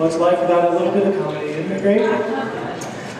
What's 0.00 0.16
life 0.16 0.40
without 0.40 0.70
a 0.70 0.72
little 0.72 0.92
bit 0.94 1.06
of 1.08 1.22
comedy? 1.22 1.50
Isn't 1.50 1.72
it 1.72 1.82
great? 1.82 2.00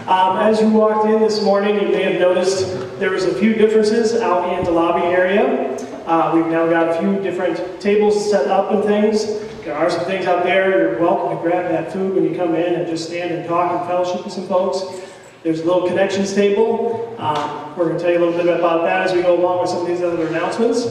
Um, 0.09 0.39
as 0.39 0.63
you 0.63 0.71
walked 0.71 1.05
in 1.11 1.21
this 1.21 1.43
morning, 1.43 1.75
you 1.75 1.89
may 1.89 2.05
have 2.05 2.19
noticed 2.19 2.99
there 2.99 3.11
was 3.11 3.25
a 3.25 3.35
few 3.35 3.53
differences 3.53 4.15
out 4.15 4.59
in 4.59 4.65
the 4.65 4.71
lobby 4.71 5.07
area. 5.09 5.77
Uh, 6.07 6.33
we've 6.35 6.47
now 6.47 6.67
got 6.71 6.89
a 6.89 6.99
few 6.99 7.21
different 7.21 7.83
tables 7.83 8.31
set 8.31 8.47
up 8.47 8.71
and 8.73 8.83
things. 8.83 9.27
There 9.63 9.77
are 9.77 9.91
some 9.91 10.07
things 10.07 10.25
out 10.25 10.43
there. 10.43 10.71
You're 10.71 10.99
welcome 10.99 11.37
to 11.37 11.43
grab 11.43 11.71
that 11.71 11.93
food 11.93 12.15
when 12.15 12.25
you 12.25 12.35
come 12.35 12.55
in 12.55 12.73
and 12.73 12.87
just 12.87 13.09
stand 13.09 13.31
and 13.31 13.47
talk 13.47 13.79
and 13.79 13.87
fellowship 13.87 14.25
with 14.25 14.33
some 14.33 14.49
folks. 14.49 15.07
There's 15.43 15.61
a 15.61 15.65
little 15.67 15.87
connections 15.87 16.33
table. 16.33 17.15
Um, 17.19 17.77
we're 17.77 17.89
going 17.89 17.99
to 17.99 18.03
tell 18.03 18.11
you 18.11 18.21
a 18.21 18.25
little 18.25 18.43
bit 18.43 18.59
about 18.59 18.85
that 18.85 19.07
as 19.07 19.13
we 19.13 19.21
go 19.21 19.39
along 19.39 19.61
with 19.61 19.69
some 19.69 19.83
of 19.83 19.87
these 19.87 20.01
other 20.01 20.27
announcements. 20.29 20.87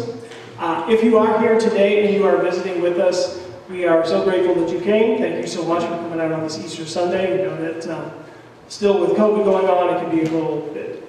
Uh, 0.59 0.85
if 0.87 1.03
you 1.03 1.17
are 1.17 1.39
here 1.39 1.59
today 1.59 2.05
and 2.05 2.13
you 2.13 2.27
are 2.27 2.37
visiting 2.43 2.79
with 2.79 2.99
us, 2.99 3.48
we 3.69 3.85
are 3.85 4.03
so 4.05 4.23
grateful 4.23 4.55
that 4.55 4.73
you 4.73 4.81
came. 4.81 5.19
Thank 5.19 5.35
you 5.35 5.47
so 5.47 5.63
much 5.63 5.83
for 5.83 5.89
coming 5.89 6.19
out 6.19 6.31
on 6.31 6.41
this 6.41 6.57
Easter 6.57 6.87
Sunday. 6.87 7.37
We 7.37 7.43
know 7.43 7.55
that 7.61 7.87
um, 7.87 8.11
still 8.67 8.99
with 8.99 9.11
COVID 9.11 9.45
going 9.45 9.67
on, 9.67 9.95
it 9.95 10.01
can 10.01 10.09
be 10.09 10.23
a 10.23 10.31
little 10.31 10.61
bit 10.73 11.07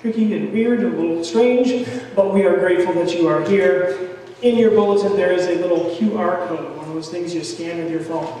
tricky 0.00 0.34
and 0.34 0.50
weird, 0.52 0.82
a 0.82 0.88
little 0.88 1.22
strange, 1.22 1.86
but 2.16 2.32
we 2.32 2.46
are 2.46 2.58
grateful 2.58 2.94
that 2.94 3.14
you 3.14 3.28
are 3.28 3.42
here. 3.42 4.16
In 4.40 4.56
your 4.56 4.70
bulletin, 4.70 5.14
there 5.16 5.32
is 5.32 5.46
a 5.48 5.56
little 5.56 5.94
QR 5.96 6.48
code, 6.48 6.78
one 6.78 6.88
of 6.88 6.94
those 6.94 7.10
things 7.10 7.34
you 7.34 7.44
scan 7.44 7.76
with 7.76 7.92
your 7.92 8.00
phone. 8.00 8.40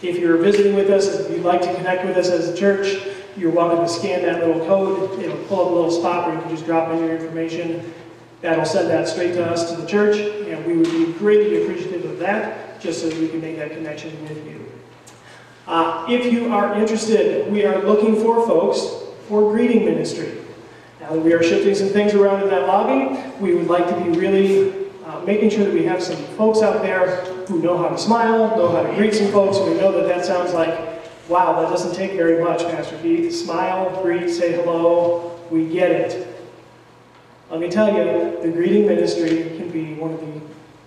If 0.00 0.16
you're 0.16 0.36
visiting 0.36 0.76
with 0.76 0.88
us, 0.88 1.08
if 1.08 1.30
you'd 1.32 1.44
like 1.44 1.62
to 1.62 1.74
connect 1.74 2.04
with 2.04 2.16
us 2.16 2.28
as 2.28 2.48
a 2.48 2.56
church, 2.56 3.02
you're 3.36 3.50
welcome 3.50 3.84
to 3.84 3.88
scan 3.88 4.22
that 4.22 4.46
little 4.46 4.64
code. 4.66 5.18
It'll 5.18 5.36
pull 5.46 5.62
up 5.62 5.72
a 5.72 5.74
little 5.74 5.90
spot 5.90 6.28
where 6.28 6.36
you 6.36 6.42
can 6.42 6.50
just 6.50 6.64
drop 6.64 6.92
in 6.92 6.98
your 6.98 7.16
information. 7.16 7.92
That'll 8.42 8.64
send 8.64 8.90
that 8.90 9.08
straight 9.08 9.32
to 9.34 9.44
us, 9.44 9.70
to 9.70 9.80
the 9.80 9.86
church, 9.86 10.18
and 10.18 10.64
we 10.66 10.76
would 10.76 10.90
be 10.90 11.12
greatly 11.18 11.62
appreciative 11.62 12.04
of 12.10 12.18
that, 12.18 12.80
just 12.80 13.00
so 13.00 13.08
we 13.08 13.28
can 13.28 13.40
make 13.40 13.56
that 13.56 13.70
connection 13.70 14.20
with 14.22 14.46
you. 14.46 14.70
Uh, 15.66 16.06
if 16.08 16.32
you 16.32 16.52
are 16.52 16.78
interested, 16.78 17.50
we 17.50 17.64
are 17.64 17.82
looking 17.82 18.16
for 18.16 18.46
folks 18.46 18.78
for 19.26 19.50
greeting 19.52 19.84
ministry. 19.84 20.38
Now 21.00 21.12
that 21.12 21.20
we 21.20 21.32
are 21.32 21.42
shifting 21.42 21.74
some 21.74 21.88
things 21.88 22.14
around 22.14 22.42
in 22.42 22.50
that 22.50 22.68
lobby, 22.68 23.20
we 23.40 23.54
would 23.54 23.66
like 23.66 23.88
to 23.88 24.04
be 24.04 24.16
really 24.18 24.86
uh, 25.04 25.20
making 25.20 25.50
sure 25.50 25.64
that 25.64 25.72
we 25.72 25.84
have 25.84 26.02
some 26.02 26.16
folks 26.36 26.62
out 26.62 26.82
there 26.82 27.24
who 27.46 27.60
know 27.60 27.76
how 27.78 27.88
to 27.88 27.98
smile, 27.98 28.56
know 28.56 28.70
how 28.70 28.82
to 28.82 28.94
greet 28.94 29.14
some 29.14 29.30
folks. 29.32 29.58
We 29.58 29.74
know 29.74 29.92
that 29.92 30.06
that 30.06 30.24
sounds 30.24 30.52
like, 30.52 30.78
wow, 31.28 31.60
that 31.60 31.70
doesn't 31.70 31.96
take 31.96 32.12
very 32.12 32.42
much, 32.44 32.60
Pastor 32.62 32.98
Keith. 32.98 33.34
Smile, 33.34 34.02
greet, 34.02 34.30
say 34.30 34.52
hello, 34.52 35.40
we 35.50 35.68
get 35.68 35.90
it. 35.90 36.35
Let 37.48 37.60
me 37.60 37.70
tell 37.70 37.94
you, 37.94 38.42
the 38.42 38.50
greeting 38.50 38.88
ministry 38.88 39.56
can 39.56 39.70
be 39.70 39.94
one 39.94 40.12
of 40.12 40.20
the 40.20 40.40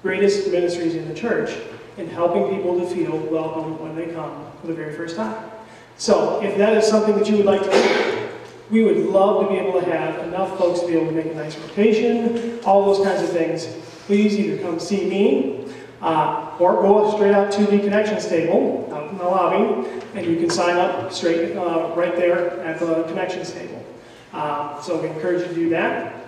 greatest 0.03 0.52
ministries 0.52 0.93
in 0.93 1.07
the 1.07 1.15
church 1.15 1.57
in 1.97 2.09
helping 2.09 2.53
people 2.53 2.77
to 2.79 2.85
feel 2.85 3.17
welcome 3.17 3.79
when 3.79 3.95
they 3.95 4.13
come 4.13 4.52
for 4.59 4.67
the 4.67 4.73
very 4.73 4.93
first 4.93 5.15
time. 5.15 5.49
So, 5.97 6.41
if 6.41 6.57
that 6.57 6.75
is 6.75 6.85
something 6.85 7.17
that 7.17 7.30
you 7.30 7.37
would 7.37 7.45
like 7.45 7.63
to 7.63 7.71
do, 7.71 8.30
we 8.69 8.83
would 8.83 8.97
love 8.97 9.43
to 9.43 9.49
be 9.49 9.57
able 9.57 9.80
to 9.80 9.85
have 9.85 10.27
enough 10.27 10.57
folks 10.57 10.81
to 10.81 10.87
be 10.87 10.93
able 10.95 11.07
to 11.07 11.11
make 11.13 11.27
a 11.27 11.35
nice 11.35 11.57
rotation, 11.57 12.59
all 12.65 12.93
those 12.93 13.05
kinds 13.05 13.23
of 13.23 13.30
things. 13.30 13.65
Please 14.05 14.37
either 14.37 14.61
come 14.61 14.81
see 14.81 15.09
me 15.09 15.65
uh, 16.02 16.57
or 16.59 16.81
go 16.81 17.15
straight 17.15 17.33
out 17.33 17.53
to 17.53 17.63
the 17.67 17.80
connections 17.80 18.27
table 18.27 18.89
out 18.93 19.09
in 19.09 19.17
the 19.17 19.23
lobby, 19.23 19.87
and 20.13 20.25
you 20.25 20.35
can 20.35 20.49
sign 20.49 20.75
up 20.75 21.11
straight 21.13 21.55
uh, 21.55 21.93
right 21.95 22.17
there 22.17 22.59
at 22.61 22.81
the 22.81 23.03
connections 23.03 23.52
table. 23.53 23.85
Uh, 24.33 24.80
so 24.81 25.02
we 25.02 25.07
encourage 25.07 25.41
you 25.41 25.47
to 25.47 25.55
do 25.55 25.69
that. 25.69 26.18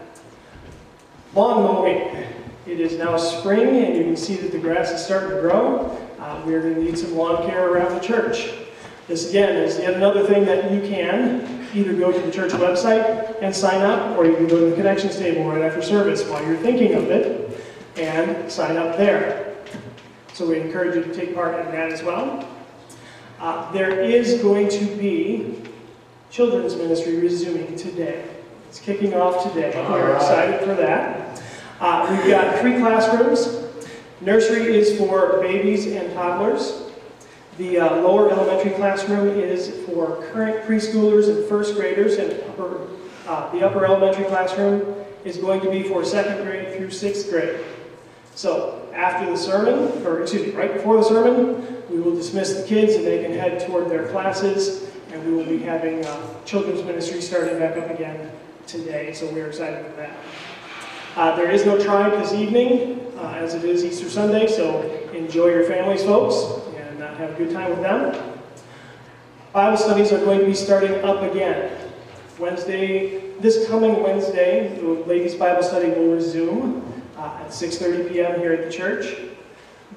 Lawn 1.34 1.64
mowing. 1.64 1.98
It 2.68 2.82
is 2.82 2.98
now 2.98 3.16
spring, 3.16 3.86
and 3.86 3.96
you 3.96 4.04
can 4.04 4.18
see 4.18 4.36
that 4.36 4.52
the 4.52 4.60
grass 4.60 4.92
is 4.92 5.04
starting 5.04 5.30
to 5.30 5.40
grow. 5.40 5.98
Uh, 6.20 6.42
we're 6.46 6.62
going 6.62 6.76
to 6.76 6.84
need 6.84 6.98
some 6.98 7.16
lawn 7.16 7.48
care 7.48 7.70
around 7.70 7.94
the 7.96 8.06
church. 8.06 8.52
This 9.08 9.30
again 9.30 9.56
is 9.56 9.80
yet 9.80 9.94
another 9.94 10.26
thing 10.28 10.46
that 10.46 10.72
you 10.72 10.82
can 10.82 11.68
either 11.74 11.94
go 11.94 12.12
to 12.12 12.20
the 12.20 12.32
church 12.32 12.52
website 12.52 13.42
and 13.42 13.56
sign 13.56 13.82
up, 13.82 14.18
or 14.18 14.26
you 14.26 14.36
can 14.36 14.48
go 14.48 14.60
to 14.60 14.70
the 14.72 14.76
connections 14.76 15.18
table 15.18 15.50
right 15.50 15.62
after 15.62 15.82
service 15.82 16.24
while 16.26 16.46
you're 16.46 16.58
thinking 16.58 16.96
of 16.96 17.10
it 17.10 17.62
and 17.96 18.52
sign 18.52 18.76
up 18.76 18.98
there. 18.98 19.56
So 20.34 20.48
we 20.48 20.60
encourage 20.60 20.96
you 20.96 21.04
to 21.04 21.14
take 21.14 21.34
part 21.34 21.66
in 21.66 21.72
that 21.72 21.94
as 21.94 22.04
well. 22.04 22.48
Uh, 23.40 23.72
there 23.72 24.02
is 24.02 24.42
going 24.42 24.68
to 24.70 24.86
be 24.98 25.62
children's 26.30 26.76
ministry 26.76 27.18
resuming 27.18 27.78
today. 27.78 28.28
It's 28.72 28.80
kicking 28.80 29.14
off 29.14 29.52
today. 29.52 29.74
We're 29.90 30.16
excited 30.16 30.62
for 30.62 30.74
that. 30.76 31.44
Uh, 31.82 32.08
we've 32.10 32.32
got 32.32 32.58
three 32.62 32.78
classrooms. 32.78 33.68
Nursery 34.22 34.78
is 34.78 34.98
for 34.98 35.42
babies 35.42 35.88
and 35.88 36.14
toddlers. 36.14 36.84
The 37.58 37.80
uh, 37.80 37.98
lower 37.98 38.32
elementary 38.32 38.72
classroom 38.72 39.28
is 39.38 39.72
for 39.86 40.26
current 40.32 40.66
preschoolers 40.66 41.28
and 41.28 41.46
first 41.50 41.76
graders, 41.76 42.16
and 42.16 42.32
upper, 42.44 42.88
uh, 43.28 43.52
the 43.52 43.62
upper 43.62 43.86
elementary 43.86 44.24
classroom 44.24 44.96
is 45.26 45.36
going 45.36 45.60
to 45.60 45.70
be 45.70 45.84
for 45.84 46.06
second 46.06 46.46
grade 46.46 46.78
through 46.78 46.92
sixth 46.92 47.30
grade. 47.30 47.60
So 48.36 48.90
after 48.94 49.30
the 49.30 49.36
sermon, 49.36 50.02
or 50.08 50.22
excuse 50.22 50.48
me, 50.48 50.54
right 50.54 50.74
before 50.74 50.96
the 50.96 51.04
sermon, 51.04 51.84
we 51.90 52.00
will 52.00 52.16
dismiss 52.16 52.54
the 52.54 52.66
kids 52.66 52.96
and 52.96 53.06
they 53.06 53.22
can 53.22 53.34
head 53.34 53.68
toward 53.68 53.90
their 53.90 54.08
classes, 54.08 54.90
and 55.12 55.26
we 55.26 55.34
will 55.34 55.44
be 55.44 55.58
having 55.58 56.06
uh, 56.06 56.44
children's 56.46 56.86
ministry 56.86 57.20
starting 57.20 57.60
back 57.60 57.76
up 57.76 57.90
again 57.90 58.32
today, 58.68 59.14
so 59.14 59.28
we're 59.32 59.48
excited 59.48 59.86
for 59.86 59.92
that. 59.94 60.12
Uh, 61.16 61.36
there 61.36 61.52
is 61.52 61.66
no 61.66 61.82
tribe 61.82 62.12
this 62.14 62.34
evening, 62.34 63.12
uh, 63.18 63.34
as 63.34 63.54
it 63.54 63.64
is 63.64 63.84
Easter 63.84 64.10
Sunday, 64.10 64.48
so 64.48 64.82
enjoy 65.14 65.48
your 65.48 65.64
families, 65.64 66.04
folks, 66.04 66.66
and 66.76 67.04
uh, 67.04 67.14
have 67.16 67.32
a 67.32 67.34
good 67.34 67.52
time 67.52 67.70
with 67.70 67.82
them. 67.82 68.40
Bible 69.52 69.78
studies 69.78 70.12
are 70.14 70.24
going 70.24 70.40
to 70.40 70.46
be 70.46 70.54
starting 70.54 70.94
up 71.04 71.22
again. 71.24 71.78
Wednesday, 72.40 73.34
this 73.40 73.68
coming 73.68 74.02
Wednesday, 74.02 74.76
the 74.80 74.88
ladies' 75.06 75.36
Bible 75.36 75.64
study 75.64 75.90
will 75.90 76.14
resume 76.14 76.82
uh, 77.18 77.40
at 77.42 77.50
6.30 77.50 78.10
p.m. 78.10 78.40
here 78.40 78.54
at 78.54 78.64
the 78.64 78.72
church. 78.72 79.18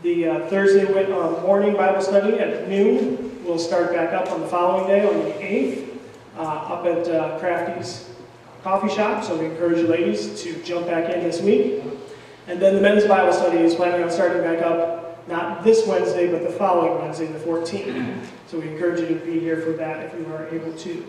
The 0.02 0.28
uh, 0.28 0.48
Thursday 0.48 0.84
uh, 0.84 1.30
morning 1.42 1.74
Bible 1.74 2.02
study 2.02 2.38
at 2.40 2.68
noon 2.68 3.44
will 3.44 3.58
start 3.58 3.92
back 3.92 4.12
up 4.12 4.32
on 4.32 4.40
the 4.40 4.48
following 4.48 4.88
day, 4.88 5.06
on 5.06 5.14
the 5.14 5.30
8th, 5.30 5.98
uh, 6.36 6.42
up 6.42 6.84
at 6.86 7.38
Crafty's 7.38 8.13
coffee 8.64 8.88
shop, 8.88 9.22
so 9.22 9.36
we 9.36 9.44
encourage 9.44 9.76
you 9.76 9.86
ladies 9.86 10.42
to 10.42 10.54
jump 10.62 10.86
back 10.86 11.12
in 11.12 11.22
this 11.22 11.42
week. 11.42 11.82
And 12.46 12.60
then 12.60 12.74
the 12.74 12.80
men's 12.80 13.04
Bible 13.04 13.34
study 13.34 13.58
is 13.58 13.74
planning 13.74 14.02
on 14.02 14.10
starting 14.10 14.42
back 14.42 14.62
up, 14.62 15.28
not 15.28 15.62
this 15.62 15.86
Wednesday, 15.86 16.32
but 16.32 16.42
the 16.42 16.50
following 16.50 16.98
Wednesday, 16.98 17.26
the 17.26 17.38
14th. 17.40 18.24
So 18.46 18.58
we 18.58 18.68
encourage 18.68 19.00
you 19.00 19.08
to 19.08 19.16
be 19.16 19.38
here 19.38 19.60
for 19.60 19.72
that 19.72 20.06
if 20.06 20.18
you 20.18 20.32
are 20.32 20.48
able 20.48 20.72
to. 20.78 21.06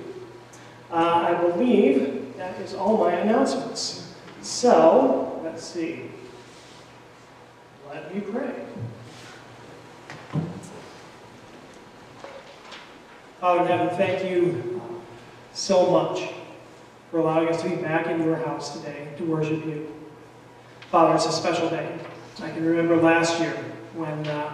Uh, 0.92 0.96
I 1.30 1.34
believe 1.34 2.36
that 2.36 2.60
is 2.60 2.74
all 2.74 2.98
my 2.98 3.14
announcements. 3.14 4.14
So, 4.42 5.40
let's 5.42 5.64
see. 5.64 6.12
Let 7.90 8.14
me 8.14 8.20
pray. 8.20 8.66
Father 13.40 13.62
in 13.62 13.68
heaven, 13.68 13.96
thank 13.96 14.30
you 14.30 14.82
so 15.54 15.90
much 15.90 16.34
for 17.16 17.22
allowing 17.22 17.48
us 17.48 17.62
to 17.62 17.70
be 17.70 17.78
back 17.78 18.08
in 18.08 18.22
your 18.22 18.36
house 18.36 18.76
today 18.76 19.08
to 19.16 19.24
worship 19.24 19.66
you. 19.66 19.90
Father, 20.92 21.16
it's 21.16 21.26
a 21.26 21.31
special 21.31 21.70
day. 21.70 21.98
I 22.44 22.50
can 22.50 22.66
remember 22.66 22.98
last 22.98 23.40
year 23.40 23.53
when, 23.94 24.28
uh, 24.28 24.53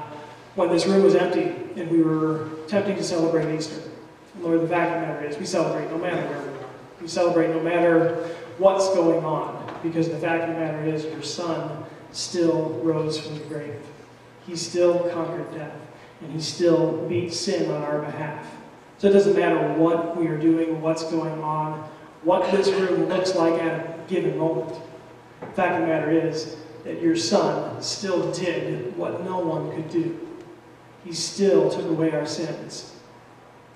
when 0.53 0.69
this 0.69 0.85
room 0.85 1.01
was 1.01 1.15
empty 1.15 1.55
and 1.75 1.89
we 1.89 2.03
were 2.03 2.53
attempting 2.65 2.97
to 2.97 3.03
celebrate 3.03 3.51
Easter. 3.51 3.81
And 4.35 4.43
Lord, 4.43 4.61
the 4.61 4.67
fact 4.67 4.93
of 4.93 5.01
the 5.01 5.07
matter 5.07 5.25
is, 5.25 5.39
we 5.39 5.45
celebrate 5.47 5.89
no 5.89 5.97
matter 5.97 6.17
where 6.17 6.39
we 6.39 6.59
are. 6.59 6.69
We 7.01 7.07
celebrate 7.07 7.49
no 7.49 7.61
matter 7.61 8.29
what's 8.59 8.89
going 8.89 9.25
on, 9.25 9.79
because 9.81 10.09
the 10.09 10.19
fact 10.19 10.43
of 10.43 10.49
the 10.49 10.61
matter 10.61 10.85
is, 10.85 11.03
your 11.05 11.23
Son 11.23 11.83
still 12.11 12.79
rose 12.83 13.19
from 13.19 13.39
the 13.39 13.45
grave. 13.45 13.81
He 14.45 14.55
still 14.55 15.09
conquered 15.09 15.51
death, 15.55 15.73
and 16.21 16.31
he 16.31 16.39
still 16.39 17.07
beat 17.07 17.33
sin 17.33 17.71
on 17.71 17.81
our 17.81 18.03
behalf. 18.03 18.45
So 18.99 19.07
it 19.07 19.13
doesn't 19.13 19.35
matter 19.35 19.57
what 19.79 20.15
we 20.15 20.27
are 20.27 20.37
doing, 20.37 20.79
what's 20.79 21.03
going 21.05 21.41
on, 21.41 21.89
what 22.23 22.51
this 22.51 22.69
room 22.69 23.05
looks 23.05 23.35
like 23.35 23.53
at 23.61 23.71
a 23.71 24.03
given 24.07 24.37
moment. 24.37 24.75
The 25.39 25.47
fact 25.47 25.75
of 25.75 25.81
the 25.81 25.87
matter 25.87 26.11
is 26.11 26.57
that 26.83 27.01
your 27.01 27.15
Son 27.15 27.81
still 27.81 28.31
did 28.31 28.95
what 28.95 29.23
no 29.23 29.39
one 29.39 29.75
could 29.75 29.89
do. 29.89 30.27
He 31.03 31.13
still 31.13 31.69
took 31.69 31.85
away 31.85 32.11
our 32.11 32.25
sins. 32.25 32.95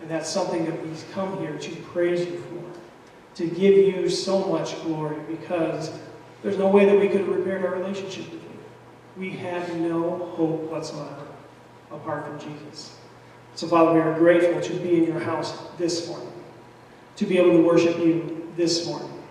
And 0.02 0.10
that's 0.10 0.30
something 0.30 0.66
that 0.66 0.86
we 0.86 0.92
come 1.14 1.40
here 1.40 1.58
to 1.58 1.76
praise 1.78 2.26
you 2.26 2.38
for, 2.38 3.36
to 3.36 3.48
give 3.48 3.76
you 3.76 4.10
so 4.10 4.46
much 4.46 4.80
glory, 4.84 5.18
because 5.28 5.92
there's 6.44 6.58
no 6.58 6.68
way 6.68 6.86
that 6.86 7.00
we 7.00 7.08
could 7.08 7.22
have 7.22 7.30
repaired 7.30 7.66
our 7.66 7.76
relationship 7.76 8.32
with 8.32 8.44
you. 8.44 8.60
We 9.18 9.32
have 9.32 9.76
no 9.78 10.32
hope 10.36 10.70
whatsoever 10.70 11.26
apart 11.92 12.28
from 12.28 12.40
Jesus. 12.40 12.98
So, 13.56 13.68
Father, 13.68 13.94
we 13.94 14.00
are 14.00 14.18
grateful 14.20 14.62
to 14.62 14.74
be 14.82 14.98
in 14.98 15.06
your 15.06 15.20
house 15.20 15.58
this 15.78 16.08
morning, 16.08 16.32
to 17.16 17.26
be 17.26 17.38
able 17.38 17.52
to 17.52 17.64
worship 17.64 17.98
you 17.98 18.35
this 18.56 18.86
morning, 18.88 19.24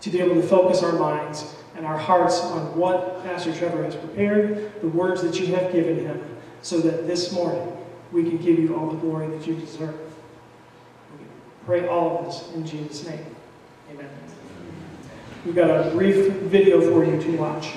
to 0.00 0.10
be 0.10 0.20
able 0.20 0.34
to 0.34 0.42
focus 0.46 0.82
our 0.82 0.92
minds 0.92 1.54
and 1.76 1.84
our 1.84 1.98
hearts 1.98 2.40
on 2.40 2.76
what 2.76 3.22
Pastor 3.24 3.52
Trevor 3.54 3.82
has 3.84 3.96
prepared, 3.96 4.80
the 4.80 4.88
words 4.88 5.22
that 5.22 5.38
you 5.40 5.54
have 5.54 5.72
given 5.72 5.98
him, 5.98 6.20
so 6.62 6.78
that 6.80 7.06
this 7.06 7.32
morning 7.32 7.76
we 8.12 8.22
can 8.22 8.38
give 8.38 8.58
you 8.58 8.76
all 8.76 8.90
the 8.90 8.98
glory 8.98 9.26
that 9.36 9.46
you 9.46 9.54
deserve. 9.54 9.98
We 11.18 11.26
pray 11.66 11.88
all 11.88 12.18
of 12.18 12.26
this 12.26 12.48
in 12.54 12.66
Jesus' 12.66 13.06
name. 13.08 13.26
Amen. 13.90 14.08
We've 15.44 15.54
got 15.54 15.70
a 15.70 15.90
brief 15.90 16.32
video 16.34 16.80
for 16.80 17.04
you 17.04 17.20
to 17.20 17.36
watch. 17.36 17.74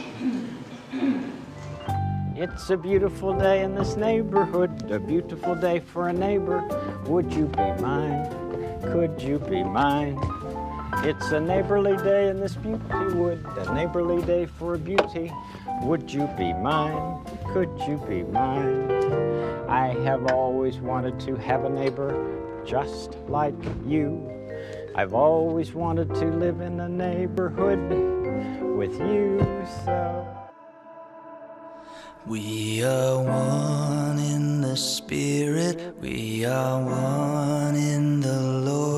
It's 2.35 2.69
a 2.69 2.77
beautiful 2.77 3.33
day 3.33 3.63
in 3.63 3.73
this 3.73 3.95
neighborhood, 3.95 4.91
a 4.91 4.99
beautiful 4.99 5.55
day 5.55 5.79
for 5.79 6.09
a 6.09 6.13
neighbor. 6.13 6.63
Would 7.07 7.33
you 7.33 7.45
be 7.47 7.71
mine? 7.81 8.29
Could 8.83 9.19
you 9.21 9.39
be 9.39 9.63
mine? 9.63 10.19
It's 11.03 11.31
a 11.31 11.39
neighborly 11.39 11.97
day 11.97 12.29
in 12.29 12.39
this 12.39 12.55
beauty 12.55 12.83
wood, 13.13 13.45
a 13.57 13.73
neighborly 13.73 14.21
day 14.25 14.45
for 14.45 14.77
beauty. 14.77 15.31
Would 15.81 16.11
you 16.11 16.27
be 16.37 16.53
mine? 16.53 17.23
Could 17.53 17.69
you 17.87 17.97
be 18.07 18.23
mine? 18.23 18.91
I 19.67 19.87
have 20.03 20.31
always 20.31 20.77
wanted 20.77 21.19
to 21.21 21.35
have 21.35 21.65
a 21.65 21.69
neighbor 21.69 22.63
just 22.65 23.15
like 23.27 23.53
you. 23.85 24.31
I've 24.95 25.13
always 25.13 25.73
wanted 25.73 26.13
to 26.15 26.25
live 26.25 26.61
in 26.61 26.79
a 26.79 26.89
neighborhood 26.89 27.79
with 28.77 28.97
you, 28.99 29.39
so. 29.85 30.27
We 32.25 32.83
are 32.83 33.23
one 33.23 34.19
in 34.19 34.61
the 34.61 34.75
Spirit, 34.75 35.95
we 35.99 36.45
are 36.45 36.81
one 36.81 37.75
in 37.75 38.19
the 38.21 38.41
Lord. 38.41 38.96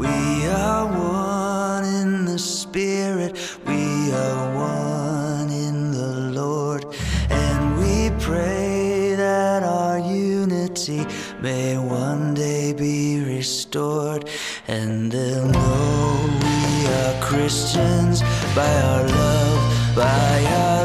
We 0.00 0.46
are 0.46 0.86
one 0.86 1.84
in 1.84 2.24
the 2.24 2.38
Spirit, 2.38 3.36
we 3.66 4.10
are 4.12 4.54
one 4.54 5.50
in 5.50 5.90
the 5.92 6.32
Lord. 6.40 6.86
And 7.28 7.78
we 7.78 8.08
pray 8.18 9.14
that 9.16 9.62
our 9.62 9.98
unity 9.98 11.04
may 11.42 11.76
one 11.76 12.32
day 12.32 12.72
be 12.72 13.22
restored. 13.22 14.30
And 14.68 15.12
they'll 15.12 15.48
know 15.48 16.38
we 16.44 16.86
are 16.98 17.20
Christians 17.20 18.22
by 18.56 18.72
our 18.88 19.06
love, 19.06 19.96
by 19.96 20.44
our 20.62 20.79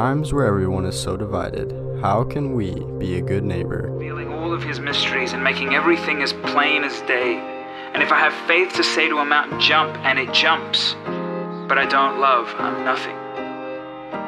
times 0.00 0.32
where 0.32 0.46
everyone 0.46 0.86
is 0.86 0.98
so 0.98 1.14
divided, 1.14 1.74
how 2.00 2.24
can 2.24 2.54
we 2.54 2.70
be 2.96 3.18
a 3.18 3.20
good 3.20 3.44
neighbor? 3.44 3.90
revealing 3.92 4.32
all 4.32 4.50
of 4.50 4.62
his 4.62 4.80
mysteries 4.80 5.34
and 5.34 5.44
making 5.44 5.74
everything 5.74 6.22
as 6.22 6.32
plain 6.32 6.84
as 6.84 7.02
day. 7.02 7.36
And 7.92 8.02
if 8.02 8.10
I 8.10 8.18
have 8.18 8.32
faith 8.48 8.72
to 8.76 8.82
say 8.82 9.10
to 9.10 9.18
a 9.18 9.26
mountain, 9.26 9.60
jump, 9.60 9.94
and 10.06 10.18
it 10.18 10.32
jumps, 10.32 10.94
but 11.68 11.76
I 11.76 11.84
don't 11.84 12.18
love, 12.18 12.48
I'm 12.56 12.82
nothing. 12.82 13.14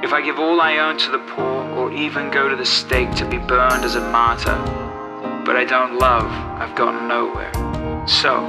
If 0.04 0.12
I 0.12 0.20
give 0.20 0.38
all 0.38 0.60
I 0.60 0.76
own 0.76 0.98
to 0.98 1.10
the 1.10 1.20
poor, 1.20 1.64
or 1.78 1.90
even 1.90 2.30
go 2.30 2.50
to 2.50 2.56
the 2.56 2.66
stake 2.66 3.14
to 3.14 3.24
be 3.26 3.38
burned 3.38 3.82
as 3.82 3.94
a 3.94 4.04
martyr, 4.12 4.58
but 5.46 5.56
I 5.56 5.64
don't 5.64 5.98
love, 5.98 6.30
I've 6.60 6.76
gotten 6.76 7.08
nowhere. 7.08 7.50
So, 8.06 8.46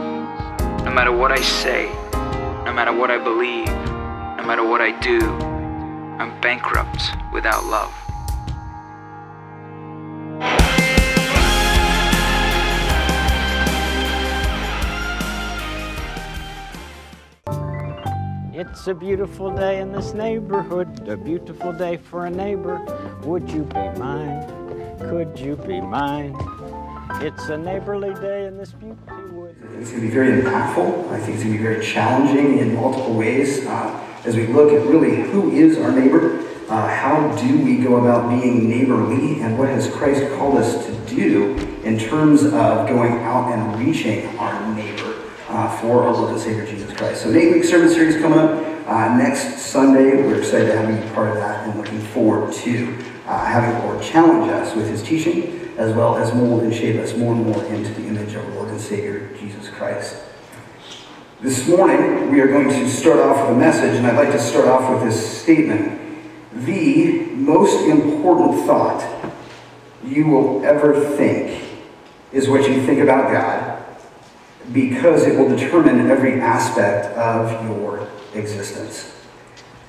no 0.83 0.91
matter 0.91 1.13
what 1.13 1.31
I 1.31 1.41
say, 1.41 1.85
no 2.65 2.73
matter 2.73 2.91
what 2.91 3.09
I 3.09 3.17
believe, 3.17 3.71
no 4.37 4.43
matter 4.45 4.65
what 4.65 4.81
I 4.81 4.91
do, 4.99 5.52
I'm 6.19 6.39
bankrupt 6.41 7.01
without 7.33 7.65
love. 7.65 7.91
It's 18.53 18.87
a 18.87 18.93
beautiful 18.93 19.49
day 19.49 19.81
in 19.81 19.91
this 19.91 20.13
neighborhood, 20.13 21.07
a 21.07 21.17
beautiful 21.17 21.73
day 21.73 21.97
for 21.97 22.27
a 22.27 22.29
neighbor. 22.29 22.77
Would 23.23 23.49
you 23.49 23.63
be 23.63 23.89
mine? 23.97 24.45
Could 24.99 25.39
you 25.39 25.55
be 25.55 25.81
mine? 25.81 26.35
It's 27.21 27.49
a 27.49 27.57
neighborly 27.57 28.13
day 28.15 28.45
in 28.45 28.57
this 28.57 28.71
beauty 28.71 28.99
wood. 29.31 29.55
It's 29.79 29.89
going 29.89 30.01
to 30.01 30.07
be 30.07 30.13
very 30.13 30.41
impactful. 30.41 31.09
I 31.09 31.19
think 31.19 31.35
it's 31.35 31.43
going 31.43 31.53
to 31.53 31.57
be 31.57 31.63
very 31.63 31.83
challenging 31.83 32.59
in 32.59 32.75
multiple 32.75 33.15
ways 33.15 33.65
uh, 33.65 34.12
as 34.25 34.35
we 34.35 34.47
look 34.47 34.71
at 34.71 34.85
really 34.87 35.21
who 35.31 35.51
is 35.51 35.77
our 35.77 35.91
neighbor, 35.91 36.39
uh, 36.69 36.87
how 36.87 37.35
do 37.41 37.59
we 37.59 37.77
go 37.77 37.97
about 37.97 38.29
being 38.29 38.69
neighborly, 38.69 39.41
and 39.41 39.57
what 39.57 39.69
has 39.69 39.89
Christ 39.89 40.31
called 40.37 40.57
us 40.57 40.85
to 40.85 40.93
do 41.13 41.55
in 41.83 41.99
terms 41.99 42.43
of 42.43 42.87
going 42.87 43.13
out 43.23 43.51
and 43.51 43.85
reaching 43.85 44.25
our 44.37 44.75
neighbor 44.75 45.21
uh, 45.49 45.77
for 45.79 46.03
our 46.03 46.13
Lord 46.13 46.31
and 46.31 46.41
Savior 46.41 46.65
Jesus 46.65 46.91
Christ. 46.93 47.23
So, 47.23 47.29
an 47.29 47.35
eight 47.35 47.53
week 47.53 47.63
sermon 47.63 47.89
series 47.89 48.15
coming 48.17 48.39
up 48.39 48.51
uh, 48.87 49.17
next 49.17 49.59
Sunday. 49.59 50.15
We're 50.15 50.39
excited 50.39 50.67
to 50.67 50.77
have 50.77 50.89
you 50.89 51.13
part 51.13 51.29
of 51.29 51.35
that 51.35 51.67
and 51.67 51.77
looking 51.77 51.99
forward 51.99 52.53
to 52.53 52.97
uh, 53.27 53.45
having 53.45 53.77
Lord 53.85 54.01
challenge 54.01 54.49
us 54.51 54.75
with 54.75 54.87
his 54.89 55.03
teaching 55.03 55.59
as 55.77 55.93
well 55.95 56.17
as 56.17 56.33
mold 56.33 56.63
and 56.63 56.73
shape 56.73 56.99
us 56.99 57.15
more 57.17 57.33
and 57.33 57.45
more 57.45 57.63
into 57.65 57.91
the 57.93 58.07
image 58.07 58.35
of 58.35 58.45
our 58.45 58.51
Lord 58.55 58.69
and 58.69 58.79
Savior 58.79 59.29
Jesus 59.39 59.69
Christ. 59.69 60.15
This 61.43 61.67
morning, 61.67 62.31
we 62.31 62.39
are 62.39 62.47
going 62.47 62.69
to 62.69 62.89
start 62.89 63.19
off 63.19 63.49
with 63.49 63.57
a 63.57 63.59
message, 63.59 63.97
and 63.97 64.07
I'd 64.07 64.15
like 64.15 64.31
to 64.31 64.39
start 64.39 64.65
off 64.65 64.89
with 64.89 65.03
this 65.03 65.41
statement. 65.41 65.99
The 66.53 67.25
most 67.33 67.85
important 67.85 68.65
thought 68.65 69.33
you 70.05 70.25
will 70.27 70.63
ever 70.63 70.97
think 71.17 71.61
is 72.31 72.47
what 72.47 72.61
you 72.69 72.85
think 72.85 73.01
about 73.01 73.29
God, 73.33 73.83
because 74.71 75.27
it 75.27 75.37
will 75.37 75.49
determine 75.49 76.09
every 76.09 76.39
aspect 76.39 77.07
of 77.17 77.51
your 77.67 78.07
existence. 78.33 79.13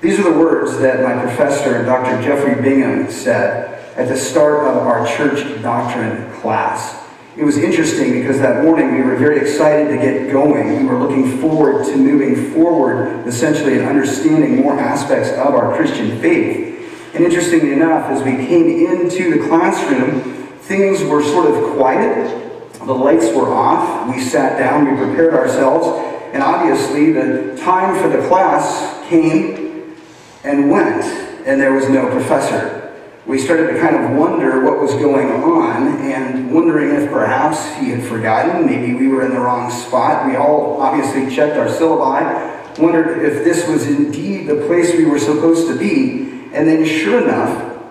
These 0.01 0.19
are 0.19 0.23
the 0.23 0.37
words 0.37 0.77
that 0.79 1.03
my 1.03 1.23
professor, 1.23 1.85
Dr. 1.85 2.21
Jeffrey 2.21 2.61
Bingham, 2.61 3.09
said 3.09 3.95
at 3.95 4.09
the 4.09 4.17
start 4.17 4.67
of 4.67 4.85
our 4.85 5.07
church 5.07 5.61
doctrine 5.61 6.33
class. 6.33 7.04
It 7.37 7.43
was 7.43 7.57
interesting 7.57 8.13
because 8.13 8.39
that 8.39 8.63
morning 8.63 8.95
we 8.95 9.01
were 9.01 9.17
very 9.17 9.41
excited 9.41 9.89
to 9.89 9.97
get 9.97 10.31
going. 10.31 10.77
We 10.77 10.85
were 10.85 10.97
looking 10.97 11.37
forward 11.39 11.85
to 11.87 11.97
moving 11.97 12.53
forward, 12.53 13.27
essentially, 13.27 13.77
and 13.77 13.85
understanding 13.85 14.55
more 14.55 14.79
aspects 14.79 15.31
of 15.31 15.53
our 15.53 15.75
Christian 15.75 16.21
faith. 16.21 17.11
And 17.13 17.25
interestingly 17.25 17.73
enough, 17.73 18.09
as 18.09 18.23
we 18.23 18.37
came 18.47 18.87
into 18.89 19.37
the 19.37 19.47
classroom, 19.49 20.21
things 20.61 21.03
were 21.03 21.21
sort 21.21 21.53
of 21.53 21.75
quiet. 21.75 22.73
The 22.73 22.93
lights 22.93 23.25
were 23.35 23.53
off. 23.53 24.07
We 24.15 24.21
sat 24.21 24.57
down, 24.57 24.89
we 24.89 24.95
prepared 24.95 25.33
ourselves, 25.33 25.87
and 26.31 26.41
obviously 26.41 27.11
the 27.11 27.57
time 27.61 28.01
for 28.01 28.07
the 28.07 28.25
class 28.29 29.05
came 29.09 29.97
and 30.45 30.71
went, 30.71 31.03
and 31.45 31.59
there 31.59 31.73
was 31.73 31.89
no 31.89 32.09
professor 32.11 32.84
we 33.25 33.39
started 33.39 33.73
to 33.73 33.79
kind 33.79 33.95
of 33.95 34.11
wonder 34.11 34.61
what 34.63 34.79
was 34.79 34.91
going 34.91 35.31
on 35.31 35.99
and 36.01 36.53
wondering 36.53 36.91
if 36.91 37.09
perhaps 37.09 37.73
he 37.75 37.89
had 37.89 38.03
forgotten. 38.03 38.67
Maybe 38.67 38.93
we 38.93 39.07
were 39.07 39.25
in 39.25 39.31
the 39.31 39.39
wrong 39.39 39.71
spot. 39.71 40.27
We 40.27 40.35
all 40.35 40.79
obviously 40.79 41.35
checked 41.35 41.57
our 41.57 41.65
syllabi, 41.65 42.77
wondered 42.77 43.25
if 43.25 43.43
this 43.43 43.67
was 43.67 43.87
indeed 43.87 44.45
the 44.45 44.67
place 44.67 44.93
we 44.93 45.05
were 45.05 45.17
supposed 45.17 45.67
to 45.67 45.77
be. 45.77 46.49
And 46.53 46.67
then, 46.67 46.85
sure 46.85 47.23
enough, 47.23 47.81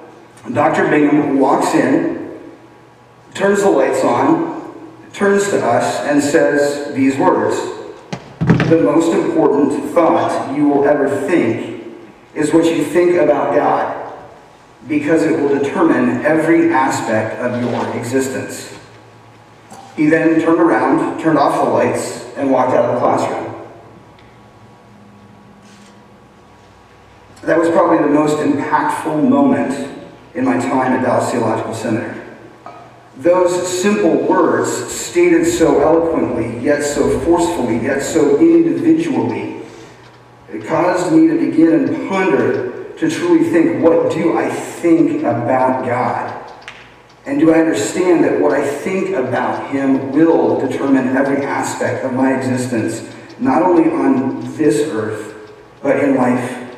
Dr. 0.52 0.88
Bingham 0.88 1.40
walks 1.40 1.74
in, 1.74 2.38
turns 3.34 3.62
the 3.62 3.70
lights 3.70 4.04
on, 4.04 4.72
turns 5.12 5.50
to 5.50 5.66
us, 5.66 6.00
and 6.06 6.22
says 6.22 6.94
these 6.94 7.18
words 7.18 7.56
The 8.68 8.80
most 8.84 9.12
important 9.12 9.90
thought 9.90 10.56
you 10.56 10.68
will 10.68 10.86
ever 10.86 11.08
think 11.26 11.96
is 12.34 12.52
what 12.52 12.64
you 12.66 12.84
think 12.84 13.16
about 13.16 13.56
God 13.56 13.93
because 14.86 15.22
it 15.22 15.40
will 15.40 15.58
determine 15.58 16.24
every 16.24 16.72
aspect 16.72 17.40
of 17.40 17.60
your 17.62 17.96
existence. 17.96 18.78
He 19.96 20.06
then 20.06 20.40
turned 20.40 20.60
around, 20.60 21.20
turned 21.20 21.38
off 21.38 21.64
the 21.64 21.70
lights, 21.70 22.24
and 22.36 22.50
walked 22.50 22.72
out 22.72 22.86
of 22.86 22.94
the 22.94 23.00
classroom. 23.00 23.44
That 27.42 27.58
was 27.58 27.68
probably 27.70 27.98
the 27.98 28.12
most 28.12 28.38
impactful 28.38 29.28
moment 29.28 29.98
in 30.34 30.44
my 30.44 30.58
time 30.58 30.92
at 30.92 31.02
Dallas 31.02 31.30
Theological 31.30 31.74
Seminary. 31.74 32.20
Those 33.18 33.82
simple 33.82 34.16
words, 34.26 34.70
stated 35.14 35.46
so 35.46 35.80
eloquently, 35.80 36.58
yet 36.58 36.82
so 36.82 37.20
forcefully, 37.20 37.80
yet 37.80 38.02
so 38.02 38.40
individually, 38.40 39.62
it 40.52 40.66
caused 40.66 41.12
me 41.12 41.28
to 41.28 41.38
begin 41.38 41.84
and 41.84 42.08
ponder 42.08 42.63
to 43.08 43.14
truly 43.14 43.44
think, 43.50 43.82
what 43.82 44.12
do 44.12 44.36
I 44.36 44.48
think 44.50 45.20
about 45.20 45.84
God? 45.84 46.40
And 47.26 47.40
do 47.40 47.52
I 47.52 47.58
understand 47.58 48.24
that 48.24 48.40
what 48.40 48.52
I 48.52 48.66
think 48.66 49.10
about 49.10 49.70
Him 49.70 50.12
will 50.12 50.60
determine 50.66 51.16
every 51.16 51.44
aspect 51.44 52.04
of 52.04 52.12
my 52.12 52.36
existence, 52.36 53.10
not 53.38 53.62
only 53.62 53.90
on 53.90 54.56
this 54.56 54.88
earth, 54.90 55.52
but 55.82 56.02
in 56.02 56.16
life 56.16 56.76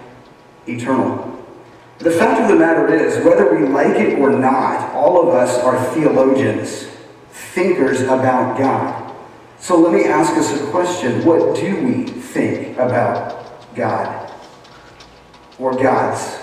eternal? 0.66 1.32
The 1.98 2.10
fact 2.10 2.42
of 2.42 2.48
the 2.48 2.56
matter 2.56 2.92
is, 2.94 3.24
whether 3.24 3.54
we 3.54 3.66
like 3.66 3.96
it 3.96 4.18
or 4.18 4.30
not, 4.30 4.92
all 4.92 5.28
of 5.28 5.34
us 5.34 5.58
are 5.58 5.82
theologians, 5.94 6.88
thinkers 7.30 8.02
about 8.02 8.58
God. 8.58 9.14
So 9.58 9.78
let 9.78 9.92
me 9.92 10.04
ask 10.04 10.32
us 10.34 10.60
a 10.60 10.70
question. 10.70 11.24
What 11.24 11.56
do 11.56 11.84
we 11.84 12.04
think 12.04 12.76
about 12.78 13.74
God? 13.74 14.15
Or 15.58 15.74
gods? 15.74 16.38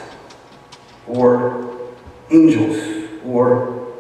Or 1.08 1.92
angels? 2.32 3.10
Or 3.26 3.94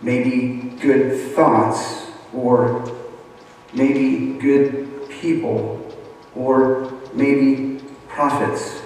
maybe 0.00 0.76
good 0.80 1.34
thoughts? 1.34 2.06
Or 2.32 2.90
maybe 3.72 4.38
good 4.40 5.08
people? 5.10 5.94
Or 6.34 6.92
maybe 7.12 7.82
prophets? 8.08 8.80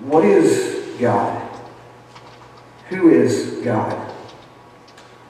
What 0.00 0.24
is 0.24 0.96
God? 1.00 1.42
Who 2.88 3.10
is 3.10 3.60
God? 3.64 4.12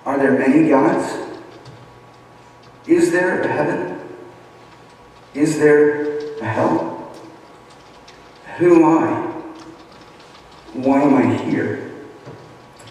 Are 0.04 0.18
there 0.18 0.38
many 0.38 0.68
gods? 0.68 1.12
Is 2.86 3.10
there 3.12 3.42
a 3.42 3.48
heaven? 3.48 4.00
Is 5.34 5.58
there 5.58 6.38
a 6.38 6.44
hell? 6.44 6.87
Who 8.58 8.74
am 8.74 8.84
I? 8.84 9.20
Why 10.72 11.00
am 11.02 11.14
I 11.14 11.32
here? 11.44 11.94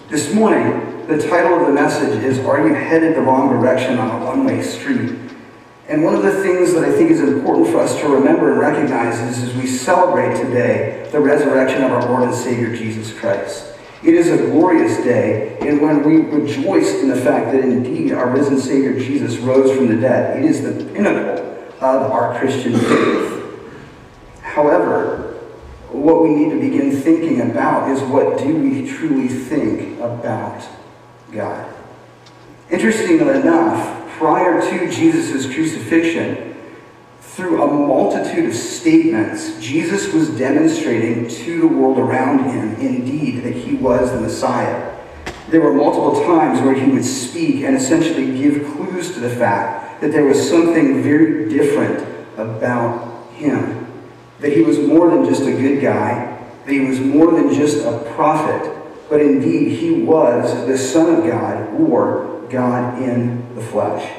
This 0.08 0.34
morning, 0.34 1.06
the 1.08 1.18
title 1.18 1.60
of 1.60 1.68
the 1.68 1.74
message 1.74 2.24
is 2.24 2.40
Are 2.40 2.66
You 2.66 2.74
Headed 2.74 3.18
the 3.18 3.22
Wrong 3.22 3.50
Direction 3.50 4.00
on 4.00 4.22
a 4.22 4.26
One 4.26 4.46
Way 4.46 4.62
Street? 4.62 5.20
And 5.90 6.06
one 6.06 6.16
of 6.16 6.24
the 6.24 6.42
things 6.42 6.74
that 6.74 6.86
I 6.86 6.92
think 6.94 7.12
is 7.12 7.20
important 7.20 7.68
for 7.68 7.82
us 7.82 8.00
to 8.00 8.08
remember 8.08 8.52
and 8.52 8.62
recognize 8.62 9.20
is 9.20 9.44
as 9.44 9.56
we 9.56 9.68
celebrate 9.68 10.38
today 10.38 11.10
the 11.12 11.20
resurrection 11.20 11.84
of 11.84 11.92
our 11.92 12.08
Lord 12.08 12.24
and 12.24 12.34
Savior 12.34 12.74
Jesus 12.74 13.12
Christ. 13.20 13.74
It 14.04 14.14
is 14.14 14.30
a 14.30 14.38
glorious 14.38 14.96
day, 15.04 15.58
and 15.60 15.82
when 15.82 16.02
we 16.02 16.22
rejoice 16.22 17.02
in 17.02 17.10
the 17.10 17.18
fact 17.18 17.52
that 17.52 17.66
indeed 17.66 18.14
our 18.14 18.30
risen 18.30 18.58
Savior 18.58 18.98
Jesus 18.98 19.36
rose 19.40 19.76
from 19.76 19.90
the 19.90 19.98
dead, 19.98 20.42
it 20.42 20.50
is 20.50 20.62
the 20.62 20.86
pinnacle 20.94 21.44
of 21.82 22.10
our 22.10 22.40
Christian 22.40 22.80
faith. 22.80 23.34
However, 24.42 25.27
what 25.92 26.22
we 26.24 26.30
need 26.30 26.50
to 26.50 26.60
begin 26.60 26.92
thinking 26.92 27.42
about 27.50 27.90
is 27.90 28.02
what 28.02 28.38
do 28.38 28.56
we 28.56 28.88
truly 28.88 29.28
think 29.28 30.00
about 30.00 30.68
God? 31.32 31.74
Interestingly 32.70 33.30
enough, 33.30 34.10
prior 34.18 34.60
to 34.62 34.92
Jesus' 34.92 35.46
crucifixion, 35.54 36.56
through 37.22 37.62
a 37.62 37.68
multitude 37.68 38.50
of 38.50 38.56
statements, 38.56 39.62
Jesus 39.62 40.12
was 40.12 40.30
demonstrating 40.38 41.28
to 41.28 41.62
the 41.62 41.68
world 41.68 42.00
around 42.00 42.50
him, 42.50 42.74
indeed, 42.76 43.44
that 43.44 43.54
he 43.54 43.76
was 43.76 44.12
the 44.12 44.20
Messiah. 44.20 44.96
There 45.50 45.62
were 45.62 45.74
multiple 45.74 46.24
times 46.26 46.60
where 46.62 46.74
he 46.74 46.92
would 46.92 47.06
speak 47.06 47.64
and 47.64 47.78
essentially 47.78 48.38
give 48.38 48.66
clues 48.74 49.14
to 49.14 49.20
the 49.20 49.30
fact 49.30 50.02
that 50.02 50.12
there 50.12 50.26
was 50.26 50.50
something 50.50 51.04
very 51.04 51.48
different 51.48 52.06
about 52.38 53.32
him. 53.34 53.77
That 54.40 54.54
he 54.54 54.62
was 54.62 54.80
more 54.80 55.10
than 55.10 55.26
just 55.26 55.44
a 55.44 55.52
good 55.52 55.82
guy, 55.82 56.38
that 56.66 56.72
he 56.72 56.82
was 56.82 57.00
more 57.00 57.32
than 57.32 57.54
just 57.54 57.86
a 57.86 58.00
prophet, 58.16 58.74
but 59.10 59.22
indeed 59.22 59.78
he 59.78 60.04
was 60.04 60.68
the 60.68 60.78
Son 60.78 61.16
of 61.16 61.26
God 61.26 61.74
or 61.80 62.46
God 62.50 63.02
in 63.02 63.56
the 63.56 63.62
flesh. 63.62 64.10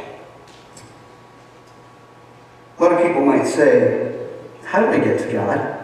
A 2.78 2.82
lot 2.82 2.92
of 2.92 3.06
people 3.06 3.24
might 3.24 3.46
say, 3.46 4.28
How 4.64 4.80
did 4.80 5.00
I 5.00 5.04
get 5.04 5.20
to 5.20 5.32
God? 5.32 5.78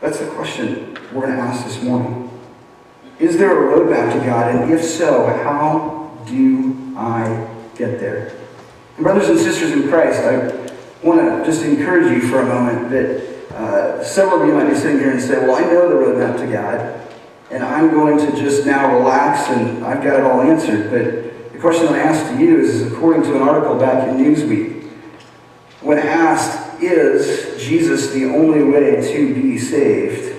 That's 0.00 0.18
the 0.18 0.26
question 0.28 0.96
we're 1.12 1.26
going 1.26 1.36
to 1.36 1.42
ask 1.42 1.64
this 1.64 1.82
morning. 1.82 2.30
Is 3.18 3.36
there 3.36 3.50
a 3.50 3.76
roadmap 3.76 4.12
to 4.12 4.24
God? 4.24 4.54
And 4.54 4.72
if 4.72 4.84
so, 4.84 5.26
how 5.26 6.22
do 6.26 6.94
I 6.96 7.48
get 7.76 7.98
there? 7.98 8.32
Brothers 8.98 9.28
and 9.28 9.38
sisters 9.38 9.70
in 9.70 9.88
Christ, 9.88 10.18
I 10.20 10.48
want 11.06 11.20
to 11.20 11.44
just 11.44 11.62
encourage 11.62 12.10
you 12.10 12.28
for 12.28 12.40
a 12.40 12.46
moment 12.46 12.90
that 12.90 13.54
uh, 13.54 14.02
several 14.02 14.42
of 14.42 14.48
you 14.48 14.54
might 14.54 14.68
be 14.68 14.74
sitting 14.74 14.98
here 14.98 15.12
and 15.12 15.20
say, 15.20 15.38
Well, 15.38 15.54
I 15.54 15.60
know 15.60 15.88
the 15.88 15.94
roadmap 15.94 16.36
to 16.38 16.52
God, 16.52 17.08
and 17.52 17.62
I'm 17.62 17.90
going 17.90 18.18
to 18.18 18.36
just 18.36 18.66
now 18.66 18.98
relax 18.98 19.48
and 19.50 19.84
I've 19.84 20.02
got 20.02 20.18
it 20.18 20.22
all 20.22 20.42
answered. 20.42 20.90
But 20.90 21.52
the 21.52 21.58
question 21.60 21.86
I 21.86 21.98
ask 21.98 22.28
to 22.32 22.42
you 22.42 22.58
is 22.58 22.92
according 22.92 23.22
to 23.22 23.36
an 23.36 23.42
article 23.42 23.78
back 23.78 24.08
in 24.08 24.16
Newsweek, 24.16 24.90
when 25.80 25.98
asked, 25.98 26.82
Is 26.82 27.62
Jesus 27.62 28.10
the 28.10 28.24
only 28.24 28.64
way 28.64 29.00
to 29.12 29.34
be 29.34 29.58
saved? 29.58 30.34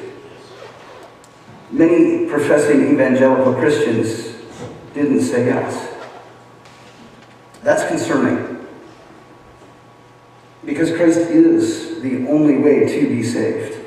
Many 1.72 2.28
professing 2.28 2.92
evangelical 2.92 3.54
Christians 3.54 4.36
didn't 4.94 5.22
say 5.22 5.46
yes. 5.46 5.89
That's 7.70 7.88
concerning. 7.88 8.66
Because 10.66 10.90
Christ 10.90 11.20
is 11.20 12.02
the 12.02 12.28
only 12.28 12.58
way 12.58 12.88
to 12.88 13.08
be 13.08 13.22
saved. 13.22 13.86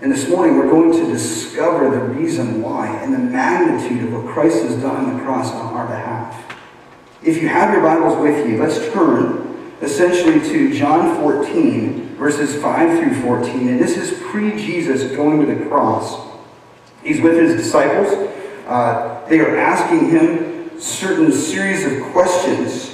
And 0.00 0.10
this 0.10 0.26
morning 0.26 0.56
we're 0.56 0.70
going 0.70 0.92
to 0.92 1.12
discover 1.12 1.90
the 1.90 2.02
reason 2.02 2.62
why 2.62 2.86
and 3.02 3.12
the 3.12 3.18
magnitude 3.18 4.04
of 4.04 4.14
what 4.14 4.32
Christ 4.32 4.62
has 4.62 4.74
done 4.76 5.04
on 5.04 5.18
the 5.18 5.22
cross 5.22 5.52
on 5.52 5.74
our 5.74 5.86
behalf. 5.86 6.56
If 7.22 7.42
you 7.42 7.48
have 7.48 7.74
your 7.74 7.82
Bibles 7.82 8.18
with 8.18 8.48
you, 8.48 8.56
let's 8.56 8.78
turn 8.94 9.70
essentially 9.82 10.40
to 10.48 10.72
John 10.72 11.20
14, 11.20 12.16
verses 12.16 12.58
5 12.62 13.00
through 13.00 13.20
14. 13.20 13.68
And 13.68 13.78
this 13.78 13.98
is 13.98 14.18
pre 14.30 14.52
Jesus 14.52 15.14
going 15.14 15.44
to 15.44 15.54
the 15.54 15.66
cross. 15.66 16.26
He's 17.02 17.20
with 17.20 17.36
his 17.36 17.62
disciples. 17.62 18.32
Uh, 18.66 19.26
they 19.28 19.40
are 19.40 19.58
asking 19.58 20.08
him 20.08 20.80
certain 20.80 21.30
series 21.32 21.84
of 21.84 22.02
questions. 22.12 22.89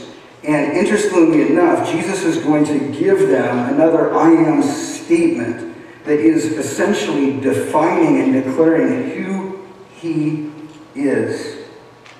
And 0.47 0.77
interestingly 0.77 1.51
enough, 1.51 1.91
Jesus 1.91 2.23
is 2.23 2.39
going 2.39 2.65
to 2.67 2.79
give 2.93 3.29
them 3.29 3.75
another 3.75 4.15
I 4.15 4.31
am 4.31 4.63
statement 4.63 5.77
that 6.05 6.21
is 6.21 6.45
essentially 6.45 7.41
defining 7.41 8.21
and 8.21 8.45
declaring 8.45 9.11
who 9.11 9.67
he 9.97 10.53
is. 10.95 11.67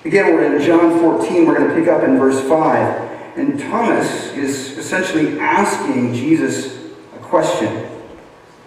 Again, 0.03 0.33
we're 0.33 0.57
in 0.57 0.61
John 0.61 0.99
14, 0.99 1.45
we're 1.45 1.57
going 1.57 1.69
to 1.69 1.75
pick 1.75 1.87
up 1.87 2.03
in 2.03 2.19
verse 2.19 2.41
5. 2.49 3.37
And 3.37 3.57
Thomas 3.57 4.33
is 4.33 4.77
essentially 4.77 5.39
asking 5.39 6.13
Jesus 6.13 6.75
a 7.15 7.19
question. 7.19 7.89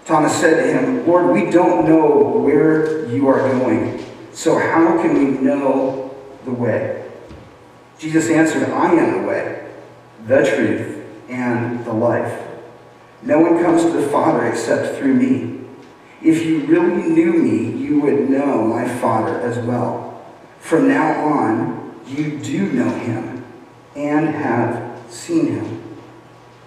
Thomas 0.06 0.34
said 0.40 0.56
to 0.56 0.72
him, 0.72 1.06
Lord, 1.06 1.34
we 1.34 1.50
don't 1.50 1.86
know 1.86 2.40
where 2.42 3.06
you 3.08 3.28
are 3.28 3.46
going, 3.58 4.06
so 4.32 4.58
how 4.58 5.02
can 5.02 5.14
we 5.14 5.38
know 5.38 6.14
the 6.46 6.52
way? 6.52 7.09
Jesus 8.00 8.30
answered, 8.30 8.70
I 8.70 8.94
am 8.94 9.20
the 9.20 9.28
way, 9.28 9.70
the 10.26 10.42
truth, 10.42 11.06
and 11.28 11.84
the 11.84 11.92
life. 11.92 12.48
No 13.22 13.38
one 13.38 13.62
comes 13.62 13.82
to 13.82 13.90
the 13.90 14.08
Father 14.08 14.46
except 14.46 14.96
through 14.96 15.12
me. 15.12 15.60
If 16.22 16.42
you 16.44 16.60
really 16.60 17.02
knew 17.02 17.34
me, 17.34 17.78
you 17.78 18.00
would 18.00 18.30
know 18.30 18.66
my 18.66 18.88
Father 19.00 19.38
as 19.42 19.58
well. 19.58 20.24
From 20.60 20.88
now 20.88 21.26
on, 21.26 22.00
you 22.06 22.38
do 22.38 22.72
know 22.72 22.88
him 22.88 23.44
and 23.94 24.28
have 24.28 24.98
seen 25.10 25.52
him. 25.52 25.98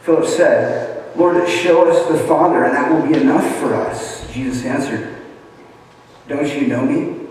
Philip 0.01 0.27
said, 0.27 1.17
Lord, 1.17 1.49
show 1.49 1.89
us 1.89 2.07
the 2.09 2.27
Father, 2.27 2.63
and 2.63 2.75
that 2.75 2.91
will 2.91 3.07
be 3.07 3.19
enough 3.19 3.57
for 3.57 3.73
us. 3.73 4.31
Jesus 4.31 4.65
answered, 4.65 5.15
Don't 6.27 6.47
you 6.47 6.67
know 6.67 6.85
me, 6.85 7.22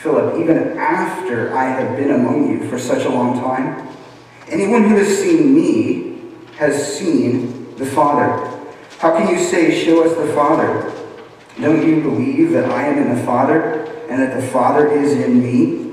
Philip, 0.00 0.40
even 0.40 0.78
after 0.78 1.54
I 1.54 1.64
have 1.64 1.94
been 1.94 2.12
among 2.12 2.50
you 2.50 2.66
for 2.70 2.78
such 2.78 3.04
a 3.04 3.08
long 3.10 3.38
time? 3.38 3.86
Anyone 4.48 4.88
who 4.88 4.96
has 4.96 5.18
seen 5.18 5.54
me 5.54 6.22
has 6.56 6.96
seen 6.96 7.76
the 7.76 7.84
Father. 7.84 8.46
How 8.98 9.14
can 9.16 9.28
you 9.28 9.44
say, 9.44 9.84
Show 9.84 10.02
us 10.02 10.16
the 10.16 10.32
Father? 10.32 10.90
Don't 11.60 11.86
you 11.86 12.00
believe 12.00 12.52
that 12.52 12.70
I 12.70 12.86
am 12.86 12.96
in 12.96 13.14
the 13.14 13.22
Father 13.24 13.84
and 14.08 14.22
that 14.22 14.40
the 14.40 14.46
Father 14.46 14.90
is 14.90 15.12
in 15.12 15.38
me? 15.38 15.92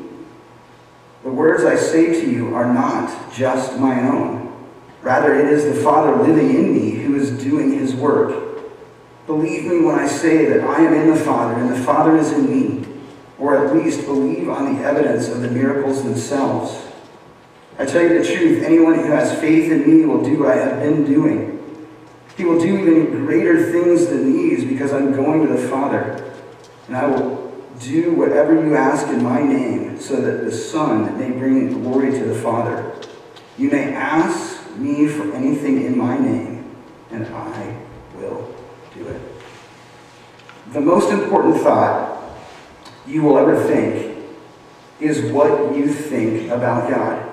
The 1.23 1.29
words 1.29 1.65
I 1.65 1.75
say 1.75 2.21
to 2.21 2.31
you 2.31 2.55
are 2.55 2.73
not 2.73 3.33
just 3.33 3.77
my 3.77 4.07
own. 4.07 4.53
Rather, 5.01 5.35
it 5.35 5.51
is 5.51 5.65
the 5.65 5.83
Father 5.83 6.23
living 6.23 6.55
in 6.55 6.73
me 6.73 6.91
who 6.91 7.15
is 7.15 7.31
doing 7.43 7.73
his 7.77 7.93
work. 7.93 8.63
Believe 9.25 9.65
me 9.65 9.81
when 9.81 9.95
I 9.95 10.07
say 10.07 10.45
that 10.45 10.61
I 10.63 10.77
am 10.77 10.93
in 10.93 11.09
the 11.09 11.19
Father 11.19 11.59
and 11.59 11.69
the 11.69 11.83
Father 11.83 12.15
is 12.15 12.31
in 12.31 12.49
me, 12.49 12.86
or 13.39 13.65
at 13.65 13.75
least 13.75 14.05
believe 14.05 14.49
on 14.49 14.75
the 14.75 14.83
evidence 14.83 15.27
of 15.27 15.41
the 15.41 15.49
miracles 15.49 16.03
themselves. 16.03 16.83
I 17.79 17.85
tell 17.85 18.01
you 18.01 18.21
the 18.21 18.25
truth, 18.25 18.63
anyone 18.63 18.95
who 18.95 19.11
has 19.11 19.39
faith 19.39 19.71
in 19.71 19.87
me 19.87 20.05
will 20.05 20.23
do 20.23 20.39
what 20.39 20.49
I 20.49 20.55
have 20.55 20.79
been 20.79 21.05
doing. 21.05 21.53
He 22.35 22.45
will 22.45 22.59
do 22.59 22.77
even 22.79 23.25
greater 23.25 23.71
things 23.71 24.07
than 24.07 24.31
these 24.31 24.65
because 24.65 24.93
I'm 24.93 25.13
going 25.13 25.45
to 25.45 25.53
the 25.53 25.67
Father. 25.67 26.33
And 26.87 26.97
I 26.97 27.05
will 27.07 27.53
do 27.79 28.13
whatever 28.15 28.53
you 28.53 28.75
ask 28.75 29.07
in 29.09 29.23
my 29.23 29.41
name 29.41 29.99
so 29.99 30.15
that 30.21 30.45
the 30.45 30.51
Son 30.51 31.17
may 31.19 31.29
bring 31.31 31.81
glory 31.81 32.11
to 32.11 32.25
the 32.25 32.35
Father. 32.35 32.95
You 33.57 33.69
may 33.69 33.93
ask 33.93 34.75
me 34.77 35.07
for 35.07 35.31
anything 35.33 35.83
in 35.83 35.97
my 35.97 36.17
name, 36.17 36.75
and 37.11 37.25
I 37.27 37.77
will 38.15 38.55
do 38.93 39.07
it. 39.07 39.21
The 40.73 40.81
most 40.81 41.11
important 41.11 41.61
thought 41.61 42.16
you 43.07 43.21
will 43.21 43.37
ever 43.37 43.63
think 43.63 44.17
is 44.99 45.31
what 45.31 45.75
you 45.75 45.87
think 45.87 46.51
about 46.51 46.89
God 46.89 47.23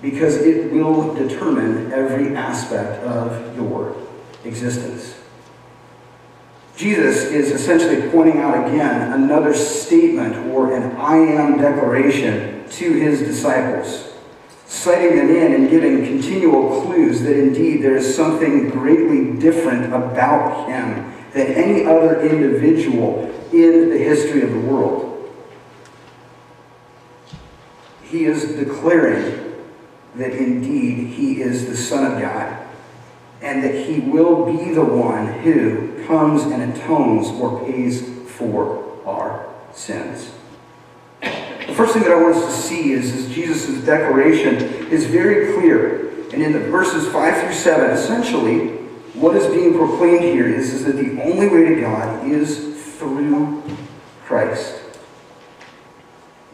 because 0.00 0.36
it 0.36 0.72
will 0.72 1.14
determine 1.14 1.92
every 1.92 2.34
aspect 2.36 3.02
of 3.04 3.56
your 3.56 3.96
existence. 4.44 5.18
Jesus 6.76 7.24
is 7.24 7.50
essentially 7.50 8.08
pointing 8.10 8.38
out 8.38 8.66
again 8.66 9.12
another 9.12 9.54
statement 9.54 10.36
or 10.52 10.74
an 10.74 10.96
I 10.96 11.16
am 11.16 11.58
declaration 11.58 12.68
to 12.70 12.92
his 12.94 13.20
disciples, 13.20 14.12
citing 14.66 15.16
them 15.16 15.30
in 15.30 15.54
and 15.54 15.70
giving 15.70 16.04
continual 16.04 16.82
clues 16.82 17.22
that 17.22 17.38
indeed 17.38 17.82
there 17.82 17.96
is 17.96 18.14
something 18.14 18.70
greatly 18.70 19.38
different 19.38 19.86
about 19.86 20.68
him 20.68 21.12
than 21.32 21.46
any 21.48 21.84
other 21.84 22.20
individual 22.22 23.32
in 23.52 23.90
the 23.90 23.98
history 23.98 24.42
of 24.42 24.52
the 24.52 24.60
world. 24.60 25.08
He 28.04 28.24
is 28.24 28.56
declaring 28.56 29.54
that 30.16 30.32
indeed 30.32 31.08
he 31.08 31.40
is 31.40 31.66
the 31.66 31.76
Son 31.76 32.12
of 32.12 32.20
God 32.20 32.58
and 33.40 33.64
that 33.64 33.86
he 33.86 34.00
will 34.00 34.46
be 34.46 34.72
the 34.72 34.84
one 34.84 35.26
who 35.40 36.04
comes 36.06 36.42
and 36.42 36.74
atones 36.74 37.28
or 37.40 37.64
pays 37.64 38.06
for 38.30 39.00
our 39.06 39.48
sins. 39.72 40.30
The 41.20 41.74
first 41.74 41.94
thing 41.94 42.02
that 42.02 42.12
I 42.12 42.22
want 42.22 42.36
us 42.36 42.44
to 42.44 42.62
see 42.68 42.92
is, 42.92 43.14
is 43.14 43.34
Jesus' 43.34 43.84
declaration 43.84 44.56
is 44.90 45.06
very 45.06 45.54
clear. 45.54 46.10
And 46.32 46.42
in 46.42 46.52
the 46.52 46.60
verses 46.60 47.10
5 47.12 47.42
through 47.42 47.54
7, 47.54 47.90
essentially, 47.90 48.68
what 49.14 49.36
is 49.36 49.46
being 49.46 49.74
proclaimed 49.74 50.24
here 50.24 50.48
is, 50.48 50.72
is 50.72 50.84
that 50.84 50.96
the 50.96 51.22
only 51.22 51.48
way 51.48 51.74
to 51.74 51.80
God 51.80 52.26
is 52.28 52.71
through 53.02 53.60
Christ. 54.24 54.76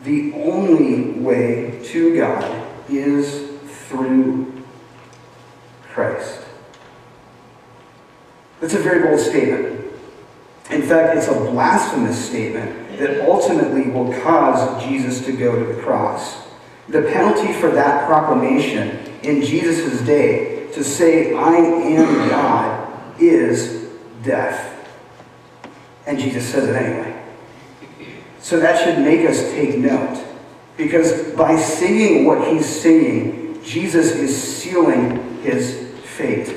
The 0.02 0.33
only 0.33 1.21
way 1.21 1.78
to 1.88 2.17
God 2.17 2.67
is 2.88 3.50
through 3.87 4.64
Christ. 5.90 6.40
That's 8.61 8.73
a 8.73 8.78
very 8.78 9.02
bold 9.02 9.21
statement. 9.21 9.93
In 10.71 10.83
fact, 10.83 11.19
it's 11.19 11.28
a 11.28 11.35
blasphemous 11.35 12.28
statement 12.31 12.99
that 12.99 13.28
ultimately 13.28 13.90
will 13.90 14.19
cause 14.23 14.83
Jesus 14.83 15.25
to 15.26 15.33
go 15.33 15.59
to 15.59 15.75
the 15.75 15.81
cross. 15.83 16.47
The 16.88 17.02
penalty 17.02 17.52
for 17.52 17.71
that 17.73 18.07
proclamation 18.07 18.99
in 19.23 19.43
Jesus' 19.43 20.00
day 20.02 20.71
to 20.73 20.83
say, 20.83 21.35
I 21.35 21.57
am 21.57 22.28
God, 22.31 23.21
is 23.21 23.90
death. 24.23 24.77
And 26.09 26.19
Jesus 26.19 26.49
says 26.49 26.67
it 26.67 26.75
anyway. 26.75 27.23
So 28.41 28.59
that 28.61 28.83
should 28.83 28.99
make 29.05 29.29
us 29.29 29.43
take 29.53 29.77
note. 29.77 30.25
Because 30.79 31.33
by 31.33 31.55
saying 31.57 32.25
what 32.25 32.49
he's 32.49 32.65
saying, 32.65 33.62
Jesus 33.62 34.12
is 34.12 34.35
sealing 34.35 35.43
his 35.43 35.93
fate. 36.05 36.57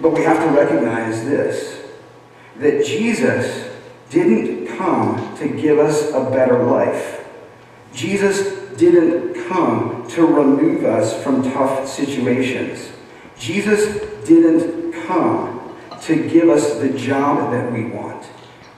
But 0.00 0.14
we 0.14 0.22
have 0.22 0.38
to 0.38 0.58
recognize 0.58 1.22
this 1.26 1.82
that 2.56 2.86
Jesus 2.86 3.70
didn't 4.08 4.68
come 4.78 5.36
to 5.36 5.48
give 5.48 5.78
us 5.78 6.10
a 6.12 6.30
better 6.30 6.62
life. 6.62 7.26
Jesus 7.92 8.70
didn't 8.78 9.48
come 9.48 10.08
to 10.10 10.24
remove 10.24 10.84
us 10.84 11.22
from 11.22 11.42
tough 11.42 11.86
situations. 11.86 12.90
Jesus 13.36 13.84
didn't 14.26 14.92
come 15.06 15.53
to 16.04 16.28
give 16.28 16.48
us 16.48 16.78
the 16.78 16.90
job 16.90 17.50
that 17.52 17.72
we 17.72 17.86
want. 17.86 18.26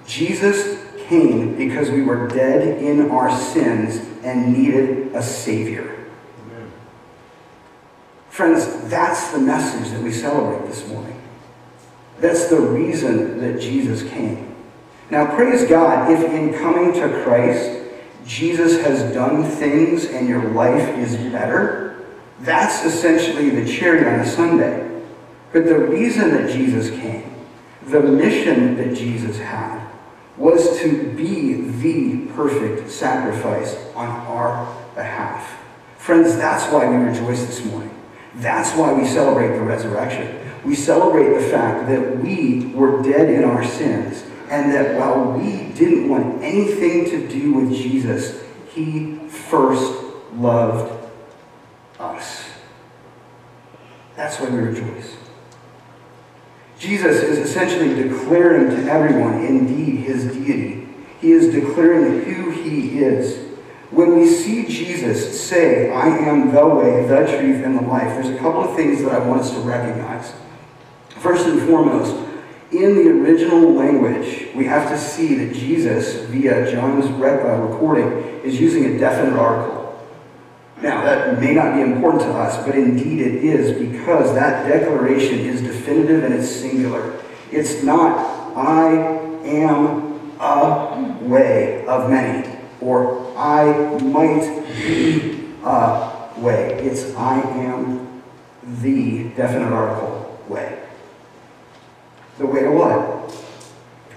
Jesus 0.07 0.85
came 1.09 1.57
because 1.57 1.91
we 1.91 2.03
were 2.03 2.29
dead 2.29 2.83
in 2.83 3.11
our 3.11 3.37
sins 3.37 4.01
and 4.23 4.53
needed 4.53 5.15
a 5.15 5.23
Savior. 5.23 6.07
Amen. 6.45 6.73
Friends, 8.31 8.89
that's 8.89 9.31
the 9.33 9.39
message 9.39 9.91
that 9.93 10.03
we 10.03 10.12
celebrate 10.12 10.69
this 10.69 10.87
morning. 10.89 11.21
That's 12.21 12.47
the 12.47 12.61
reason 12.61 13.41
that 13.41 13.61
Jesus 13.61 14.09
came. 14.09 14.55
Now, 15.11 15.35
praise 15.35 15.69
God 15.69 16.11
if 16.11 16.21
in 16.33 16.55
coming 16.55 16.93
to 16.95 17.23
Christ, 17.25 17.83
Jesus 18.25 18.81
has 18.83 19.12
done 19.12 19.45
things 19.45 20.07
and 20.07 20.29
your 20.29 20.51
life 20.51 20.97
is 20.99 21.17
better. 21.33 22.05
That's 22.41 22.85
essentially 22.85 23.51
the 23.51 23.71
cherry 23.71 24.07
on 24.07 24.21
a 24.21 24.27
sundae. 24.27 24.86
But 25.57 25.64
the 25.64 25.79
reason 25.79 26.33
that 26.33 26.53
Jesus 26.53 26.90
came, 26.90 27.35
the 27.87 28.03
mission 28.03 28.77
that 28.77 28.95
Jesus 28.95 29.38
had, 29.38 29.88
was 30.37 30.79
to 30.81 31.14
be 31.14 31.55
the 31.55 32.31
perfect 32.35 32.90
sacrifice 32.90 33.75
on 33.95 34.07
our 34.07 34.66
behalf. 34.95 35.59
Friends, 35.97 36.37
that's 36.37 36.71
why 36.71 36.87
we 36.87 36.97
rejoice 36.97 37.47
this 37.47 37.64
morning. 37.64 37.99
That's 38.35 38.77
why 38.77 38.92
we 38.92 39.07
celebrate 39.07 39.57
the 39.57 39.62
resurrection. 39.62 40.38
We 40.62 40.75
celebrate 40.75 41.33
the 41.33 41.49
fact 41.49 41.88
that 41.88 42.19
we 42.19 42.66
were 42.75 43.03
dead 43.03 43.31
in 43.31 43.42
our 43.42 43.64
sins 43.64 44.25
and 44.51 44.71
that 44.73 44.99
while 44.99 45.33
we 45.33 45.73
didn't 45.73 46.11
want 46.11 46.42
anything 46.42 47.07
to 47.07 47.27
do 47.29 47.55
with 47.55 47.73
Jesus, 47.73 48.45
he 48.75 49.16
first 49.31 50.05
loved 50.35 50.92
us. 51.99 52.45
That's 54.16 54.38
why 54.38 54.51
we 54.51 54.59
rejoice. 54.59 55.16
Jesus 56.79 57.23
is 57.23 57.39
essentially 57.39 57.95
declaring 57.95 58.71
to 58.71 58.91
everyone, 58.91 59.45
indeed, 59.45 60.01
his 60.01 60.25
deity. 60.25 60.87
He 61.21 61.33
is 61.33 61.53
declaring 61.53 62.23
who 62.25 62.51
he 62.51 62.99
is. 62.99 63.45
When 63.91 64.19
we 64.19 64.27
see 64.27 64.67
Jesus 64.67 65.41
say, 65.41 65.91
I 65.91 66.09
am 66.09 66.53
the 66.53 66.67
way, 66.67 67.07
the 67.07 67.27
truth, 67.27 67.65
and 67.65 67.79
the 67.79 67.83
life, 67.83 68.09
there's 68.09 68.29
a 68.29 68.39
couple 68.39 68.62
of 68.62 68.77
things 68.77 69.03
that 69.03 69.12
I 69.12 69.19
want 69.27 69.41
us 69.41 69.53
to 69.53 69.61
recognize. 69.61 70.35
First 71.09 71.47
and 71.47 71.62
foremost, 71.62 72.15
in 72.73 72.97
the 72.97 73.09
original 73.09 73.73
language, 73.73 74.49
we 74.55 74.67
have 74.67 74.91
to 74.91 74.99
see 74.99 75.37
that 75.37 75.55
Jesus, 75.55 76.27
via 76.27 76.71
John's 76.71 77.07
recording, 77.09 78.09
is 78.43 78.61
using 78.61 78.85
a 78.85 78.99
definite 78.99 79.39
article. 79.39 79.86
Now, 80.83 81.05
that 81.05 81.41
may 81.41 81.55
not 81.55 81.75
be 81.75 81.81
important 81.81 82.23
to 82.25 82.33
us, 82.33 82.65
but 82.67 82.75
indeed 82.75 83.21
it 83.21 83.43
is 83.43 83.79
because 83.79 84.35
that 84.35 84.69
declaration 84.69 85.39
is 85.39 85.62
definitive 85.62 86.23
and 86.23 86.35
it's 86.35 86.51
singular. 86.51 87.19
It's 87.51 87.83
not, 87.83 88.19
I 88.55 88.91
am 89.45 90.39
a 90.39 91.19
way 91.23 91.87
of 91.87 92.11
many, 92.11 92.59
or 92.81 93.35
I 93.37 93.99
might 94.01 94.65
be 94.77 95.49
a 95.65 96.12
way. 96.37 96.75
It's, 96.83 97.15
I 97.15 97.41
am 97.41 98.23
the 98.83 99.31
definite 99.31 99.73
article 99.73 100.39
way. 100.49 100.83
The 102.37 102.47
way 102.47 102.61
to 102.61 102.71
what? 102.71 103.35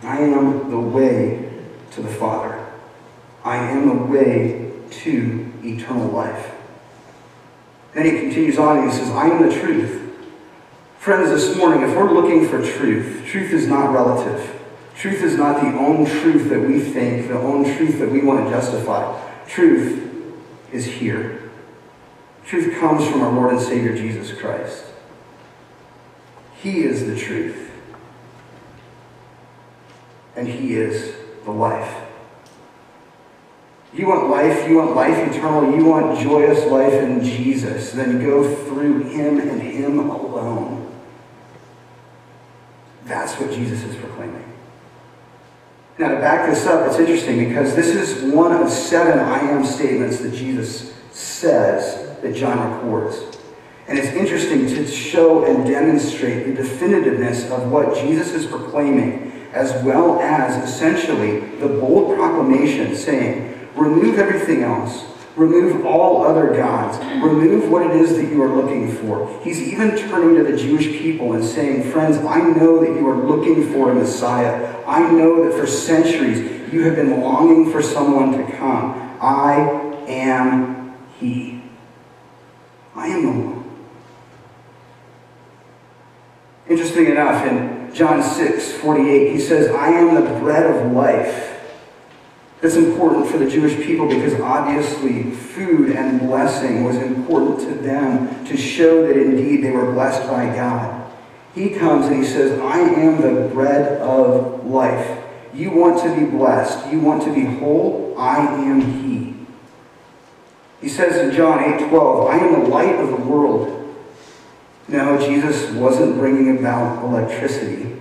I 0.03 0.19
am 0.19 0.69
the 0.69 0.79
way 0.79 1.49
to 1.91 2.01
the 2.01 2.09
Father. 2.09 2.65
I 3.45 3.57
am 3.57 3.87
the 3.87 4.03
way 4.05 4.71
to 4.89 5.53
eternal 5.63 6.07
life. 6.07 6.48
Then 7.99 8.15
he 8.15 8.21
continues 8.21 8.57
on 8.57 8.77
and 8.77 8.89
he 8.89 8.97
says, 8.97 9.09
I 9.09 9.27
am 9.27 9.41
the 9.41 9.53
truth. 9.53 10.15
Friends, 10.99 11.31
this 11.31 11.57
morning, 11.57 11.81
if 11.81 11.93
we're 11.97 12.09
looking 12.09 12.47
for 12.47 12.65
truth, 12.65 13.25
truth 13.25 13.51
is 13.51 13.67
not 13.67 13.93
relative. 13.93 14.57
Truth 14.95 15.21
is 15.21 15.35
not 15.35 15.59
the 15.59 15.77
own 15.77 16.05
truth 16.05 16.47
that 16.47 16.61
we 16.61 16.79
think, 16.79 17.27
the 17.27 17.37
own 17.37 17.65
truth 17.75 17.99
that 17.99 18.09
we 18.09 18.21
want 18.21 18.45
to 18.45 18.49
justify. 18.49 19.21
Truth 19.49 20.09
is 20.71 20.85
here. 20.85 21.51
Truth 22.45 22.79
comes 22.79 23.05
from 23.05 23.21
our 23.21 23.33
Lord 23.33 23.55
and 23.55 23.61
Savior 23.61 23.93
Jesus 23.93 24.31
Christ. 24.39 24.85
He 26.55 26.83
is 26.83 27.05
the 27.05 27.17
truth. 27.17 27.69
And 30.37 30.47
He 30.47 30.75
is 30.75 31.15
the 31.43 31.51
life. 31.51 32.08
You 33.93 34.07
want 34.07 34.29
life, 34.29 34.69
you 34.69 34.77
want 34.77 34.95
life 34.95 35.17
eternal, 35.17 35.75
you 35.75 35.85
want 35.85 36.19
joyous 36.19 36.65
life 36.71 36.93
in 36.93 37.23
Jesus, 37.23 37.91
then 37.91 38.23
go 38.23 38.55
through 38.65 39.03
Him 39.03 39.39
and 39.39 39.61
Him 39.61 39.99
alone. 39.99 40.91
That's 43.05 43.33
what 43.39 43.51
Jesus 43.51 43.83
is 43.83 43.95
proclaiming. 43.95 44.45
Now, 45.97 46.09
to 46.09 46.15
back 46.19 46.49
this 46.49 46.65
up, 46.67 46.87
it's 46.87 46.99
interesting 46.99 47.39
because 47.49 47.75
this 47.75 47.87
is 47.87 48.31
one 48.31 48.51
of 48.51 48.69
seven 48.69 49.19
I 49.19 49.39
am 49.39 49.65
statements 49.65 50.19
that 50.19 50.33
Jesus 50.33 50.93
says 51.11 52.21
that 52.21 52.35
John 52.35 52.71
records. 52.71 53.37
And 53.87 53.97
it's 53.97 54.09
interesting 54.09 54.67
to 54.67 54.87
show 54.87 55.45
and 55.45 55.65
demonstrate 55.65 56.45
the 56.45 56.61
definitiveness 56.61 57.49
of 57.49 57.71
what 57.71 57.97
Jesus 57.97 58.33
is 58.33 58.45
proclaiming, 58.45 59.31
as 59.51 59.83
well 59.83 60.21
as 60.21 60.63
essentially 60.63 61.39
the 61.57 61.67
bold 61.67 62.15
proclamation 62.15 62.95
saying, 62.95 63.48
Remove 63.79 64.19
everything 64.19 64.63
else. 64.63 65.05
Remove 65.35 65.85
all 65.85 66.25
other 66.25 66.53
gods. 66.53 66.97
Remove 67.23 67.71
what 67.71 67.85
it 67.85 67.95
is 67.95 68.17
that 68.17 68.25
you 68.25 68.43
are 68.43 68.53
looking 68.53 68.91
for. 68.97 69.39
He's 69.41 69.61
even 69.61 69.97
turning 69.97 70.35
to 70.35 70.51
the 70.51 70.57
Jewish 70.57 70.87
people 70.99 71.33
and 71.33 71.43
saying, 71.43 71.91
Friends, 71.91 72.17
I 72.17 72.41
know 72.41 72.81
that 72.81 72.99
you 72.99 73.07
are 73.07 73.15
looking 73.15 73.71
for 73.71 73.91
a 73.91 73.95
Messiah. 73.95 74.75
I 74.85 75.09
know 75.11 75.47
that 75.47 75.57
for 75.57 75.65
centuries 75.65 76.73
You 76.73 76.83
have 76.83 76.95
been 76.95 77.21
longing 77.21 77.71
for 77.71 77.81
someone 77.81 78.33
to 78.33 78.51
come. 78.57 79.17
I 79.21 79.95
am 80.07 80.93
He. 81.19 81.63
I 82.95 83.07
am 83.07 83.23
the 83.23 83.31
one. 83.31 83.59
Interesting 86.67 87.07
enough, 87.07 87.45
in 87.47 87.93
John 87.93 88.21
6 88.21 88.73
48, 88.73 89.31
he 89.31 89.39
says, 89.39 89.71
I 89.73 89.89
am 89.89 90.15
the 90.15 90.39
bread 90.39 90.65
of 90.65 90.91
life. 90.91 91.58
That's 92.61 92.75
important 92.75 93.27
for 93.27 93.37
the 93.37 93.49
Jewish 93.49 93.75
people 93.85 94.07
because 94.07 94.37
obviously 94.41 95.31
food 95.31 95.91
and 95.91 96.19
blessing 96.19 96.83
was 96.83 96.97
important 96.97 97.59
to 97.61 97.73
them 97.75 98.45
to 98.45 98.57
show 98.57 99.07
that 99.07 99.15
indeed 99.15 99.63
they 99.63 99.71
were 99.71 99.93
blessed 99.93 100.27
by 100.29 100.53
God. 100.53 101.09
He 101.55 101.69
comes 101.69 102.07
and 102.07 102.17
he 102.17 102.25
says, 102.25 102.59
I 102.59 102.79
am 102.79 103.21
the 103.21 103.47
bread 103.53 104.01
of 104.01 104.65
life. 104.65 105.23
You 105.53 105.71
want 105.71 106.03
to 106.03 106.13
be 106.13 106.25
blessed. 106.25 106.91
You 106.91 106.99
want 106.99 107.23
to 107.23 107.33
be 107.33 107.45
whole. 107.45 108.13
I 108.17 108.37
am 108.37 108.81
He. 108.81 109.35
He 110.81 110.89
says 110.89 111.17
in 111.17 111.35
John 111.35 111.63
8 111.81 111.89
12, 111.89 112.29
I 112.29 112.37
am 112.37 112.61
the 112.61 112.69
light 112.69 112.95
of 112.95 113.09
the 113.09 113.15
world. 113.15 113.75
No, 114.87 115.17
Jesus 115.19 115.71
wasn't 115.71 116.15
bringing 116.15 116.57
about 116.57 117.03
electricity. 117.03 117.97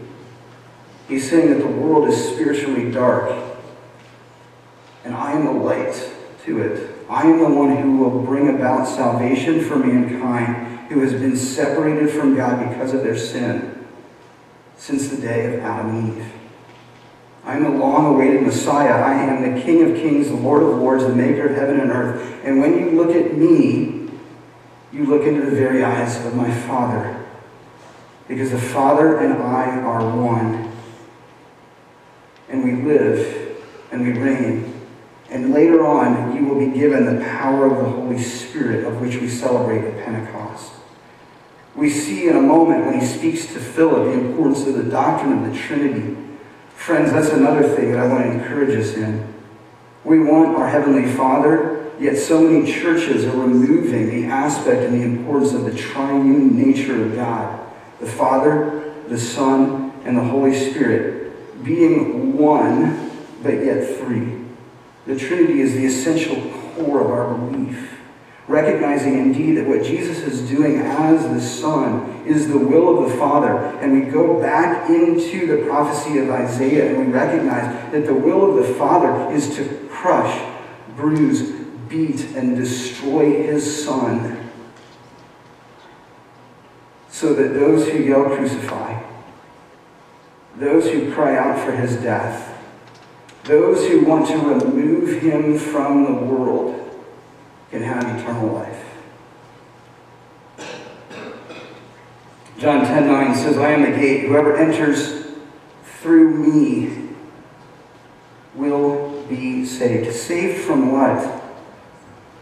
He's 1.09 1.29
saying 1.29 1.51
that 1.51 1.59
the 1.61 1.67
world 1.67 2.09
is 2.09 2.33
spiritually 2.33 2.91
dark 2.91 3.48
and 5.09 5.17
I 5.17 5.33
am 5.33 5.47
the 5.47 5.53
light 5.53 6.13
to 6.45 6.61
it. 6.61 6.95
I 7.09 7.23
am 7.23 7.39
the 7.39 7.49
one 7.49 7.75
who 7.75 7.97
will 7.97 8.21
bring 8.21 8.55
about 8.55 8.87
salvation 8.87 9.65
for 9.65 9.77
mankind 9.77 10.91
who 10.91 11.01
has 11.01 11.15
been 11.15 11.35
separated 11.35 12.11
from 12.11 12.37
God 12.37 12.69
because 12.69 12.93
of 12.93 13.03
their 13.03 13.17
sin 13.17 13.87
since 14.77 15.09
the 15.09 15.17
day 15.17 15.55
of 15.55 15.61
Adam 15.61 15.97
and 15.97 16.19
Eve. 16.19 16.33
I 17.43 17.57
am 17.57 17.63
the 17.63 17.71
long 17.71 18.15
awaited 18.15 18.43
Messiah. 18.43 18.93
I 18.93 19.15
am 19.15 19.55
the 19.55 19.63
King 19.63 19.91
of 19.91 19.97
kings, 19.97 20.29
the 20.29 20.35
Lord 20.35 20.63
of 20.63 20.77
lords, 20.77 21.05
the 21.05 21.15
maker 21.15 21.49
of 21.49 21.57
heaven 21.57 21.81
and 21.81 21.91
earth. 21.91 22.45
And 22.45 22.61
when 22.61 22.79
you 22.79 22.91
look 22.91 23.17
at 23.17 23.35
me, 23.35 24.11
you 24.93 25.07
look 25.07 25.27
into 25.27 25.49
the 25.49 25.57
very 25.57 25.83
eyes 25.83 26.23
of 26.27 26.35
my 26.35 26.51
Father. 26.67 27.25
Because 28.29 28.51
the 28.51 28.59
Father 28.59 29.21
and 29.21 29.43
I 29.43 29.81
are 29.81 30.15
one. 30.15 30.71
And 32.51 32.63
we 32.63 32.83
live 32.83 33.57
and 33.91 34.03
we 34.03 34.13
reign 34.13 34.68
and 35.31 35.53
later 35.53 35.85
on, 35.85 36.35
you 36.35 36.45
will 36.45 36.59
be 36.59 36.77
given 36.77 37.05
the 37.05 37.25
power 37.25 37.67
of 37.67 37.79
the 37.79 37.91
Holy 37.91 38.19
Spirit, 38.19 38.87
of 38.87 39.01
which 39.01 39.17
we 39.17 39.29
celebrate 39.29 39.85
at 39.85 40.05
Pentecost. 40.05 40.73
We 41.75 41.91
see 41.91 42.29
in 42.29 42.37
a 42.37 42.41
moment 42.41 42.87
when 42.87 42.99
he 42.99 43.07
speaks 43.07 43.47
to 43.53 43.61
Philip 43.61 44.07
the 44.07 44.27
importance 44.27 44.67
of 44.67 44.75
the 44.75 44.91
doctrine 44.91 45.33
of 45.45 45.53
the 45.53 45.59
Trinity. 45.59 46.17
Friends, 46.75 47.13
that's 47.13 47.29
another 47.29 47.69
thing 47.69 47.93
that 47.93 48.01
I 48.01 48.07
want 48.07 48.25
to 48.25 48.33
encourage 48.33 48.77
us 48.79 48.95
in. 48.95 49.35
We 50.03 50.19
want 50.19 50.57
our 50.57 50.69
Heavenly 50.69 51.11
Father, 51.13 51.93
yet 52.01 52.17
so 52.17 52.41
many 52.41 52.73
churches 52.73 53.27
are 53.27 53.37
removing 53.37 54.09
the 54.09 54.27
aspect 54.27 54.83
and 54.83 54.99
the 54.99 55.05
importance 55.05 55.53
of 55.53 55.65
the 55.65 55.75
triune 55.77 56.57
nature 56.57 57.05
of 57.05 57.15
God 57.15 57.67
the 58.01 58.07
Father, 58.07 58.95
the 59.09 59.19
Son, 59.19 59.93
and 60.05 60.17
the 60.17 60.23
Holy 60.23 60.55
Spirit 60.55 61.65
being 61.65 62.37
one, 62.37 63.11
but 63.43 63.55
yet 63.55 63.99
three. 63.99 64.38
The 65.09 65.19
Trinity 65.19 65.63
is 65.63 65.73
the 65.73 65.87
essential 65.87 66.37
core 66.75 67.01
of 67.01 67.11
our 67.11 67.35
belief. 67.35 67.99
Recognizing 68.47 69.19
indeed 69.19 69.53
that 69.57 69.67
what 69.67 69.83
Jesus 69.83 70.19
is 70.19 70.47
doing 70.47 70.83
as 70.83 71.23
the 71.23 71.41
Son 71.41 72.27
is 72.27 72.47
the 72.49 72.59
will 72.59 72.99
of 72.99 73.11
the 73.11 73.17
Father. 73.17 73.57
And 73.81 73.95
we 73.95 74.11
go 74.11 74.39
back 74.39 74.91
into 74.91 75.47
the 75.47 75.67
prophecy 75.67 76.19
of 76.19 76.29
Isaiah 76.29 76.91
and 76.91 77.07
we 77.07 77.11
recognize 77.11 77.91
that 77.91 78.05
the 78.05 78.13
will 78.13 78.51
of 78.51 78.67
the 78.67 78.75
Father 78.75 79.35
is 79.35 79.57
to 79.57 79.89
crush, 79.91 80.47
bruise, 80.95 81.53
beat, 81.89 82.27
and 82.37 82.55
destroy 82.55 83.45
his 83.45 83.85
Son. 83.85 84.51
So 87.09 87.33
that 87.33 87.55
those 87.55 87.89
who 87.89 88.03
yell 88.03 88.25
crucify, 88.25 89.03
those 90.57 90.85
who 90.85 91.11
cry 91.15 91.35
out 91.35 91.65
for 91.65 91.73
his 91.73 91.97
death, 91.97 92.57
those 93.49 93.89
who 93.89 94.05
want 94.05 94.29
to 94.29 94.37
remove 94.37 95.23
him 95.23 95.59
from 95.59 96.05
the 96.05 96.13
world 96.13 97.03
can 97.71 97.83
have 97.83 98.05
eternal 98.21 98.53
life. 98.53 98.85
John 102.59 102.85
10 102.85 103.07
9 103.07 103.35
says, 103.35 103.57
I 103.57 103.71
am 103.71 103.83
the 103.83 103.97
gate. 103.97 104.27
Whoever 104.27 104.55
enters 104.55 105.27
through 106.01 106.31
me 106.35 107.09
will 108.55 109.23
be 109.25 109.65
saved. 109.65 110.15
Saved 110.15 110.65
from 110.65 110.93
what? 110.93 111.43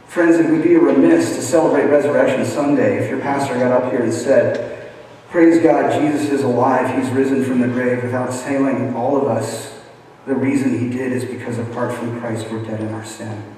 Friends, 0.09 0.37
it 0.37 0.51
would 0.51 0.65
be 0.65 0.77
remiss 0.77 1.37
to 1.37 1.43
celebrate 1.43 1.85
Resurrection 1.85 2.45
Sunday 2.45 2.99
if 3.05 3.09
your 3.09 3.21
pastor 3.21 3.55
got 3.55 3.71
up 3.71 3.93
here 3.93 4.03
and 4.03 4.13
said, 4.13 4.91
Praise 5.29 5.63
God, 5.63 6.01
Jesus 6.01 6.31
is 6.31 6.43
alive. 6.43 7.01
He's 7.01 7.13
risen 7.13 7.45
from 7.45 7.61
the 7.61 7.69
grave 7.69 8.03
without 8.03 8.33
telling 8.33 8.93
all 8.97 9.17
of 9.17 9.29
us 9.29 9.76
the 10.27 10.35
reason 10.35 10.79
he 10.79 10.91
did 10.91 11.13
is 11.13 11.25
because 11.25 11.59
apart 11.59 11.95
from 11.95 12.19
Christ, 12.21 12.51
we're 12.51 12.65
dead 12.65 12.81
in 12.81 12.93
our 12.93 13.05
sin. 13.05 13.55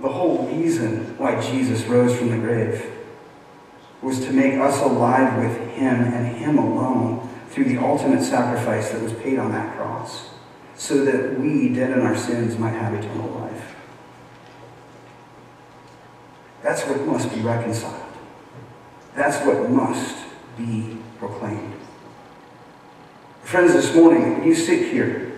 The 0.00 0.08
whole 0.08 0.48
reason 0.48 1.16
why 1.16 1.40
Jesus 1.40 1.84
rose 1.84 2.16
from 2.16 2.30
the 2.30 2.38
grave 2.38 2.90
was 4.02 4.18
to 4.24 4.32
make 4.32 4.54
us 4.54 4.80
alive 4.82 5.38
with 5.38 5.56
him 5.70 6.02
and 6.02 6.36
him 6.36 6.58
alone 6.58 7.28
through 7.50 7.64
the 7.64 7.78
ultimate 7.78 8.24
sacrifice 8.24 8.90
that 8.90 9.00
was 9.00 9.12
paid 9.12 9.38
on 9.38 9.52
that 9.52 9.76
cross, 9.76 10.30
so 10.74 11.04
that 11.04 11.38
we, 11.38 11.68
dead 11.68 11.92
in 11.92 12.00
our 12.00 12.16
sins, 12.16 12.58
might 12.58 12.70
have 12.70 12.94
eternal 12.94 13.28
life. 13.38 13.76
That's 16.62 16.82
what 16.82 17.00
must 17.06 17.32
be 17.32 17.40
reconciled. 17.40 18.02
That's 19.14 19.44
what 19.46 19.70
must 19.70 20.16
be 20.56 20.96
proclaimed. 21.18 21.71
Friends, 23.42 23.74
this 23.74 23.94
morning, 23.94 24.44
you 24.44 24.54
sit 24.54 24.90
here. 24.90 25.32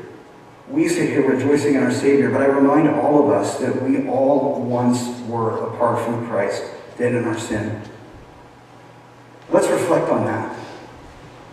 We 0.69 0.88
sit 0.88 1.09
here 1.09 1.29
rejoicing 1.29 1.75
in 1.75 1.83
our 1.83 1.90
Savior, 1.90 2.31
but 2.31 2.43
I 2.43 2.47
remind 2.47 2.88
all 2.88 3.25
of 3.25 3.31
us 3.31 3.59
that 3.59 3.83
we 3.83 4.07
all 4.09 4.62
once 4.62 5.21
were 5.23 5.67
apart 5.67 6.05
from 6.05 6.27
Christ, 6.29 6.62
dead 6.97 7.14
in 7.14 7.25
our 7.25 7.38
sin. 7.38 7.83
Let's 9.51 9.69
reflect 9.69 10.11
on 10.11 10.25
that. 10.27 10.57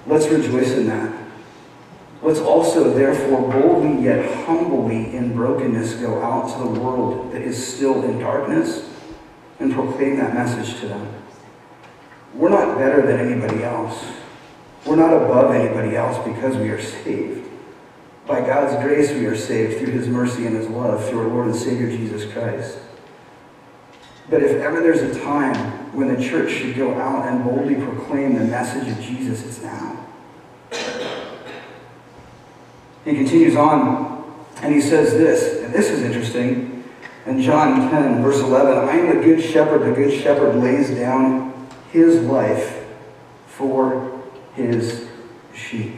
Let's 0.05 0.27
rejoice 0.27 0.71
in 0.71 0.87
that. 0.87 1.13
Let's 2.21 2.39
also, 2.39 2.93
therefore, 2.93 3.51
boldly 3.51 4.03
yet 4.03 4.45
humbly 4.45 5.15
in 5.15 5.33
brokenness 5.33 5.95
go 5.95 6.21
out 6.21 6.53
to 6.53 6.73
the 6.73 6.79
world 6.79 7.31
that 7.31 7.41
is 7.41 7.75
still 7.75 8.03
in 8.03 8.19
darkness 8.19 8.87
and 9.59 9.73
proclaim 9.73 10.17
that 10.17 10.33
message 10.33 10.79
to 10.81 10.87
them. 10.87 11.07
We're 12.35 12.49
not 12.49 12.77
better 12.77 13.05
than 13.05 13.19
anybody 13.19 13.63
else. 13.63 14.05
We're 14.85 14.95
not 14.95 15.13
above 15.13 15.53
anybody 15.53 15.95
else 15.95 16.17
because 16.27 16.57
we 16.57 16.69
are 16.69 16.81
saved. 16.81 17.49
By 18.25 18.41
God's 18.41 18.81
grace, 18.83 19.11
we 19.11 19.25
are 19.25 19.35
saved 19.35 19.79
through 19.79 19.93
his 19.93 20.07
mercy 20.07 20.45
and 20.45 20.55
his 20.55 20.67
love, 20.67 21.07
through 21.07 21.21
our 21.21 21.27
Lord 21.27 21.47
and 21.47 21.55
Savior 21.55 21.89
Jesus 21.89 22.31
Christ. 22.31 22.77
But 24.29 24.41
if 24.41 24.61
ever 24.61 24.81
there's 24.81 25.01
a 25.01 25.19
time 25.21 25.55
when 25.93 26.13
the 26.13 26.23
church 26.23 26.51
should 26.51 26.75
go 26.75 26.93
out 26.99 27.27
and 27.27 27.43
boldly 27.43 27.75
proclaim 27.75 28.35
the 28.35 28.45
message 28.45 28.87
of 28.87 29.03
Jesus, 29.03 29.45
it's 29.45 29.61
now. 29.61 30.07
He 33.03 33.15
continues 33.15 33.55
on, 33.55 34.23
and 34.61 34.73
he 34.73 34.79
says 34.79 35.13
this, 35.13 35.63
and 35.63 35.73
this 35.73 35.89
is 35.89 36.01
interesting. 36.03 36.83
In 37.25 37.41
John 37.41 37.89
10, 37.89 38.21
verse 38.21 38.39
11, 38.39 38.77
I 38.77 38.95
am 38.97 39.17
the 39.17 39.23
good 39.23 39.43
shepherd. 39.43 39.81
The 39.81 39.91
good 39.91 40.21
shepherd 40.21 40.55
lays 40.55 40.89
down 40.91 41.67
his 41.91 42.21
life 42.21 42.85
for 43.47 44.10
his 44.55 45.07
sheep. 45.53 45.93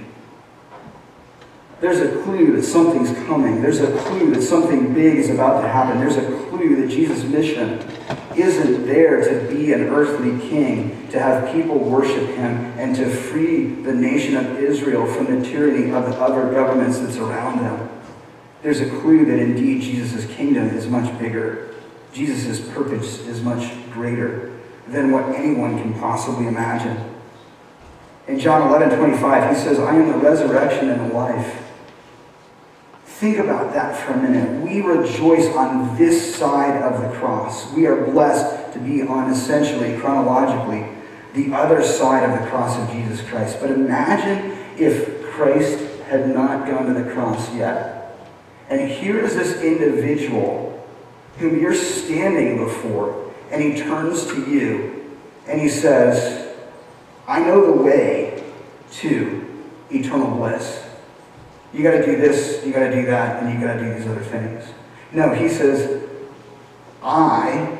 There's 1.84 2.00
a 2.00 2.24
clue 2.24 2.56
that 2.56 2.64
something's 2.64 3.12
coming. 3.28 3.62
There's 3.62 3.82
a 3.82 3.92
clue 4.04 4.34
that 4.34 4.42
something 4.42 4.94
big 4.94 5.18
is 5.18 5.30
about 5.30 5.62
to 5.62 5.68
happen. 5.68 6.00
There's 6.00 6.16
a 6.16 6.48
clue 6.48 6.78
that 6.78 6.88
Jesus' 6.88 7.26
mission 7.26 7.86
isn't 8.38 8.86
there 8.86 9.22
to 9.22 9.54
be 9.54 9.74
an 9.74 9.82
earthly 9.90 10.40
king, 10.48 11.10
to 11.10 11.20
have 11.20 11.54
people 11.54 11.78
worship 11.78 12.30
him, 12.30 12.74
and 12.78 12.96
to 12.96 13.10
free 13.10 13.66
the 13.66 13.94
nation 13.94 14.38
of 14.38 14.60
Israel 14.60 15.06
from 15.06 15.26
the 15.26 15.46
tyranny 15.46 15.92
of 15.92 16.06
the 16.06 16.16
other 16.16 16.50
governments 16.54 17.00
that 17.00 17.12
surround 17.12 17.60
them. 17.60 17.90
There's 18.62 18.80
a 18.80 18.90
clue 18.90 19.26
that 19.26 19.40
indeed 19.40 19.82
Jesus' 19.82 20.26
kingdom 20.34 20.70
is 20.70 20.88
much 20.88 21.20
bigger. 21.20 21.76
Jesus' 22.14 22.66
purpose 22.74 23.20
is 23.28 23.42
much 23.42 23.74
greater 23.92 24.54
than 24.88 25.12
what 25.12 25.36
anyone 25.36 25.78
can 25.82 25.94
possibly 25.96 26.48
imagine. 26.48 27.13
In 28.28 28.40
John 28.40 28.70
11, 28.70 28.98
25, 28.98 29.56
he 29.56 29.62
says, 29.62 29.80
I 29.80 29.96
am 29.96 30.08
the 30.08 30.18
resurrection 30.18 30.90
and 30.90 31.12
the 31.12 31.14
life. 31.14 31.62
Think 33.06 33.38
about 33.38 33.74
that 33.74 33.98
for 33.98 34.14
a 34.14 34.18
minute. 34.18 34.62
We 34.62 34.82
rejoice 34.82 35.48
on 35.56 35.98
this 35.98 36.36
side 36.36 36.82
of 36.82 37.02
the 37.02 37.10
cross. 37.18 37.72
We 37.74 37.86
are 37.86 38.06
blessed 38.06 38.74
to 38.74 38.80
be 38.80 39.02
on 39.02 39.32
essentially, 39.32 39.98
chronologically, 39.98 40.88
the 41.34 41.54
other 41.54 41.84
side 41.84 42.30
of 42.30 42.40
the 42.40 42.50
cross 42.50 42.78
of 42.78 42.90
Jesus 42.92 43.28
Christ. 43.30 43.60
But 43.60 43.72
imagine 43.72 44.58
if 44.78 45.24
Christ 45.24 45.80
had 46.04 46.30
not 46.30 46.68
gone 46.68 46.94
to 46.94 46.94
the 46.94 47.12
cross 47.12 47.54
yet. 47.56 48.18
And 48.70 48.90
here 48.90 49.20
is 49.20 49.36
this 49.36 49.62
individual 49.62 50.70
whom 51.40 51.60
you're 51.60 51.76
standing 51.76 52.64
before, 52.64 53.32
and 53.52 53.62
he 53.62 53.82
turns 53.82 54.26
to 54.28 54.50
you 54.50 55.18
and 55.48 55.60
he 55.60 55.70
says, 55.70 56.43
I 57.34 57.40
know 57.40 57.66
the 57.66 57.82
way 57.82 58.44
to 58.92 59.64
eternal 59.90 60.38
bliss. 60.38 60.88
You 61.74 61.82
got 61.82 61.94
to 61.94 62.06
do 62.06 62.16
this, 62.16 62.64
you 62.64 62.72
got 62.72 62.82
to 62.82 62.92
do 62.94 63.08
that, 63.08 63.42
and 63.42 63.52
you 63.52 63.66
got 63.66 63.74
to 63.74 63.80
do 63.80 63.92
these 63.92 64.06
other 64.06 64.22
things. 64.22 64.72
No, 65.12 65.34
he 65.34 65.50
says, 65.50 66.08
I, 67.02 67.76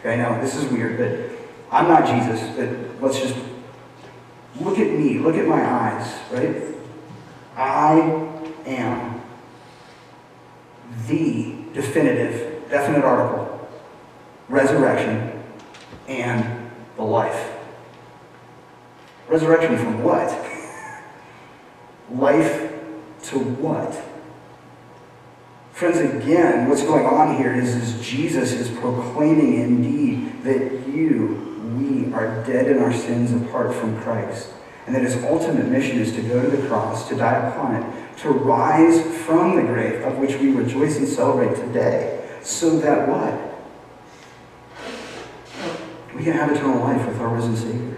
okay, 0.00 0.18
now 0.18 0.38
this 0.42 0.54
is 0.54 0.70
weird, 0.70 0.98
but 0.98 1.74
I'm 1.74 1.88
not 1.88 2.04
Jesus, 2.06 2.54
but 2.54 3.02
let's 3.02 3.18
just 3.18 3.34
look 4.60 4.78
at 4.78 4.92
me, 4.92 5.20
look 5.20 5.36
at 5.36 5.48
my 5.48 5.64
eyes, 5.64 6.14
right? 6.30 6.62
I 7.56 7.98
am 8.66 9.22
the 11.06 11.54
definitive, 11.72 12.68
definite 12.68 13.04
article, 13.06 13.70
resurrection, 14.50 15.42
and 16.08 16.70
the 16.96 17.02
life. 17.02 17.55
Resurrection 19.28 19.76
from 19.76 20.02
what? 20.02 20.30
life 22.10 22.72
to 23.24 23.38
what? 23.38 24.02
Friends, 25.72 25.98
again, 25.98 26.68
what's 26.68 26.82
going 26.82 27.04
on 27.04 27.36
here 27.36 27.52
is, 27.52 27.74
is 27.74 28.06
Jesus 28.06 28.52
is 28.52 28.70
proclaiming 28.78 29.60
indeed 29.60 30.42
that 30.42 30.86
you, 30.88 31.42
we, 31.76 32.12
are 32.14 32.42
dead 32.44 32.68
in 32.68 32.78
our 32.78 32.92
sins 32.92 33.32
apart 33.32 33.74
from 33.74 34.00
Christ. 34.00 34.52
And 34.86 34.94
that 34.94 35.02
his 35.02 35.16
ultimate 35.24 35.66
mission 35.66 35.98
is 35.98 36.12
to 36.12 36.22
go 36.22 36.40
to 36.40 36.48
the 36.48 36.66
cross, 36.68 37.08
to 37.08 37.16
die 37.16 37.48
upon 37.48 37.74
it, 37.74 38.18
to 38.18 38.30
rise 38.30 39.02
from 39.24 39.56
the 39.56 39.62
grave, 39.62 40.02
of 40.02 40.16
which 40.18 40.36
we 40.36 40.52
rejoice 40.52 40.96
and 40.96 41.08
celebrate 41.08 41.56
today, 41.56 42.38
so 42.42 42.78
that 42.78 43.08
what? 43.08 43.34
We 46.14 46.22
can 46.22 46.32
have 46.32 46.52
eternal 46.52 46.80
life 46.80 47.06
with 47.06 47.20
our 47.20 47.34
risen 47.34 47.56
Savior. 47.56 47.96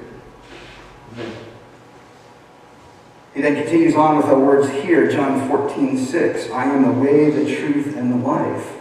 He 3.34 3.42
then 3.42 3.54
continues 3.54 3.94
on 3.94 4.16
with 4.16 4.26
our 4.26 4.38
words 4.38 4.68
here, 4.70 5.10
John 5.10 5.48
14, 5.48 5.96
6. 5.96 6.50
I 6.50 6.64
am 6.64 6.82
the 6.82 7.00
way, 7.00 7.30
the 7.30 7.56
truth, 7.56 7.96
and 7.96 8.12
the 8.12 8.16
life. 8.16 8.74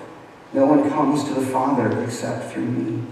No 0.54 0.66
one 0.66 0.90
comes 0.90 1.24
to 1.26 1.34
the 1.34 1.46
Father 1.46 2.04
except 2.04 2.52
through 2.52 2.66
me. 2.66 3.04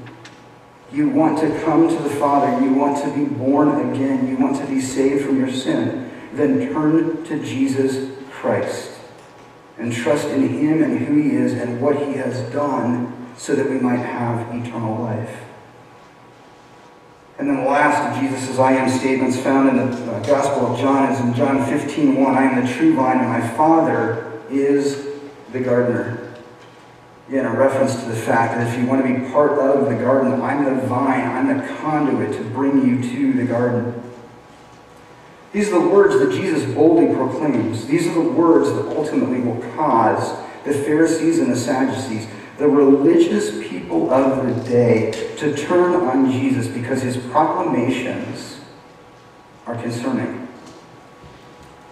You 0.92 1.10
want 1.10 1.40
to 1.40 1.60
come 1.64 1.90
to 1.90 2.04
the 2.04 2.10
Father, 2.10 2.64
you 2.66 2.74
want 2.74 3.04
to 3.04 3.14
be 3.14 3.26
born 3.26 3.92
again, 3.92 4.28
you 4.28 4.38
want 4.38 4.58
to 4.58 4.66
be 4.66 4.80
saved 4.80 5.26
from 5.26 5.38
your 5.38 5.52
sin, 5.52 6.10
then 6.34 6.72
turn 6.72 7.24
to 7.26 7.44
Jesus 7.44 8.18
Christ 8.32 8.92
and 9.78 9.92
trust 9.92 10.28
in 10.28 10.48
Him 10.48 10.82
and 10.82 11.00
who 11.00 11.22
He 11.22 11.36
is 11.36 11.54
and 11.54 11.82
what 11.82 11.98
He 11.98 12.14
has 12.14 12.40
done 12.52 13.34
so 13.38 13.56
that 13.56 13.70
we 13.70 13.78
might 13.78 13.98
have 13.98 14.56
eternal 14.56 15.04
life. 15.04 15.45
And 17.38 17.50
then 17.50 17.58
the 17.58 17.70
last 17.70 18.16
of 18.16 18.24
Jesus' 18.24 18.58
I 18.58 18.74
am 18.74 18.90
statements 18.90 19.38
found 19.38 19.70
in 19.70 19.76
the 19.76 20.12
uh, 20.12 20.20
Gospel 20.26 20.68
of 20.68 20.80
John 20.80 21.12
is 21.12 21.20
in 21.20 21.34
John 21.34 21.66
15, 21.66 22.24
1. 22.24 22.36
I 22.36 22.44
am 22.44 22.66
the 22.66 22.74
true 22.74 22.96
vine, 22.96 23.20
and 23.20 23.28
my 23.28 23.46
Father 23.56 24.42
is 24.50 25.06
the 25.52 25.60
gardener. 25.60 26.34
Again, 27.28 27.46
a 27.46 27.54
reference 27.54 27.96
to 27.96 28.06
the 28.10 28.16
fact 28.16 28.56
that 28.56 28.72
if 28.72 28.80
you 28.80 28.86
want 28.86 29.06
to 29.06 29.14
be 29.14 29.32
part 29.32 29.60
of 29.60 29.90
the 29.90 29.96
garden, 29.96 30.42
I'm 30.42 30.64
the 30.64 30.88
vine, 30.88 31.28
I'm 31.28 31.58
the 31.58 31.68
conduit 31.76 32.38
to 32.38 32.44
bring 32.52 32.88
you 32.88 33.02
to 33.02 33.34
the 33.34 33.46
garden. 33.46 34.02
These 35.52 35.70
are 35.70 35.82
the 35.82 35.90
words 35.90 36.20
that 36.20 36.32
Jesus 36.32 36.74
boldly 36.74 37.16
proclaims. 37.16 37.88
These 37.88 38.08
are 38.08 38.14
the 38.14 38.30
words 38.30 38.70
that 38.70 38.96
ultimately 38.96 39.40
will 39.40 39.62
cause 39.76 40.38
the 40.66 40.74
Pharisees 40.74 41.40
and 41.40 41.52
the 41.52 41.56
Sadducees, 41.56 42.28
the 42.58 42.68
religious 42.68 43.52
people 43.68 44.12
of 44.12 44.46
the 44.46 44.70
day, 44.70 45.12
to 45.38 45.56
turn 45.56 45.96
on 45.96 46.32
Jesus 46.32 46.68
because 46.68 47.02
his 47.02 47.18
proclamations 47.18 48.60
are 49.66 49.76
concerning. 49.76 50.48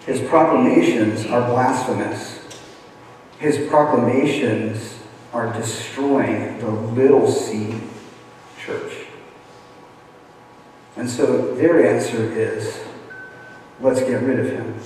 His 0.06 0.20
proclamations 0.28 1.26
are 1.26 1.48
blasphemous. 1.48 2.40
His 3.38 3.68
proclamations 3.68 4.98
are 5.32 5.52
destroying 5.52 6.58
the 6.60 6.70
little 6.70 7.30
c 7.30 7.74
church. 8.58 8.92
And 10.96 11.10
so 11.10 11.54
their 11.54 11.94
answer 11.94 12.32
is 12.32 12.82
let's 13.80 14.00
get 14.00 14.22
rid 14.22 14.38
of 14.38 14.46
him. 14.46 14.78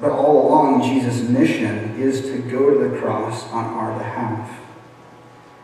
But 0.00 0.12
all 0.12 0.48
along, 0.48 0.82
Jesus' 0.82 1.28
mission 1.28 2.00
is 2.00 2.22
to 2.22 2.38
go 2.50 2.70
to 2.70 2.88
the 2.88 2.98
cross 2.98 3.44
on 3.50 3.64
our 3.64 3.98
behalf. 3.98 4.58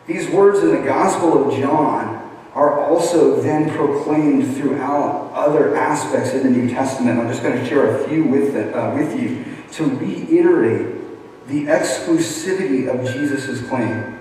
These 0.07 0.29
words 0.31 0.61
in 0.61 0.71
the 0.71 0.83
Gospel 0.83 1.49
of 1.49 1.59
John 1.59 2.23
are 2.53 2.81
also 2.85 3.41
then 3.41 3.71
proclaimed 3.71 4.57
throughout 4.57 5.33
other 5.33 5.77
aspects 5.77 6.35
of 6.35 6.43
the 6.43 6.51
New 6.51 6.69
Testament. 6.69 7.19
I'm 7.19 7.29
just 7.29 7.43
going 7.43 7.59
to 7.59 7.67
share 7.67 7.99
a 7.99 8.09
few 8.09 8.25
with, 8.25 8.55
uh, 8.55 8.93
with 8.95 9.19
you 9.21 9.45
to 9.73 9.85
reiterate 9.97 10.97
the 11.49 11.65
exclusivity 11.67 12.89
of 12.89 13.13
Jesus' 13.13 13.67
claim. 13.69 14.19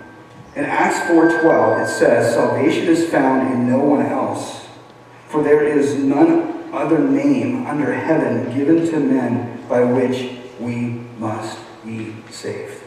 In 0.55 0.63
Acts 0.63 0.99
4.12, 1.09 1.83
it 1.83 1.89
says, 1.89 2.33
Salvation 2.33 2.87
is 2.87 3.09
found 3.09 3.53
in 3.53 3.69
no 3.69 3.79
one 3.79 4.05
else, 4.05 4.67
for 5.27 5.43
there 5.43 5.63
is 5.63 5.95
none 5.95 6.73
other 6.73 6.99
name 6.99 7.65
under 7.67 7.93
heaven 7.93 8.55
given 8.57 8.85
to 8.85 8.99
men 8.99 9.54
by 9.67 9.83
which 9.83 10.37
we 10.59 11.01
must 11.19 11.57
be 11.83 12.15
saved. 12.29 12.81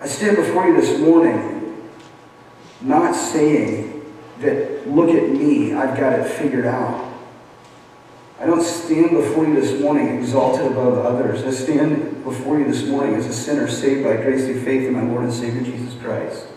I 0.00 0.06
stand 0.06 0.36
before 0.36 0.66
you 0.66 0.80
this 0.80 1.00
morning 1.00 1.88
not 2.80 3.14
saying 3.14 4.04
that, 4.40 4.86
look 4.88 5.10
at 5.10 5.30
me, 5.30 5.72
I've 5.72 5.98
got 5.98 6.18
it 6.18 6.28
figured 6.28 6.66
out. 6.66 7.12
I 8.38 8.46
don't 8.46 8.62
stand 8.62 9.12
before 9.12 9.46
you 9.46 9.54
this 9.54 9.80
morning 9.80 10.18
exalted 10.18 10.66
above 10.66 10.98
others. 10.98 11.44
I 11.44 11.50
stand 11.50 12.24
before 12.24 12.58
you 12.58 12.64
this 12.66 12.84
morning 12.86 13.14
as 13.14 13.26
a 13.26 13.32
sinner 13.32 13.68
saved 13.68 14.04
by 14.04 14.16
grace 14.16 14.44
through 14.44 14.62
faith 14.62 14.86
in 14.86 14.92
my 14.92 15.02
Lord 15.02 15.24
and 15.24 15.32
Savior 15.32 15.62
Jesus 15.62 15.94
Christ. 16.02 16.48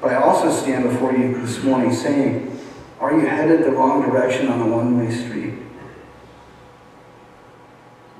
But 0.00 0.12
I 0.12 0.16
also 0.16 0.50
stand 0.50 0.84
before 0.84 1.12
you 1.12 1.40
this 1.40 1.62
morning 1.62 1.92
saying, 1.92 2.58
are 2.98 3.12
you 3.12 3.26
headed 3.26 3.62
the 3.62 3.70
wrong 3.70 4.02
direction 4.02 4.48
on 4.48 4.60
a 4.60 4.66
one-way 4.66 5.14
street? 5.14 5.54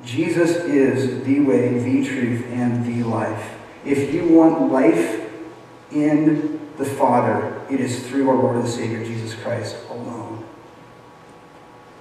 Jesus 0.09 0.57
is 0.65 1.23
the 1.25 1.41
way, 1.41 1.79
the 1.79 2.03
truth, 2.03 2.43
and 2.47 2.87
the 2.87 3.07
life. 3.07 3.53
If 3.85 4.15
you 4.15 4.27
want 4.27 4.73
life 4.73 5.31
in 5.93 6.59
the 6.79 6.85
Father, 6.87 7.63
it 7.71 7.79
is 7.79 8.09
through 8.09 8.31
our 8.31 8.37
Lord 8.37 8.57
and 8.57 8.67
Savior 8.67 9.05
Jesus 9.05 9.35
Christ 9.35 9.77
alone. 9.91 10.47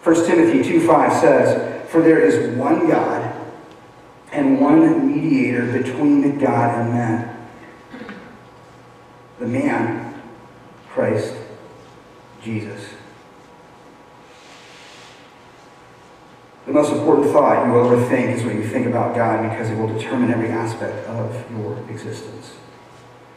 1 0.03 0.25
Timothy 0.25 0.59
2.5 0.59 1.19
says, 1.19 1.89
For 1.89 2.01
there 2.01 2.21
is 2.21 2.55
one 2.57 2.87
God 2.87 3.35
and 4.31 4.61
one 4.61 5.13
mediator 5.13 5.69
between 5.69 6.39
God 6.39 6.79
and 6.79 6.93
men. 6.93 7.47
The 9.39 9.47
man, 9.47 10.23
Christ 10.87 11.33
Jesus. 12.41 12.81
The 16.67 16.73
most 16.73 16.91
important 16.91 17.31
thought 17.31 17.65
you 17.65 17.79
ever 17.79 18.05
think 18.09 18.37
is 18.37 18.43
what 18.43 18.53
you 18.53 18.67
think 18.67 18.87
about 18.87 19.15
God 19.15 19.49
because 19.49 19.69
it 19.69 19.77
will 19.77 19.87
determine 19.87 20.31
every 20.31 20.49
aspect 20.49 21.07
of 21.07 21.49
your 21.49 21.77
existence. 21.89 22.55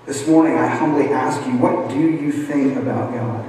This 0.05 0.27
morning, 0.27 0.59
I 0.59 0.67
humbly 0.67 1.11
ask 1.11 1.47
you, 1.47 1.57
what 1.57 1.89
do 1.91 2.01
you 2.01 2.33
think 2.33 2.77
about 2.77 3.15
God? 3.15 3.45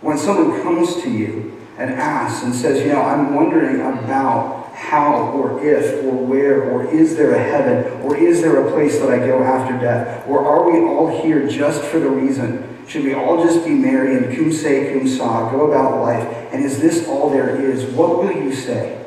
When 0.00 0.18
someone 0.18 0.60
comes 0.62 1.00
to 1.04 1.10
you 1.10 1.56
and 1.78 1.92
asks 1.92 2.42
and 2.42 2.52
says, 2.52 2.80
you 2.80 2.92
know, 2.92 3.02
I'm 3.02 3.36
wondering 3.36 3.76
about 3.76 4.72
how 4.74 5.30
or 5.30 5.64
if 5.64 6.02
or 6.02 6.16
where 6.16 6.68
or 6.68 6.92
is 6.92 7.16
there 7.16 7.36
a 7.36 7.38
heaven 7.42 8.02
or 8.02 8.16
is 8.16 8.42
there 8.42 8.66
a 8.66 8.72
place 8.72 8.98
that 8.98 9.10
I 9.10 9.18
go 9.18 9.44
after 9.44 9.78
death 9.78 10.26
or 10.26 10.44
are 10.44 10.68
we 10.68 10.80
all 10.80 11.22
here 11.22 11.46
just 11.46 11.82
for 11.84 12.00
the 12.00 12.10
reason 12.10 12.73
should 12.86 13.04
we 13.04 13.14
all 13.14 13.42
just 13.44 13.64
be 13.64 13.70
merry 13.70 14.16
and 14.16 14.36
cum 14.36 14.52
se 14.52 14.92
cum 14.92 15.08
sa, 15.08 15.50
go 15.50 15.70
about 15.70 16.02
life? 16.02 16.26
And 16.52 16.64
is 16.64 16.80
this 16.80 17.08
all 17.08 17.30
there 17.30 17.60
is? 17.60 17.84
What 17.94 18.18
will 18.18 18.32
you 18.32 18.54
say? 18.54 19.04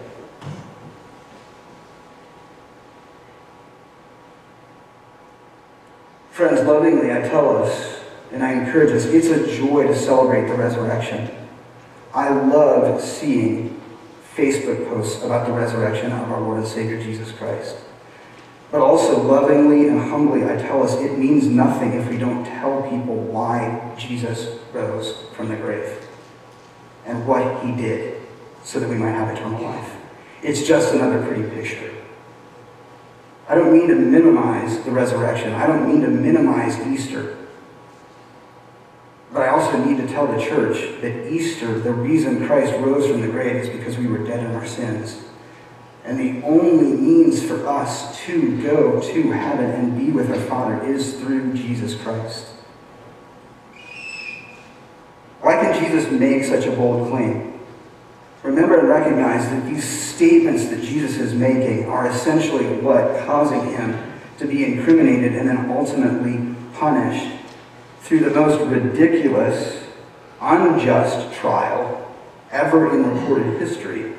Friends, 6.32 6.68
lovingly, 6.68 7.12
I 7.12 7.22
tell 7.22 7.64
us 7.64 8.00
and 8.32 8.44
I 8.44 8.54
encourage 8.54 8.92
us, 8.92 9.06
it's 9.06 9.28
a 9.28 9.58
joy 9.58 9.88
to 9.88 9.96
celebrate 9.96 10.48
the 10.48 10.56
resurrection. 10.56 11.32
I 12.14 12.30
love 12.30 13.02
seeing 13.02 13.82
Facebook 14.36 14.88
posts 14.90 15.24
about 15.24 15.48
the 15.48 15.54
resurrection 15.54 16.12
of 16.12 16.32
our 16.32 16.42
Lord 16.42 16.60
and 16.60 16.68
Savior 16.68 17.02
Jesus 17.02 17.32
Christ. 17.32 17.78
But 18.72 18.82
also, 18.82 19.22
lovingly 19.24 19.88
and 19.88 20.00
humbly, 20.00 20.44
I 20.44 20.58
tell 20.58 20.84
us 20.84 20.94
it 20.96 21.18
means 21.18 21.48
nothing 21.48 21.94
if 21.94 22.10
we 22.10 22.18
don't 22.18 22.44
tell 22.44 22.82
people 22.84 23.16
why 23.16 23.96
Jesus 23.98 24.60
rose 24.74 25.24
from 25.36 25.48
the 25.50 25.56
grave. 25.56 26.04
and 27.06 27.26
what 27.26 27.64
he 27.64 27.72
did 27.72 28.22
so 28.64 28.80
that 28.80 28.90
we 28.90 28.96
might 28.96 29.12
have 29.12 29.36
eternal 29.36 29.62
life. 29.62 29.96
It's 30.44 30.68
just 30.68 30.94
another 30.94 31.26
pretty 31.26 31.50
picture. 31.50 31.94
I 33.50 33.56
don't 33.56 33.72
mean 33.72 33.88
to 33.88 33.96
minimize 33.96 34.84
the 34.84 34.92
resurrection. 34.92 35.54
I 35.54 35.68
don't 35.68 35.88
mean 35.88 36.02
to 36.02 36.10
minimize 36.10 36.78
Easter. 36.86 37.38
But 39.32 39.44
I 39.44 39.50
also 39.50 39.84
need 39.84 39.98
to 39.98 40.08
tell 40.08 40.28
the 40.28 40.40
church 40.40 41.02
that 41.02 41.32
Easter, 41.32 41.80
the 41.80 41.94
reason 41.94 42.46
Christ 42.46 42.74
rose 42.82 43.10
from 43.10 43.22
the 43.22 43.28
grave, 43.28 43.56
is 43.56 43.70
because 43.70 43.98
we 43.98 44.08
were 44.08 44.20
dead 44.20 44.42
in 44.42 44.54
our 44.54 44.66
sins. 44.66 45.24
And 46.08 46.18
the 46.18 46.42
only 46.48 46.96
means 46.96 47.44
for 47.44 47.68
us 47.68 48.18
to 48.22 48.62
go 48.64 49.02
to 49.02 49.32
heaven 49.32 49.70
and 49.72 49.98
be 49.98 50.10
with 50.10 50.32
our 50.32 50.40
Father 50.40 50.82
is 50.86 51.20
through 51.20 51.54
Jesus 51.54 52.02
Christ. 52.02 52.46
Why 55.42 55.62
can 55.62 55.84
Jesus 55.84 56.10
make 56.10 56.46
such 56.46 56.66
a 56.66 56.72
bold 56.72 57.10
claim? 57.10 57.60
Remember 58.42 58.80
and 58.80 58.88
recognize 58.88 59.50
that 59.50 59.66
these 59.66 59.84
statements 59.84 60.68
that 60.70 60.82
Jesus 60.82 61.18
is 61.18 61.34
making 61.34 61.88
are 61.90 62.08
essentially 62.08 62.66
what 62.80 63.26
causing 63.26 63.74
him 63.74 64.14
to 64.38 64.48
be 64.48 64.64
incriminated 64.64 65.36
and 65.36 65.50
then 65.50 65.70
ultimately 65.72 66.56
punished 66.74 67.36
through 68.00 68.22
the 68.22 68.30
most 68.30 68.62
ridiculous, 68.66 69.84
unjust 70.40 71.34
trial 71.34 72.16
ever 72.50 72.96
in 72.96 73.14
recorded 73.14 73.60
history, 73.60 74.14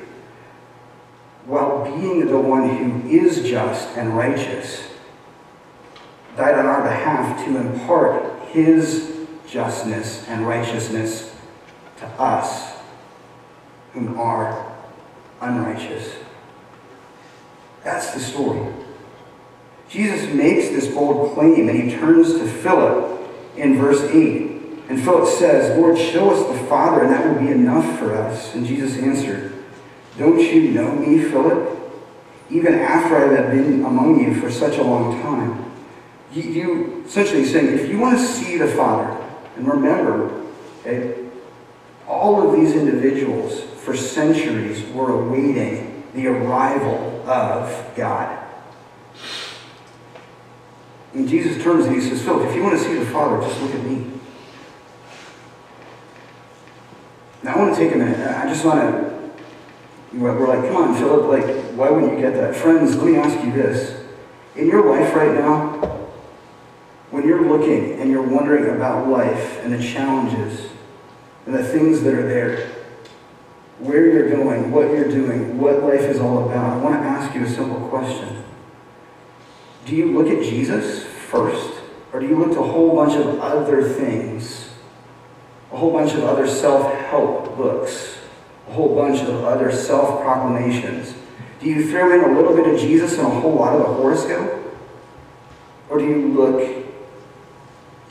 while 1.49 1.83
being 1.83 2.27
the 2.27 2.37
one 2.37 2.69
who 2.69 3.09
is 3.09 3.41
just 3.41 3.97
and 3.97 4.15
righteous, 4.15 4.87
died 6.37 6.53
on 6.53 6.67
our 6.67 6.83
behalf 6.83 7.43
to 7.43 7.57
impart 7.57 8.47
his 8.49 9.25
justness 9.49 10.27
and 10.27 10.47
righteousness 10.47 11.35
to 11.97 12.05
us 12.21 12.77
whom 13.93 14.19
are 14.19 14.77
unrighteous. 15.41 16.13
That's 17.83 18.13
the 18.13 18.19
story. 18.19 18.71
Jesus 19.89 20.31
makes 20.31 20.69
this 20.69 20.87
bold 20.93 21.33
claim 21.33 21.67
and 21.67 21.81
he 21.81 21.97
turns 21.97 22.33
to 22.33 22.47
Philip 22.47 23.27
in 23.57 23.75
verse 23.75 24.01
8. 24.01 24.51
And 24.89 25.01
Philip 25.01 25.27
says, 25.27 25.75
Lord, 25.75 25.97
show 25.97 26.29
us 26.29 26.59
the 26.59 26.67
Father, 26.67 27.03
and 27.03 27.11
that 27.11 27.25
will 27.25 27.41
be 27.41 27.51
enough 27.51 27.97
for 27.97 28.15
us. 28.15 28.53
And 28.53 28.65
Jesus 28.65 28.97
answered, 28.97 29.58
Don't 30.19 30.39
you 30.39 30.71
know 30.71 30.91
me, 30.91 31.23
Philip? 31.23 31.79
Even 32.49 32.73
after 32.75 33.15
I 33.15 33.41
have 33.41 33.51
been 33.51 33.85
among 33.85 34.21
you 34.21 34.39
for 34.39 34.51
such 34.51 34.77
a 34.77 34.83
long 34.83 35.21
time. 35.21 35.65
You, 36.33 36.43
you 36.43 37.03
essentially 37.05 37.45
saying, 37.45 37.79
if 37.79 37.89
you 37.89 37.97
want 37.97 38.19
to 38.19 38.25
see 38.25 38.57
the 38.57 38.67
Father, 38.67 39.17
and 39.55 39.65
remember, 39.65 40.43
okay, 40.81 41.25
all 42.05 42.47
of 42.47 42.59
these 42.59 42.73
individuals 42.73 43.61
for 43.61 43.95
centuries 43.95 44.85
were 44.91 45.11
awaiting 45.11 46.03
the 46.13 46.27
arrival 46.27 47.23
of 47.25 47.95
God. 47.95 48.45
And 51.13 51.29
Jesus 51.29 51.63
turns 51.63 51.85
and 51.85 51.95
he 51.95 52.01
says, 52.01 52.21
Philip, 52.23 52.49
if 52.49 52.55
you 52.55 52.63
want 52.63 52.77
to 52.77 52.83
see 52.83 52.95
the 52.95 53.05
Father, 53.05 53.41
just 53.47 53.61
look 53.61 53.73
at 53.73 53.83
me. 53.83 54.11
Now 57.41 57.55
I 57.55 57.57
want 57.57 57.75
to 57.75 57.79
take 57.81 57.95
a 57.95 57.97
minute. 57.97 58.19
I 58.19 58.47
just 58.49 58.65
want 58.65 58.81
to, 58.81 59.08
we're 60.13 60.47
like, 60.47 60.71
come 60.71 60.77
on, 60.77 60.95
Philip, 60.95 61.27
like, 61.27 61.65
why 61.75 61.89
wouldn't 61.89 62.13
you 62.13 62.19
get 62.19 62.33
that? 62.33 62.55
Friends, 62.55 62.95
let 62.95 63.05
me 63.05 63.15
ask 63.17 63.43
you 63.45 63.51
this. 63.51 64.03
In 64.55 64.67
your 64.67 64.83
life 64.89 65.15
right 65.15 65.33
now, 65.33 66.07
when 67.11 67.27
you're 67.27 67.47
looking 67.47 67.99
and 67.99 68.09
you're 68.09 68.27
wondering 68.27 68.75
about 68.75 69.07
life 69.07 69.59
and 69.63 69.73
the 69.73 69.81
challenges 69.81 70.67
and 71.45 71.55
the 71.55 71.63
things 71.63 72.01
that 72.01 72.13
are 72.13 72.27
there, 72.27 72.67
where 73.79 74.05
you're 74.11 74.29
going, 74.29 74.71
what 74.71 74.89
you're 74.89 75.09
doing, 75.09 75.57
what 75.57 75.83
life 75.83 76.01
is 76.01 76.19
all 76.19 76.45
about, 76.49 76.73
I 76.73 76.77
want 76.77 76.95
to 76.95 77.07
ask 77.07 77.33
you 77.33 77.45
a 77.45 77.49
simple 77.49 77.87
question. 77.87 78.43
Do 79.85 79.95
you 79.95 80.17
look 80.17 80.27
at 80.27 80.43
Jesus 80.43 81.05
first? 81.05 81.79
Or 82.11 82.19
do 82.19 82.27
you 82.27 82.37
look 82.37 82.53
to 82.53 82.59
a 82.59 82.67
whole 82.67 82.95
bunch 82.95 83.15
of 83.15 83.39
other 83.39 83.87
things? 83.87 84.69
A 85.71 85.77
whole 85.77 85.91
bunch 85.91 86.13
of 86.13 86.23
other 86.23 86.47
self 86.47 86.91
help 86.93 87.55
books? 87.55 88.18
A 88.69 88.71
whole 88.73 88.95
bunch 88.95 89.21
of 89.21 89.43
other 89.43 89.71
self 89.71 90.21
proclamations? 90.21 91.15
Do 91.59 91.67
you 91.67 91.89
throw 91.89 92.13
in 92.13 92.29
a 92.29 92.39
little 92.39 92.55
bit 92.55 92.73
of 92.73 92.79
Jesus 92.79 93.17
and 93.17 93.27
a 93.27 93.29
whole 93.29 93.55
lot 93.55 93.73
of 93.73 93.79
the 93.79 93.93
horoscope? 93.93 94.63
Or 95.89 95.97
do 95.97 96.05
you 96.05 96.27
look 96.27 96.85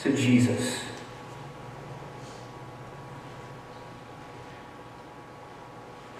to 0.01 0.17
Jesus? 0.17 0.81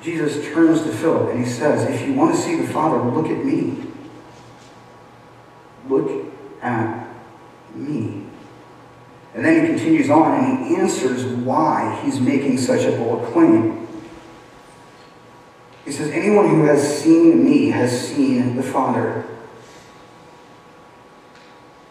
Jesus 0.03 0.45
turns 0.55 0.83
to 0.83 0.93
Philip 0.93 1.31
and 1.31 1.45
he 1.45 1.51
says, 1.51 1.83
If 1.91 2.07
you 2.07 2.15
want 2.15 2.37
to 2.37 2.41
see 2.41 2.55
the 2.55 2.67
Father, 2.69 2.99
look 3.11 3.27
at 3.27 3.45
me. 3.45 3.77
Look 5.89 6.33
at 6.63 7.09
me. 7.75 8.23
And 9.35 9.45
then 9.45 9.61
he 9.61 9.67
continues 9.67 10.09
on 10.09 10.45
and 10.45 10.67
he 10.67 10.77
answers 10.77 11.25
why 11.25 12.01
he's 12.05 12.21
making 12.21 12.59
such 12.59 12.85
a 12.85 12.93
bold 12.93 13.33
claim. 13.33 13.88
He 15.89 15.95
says, 15.95 16.11
Anyone 16.11 16.51
who 16.51 16.65
has 16.65 17.03
seen 17.03 17.43
me 17.43 17.71
has 17.71 18.11
seen 18.11 18.57
the 18.57 18.63
Father. 18.63 19.25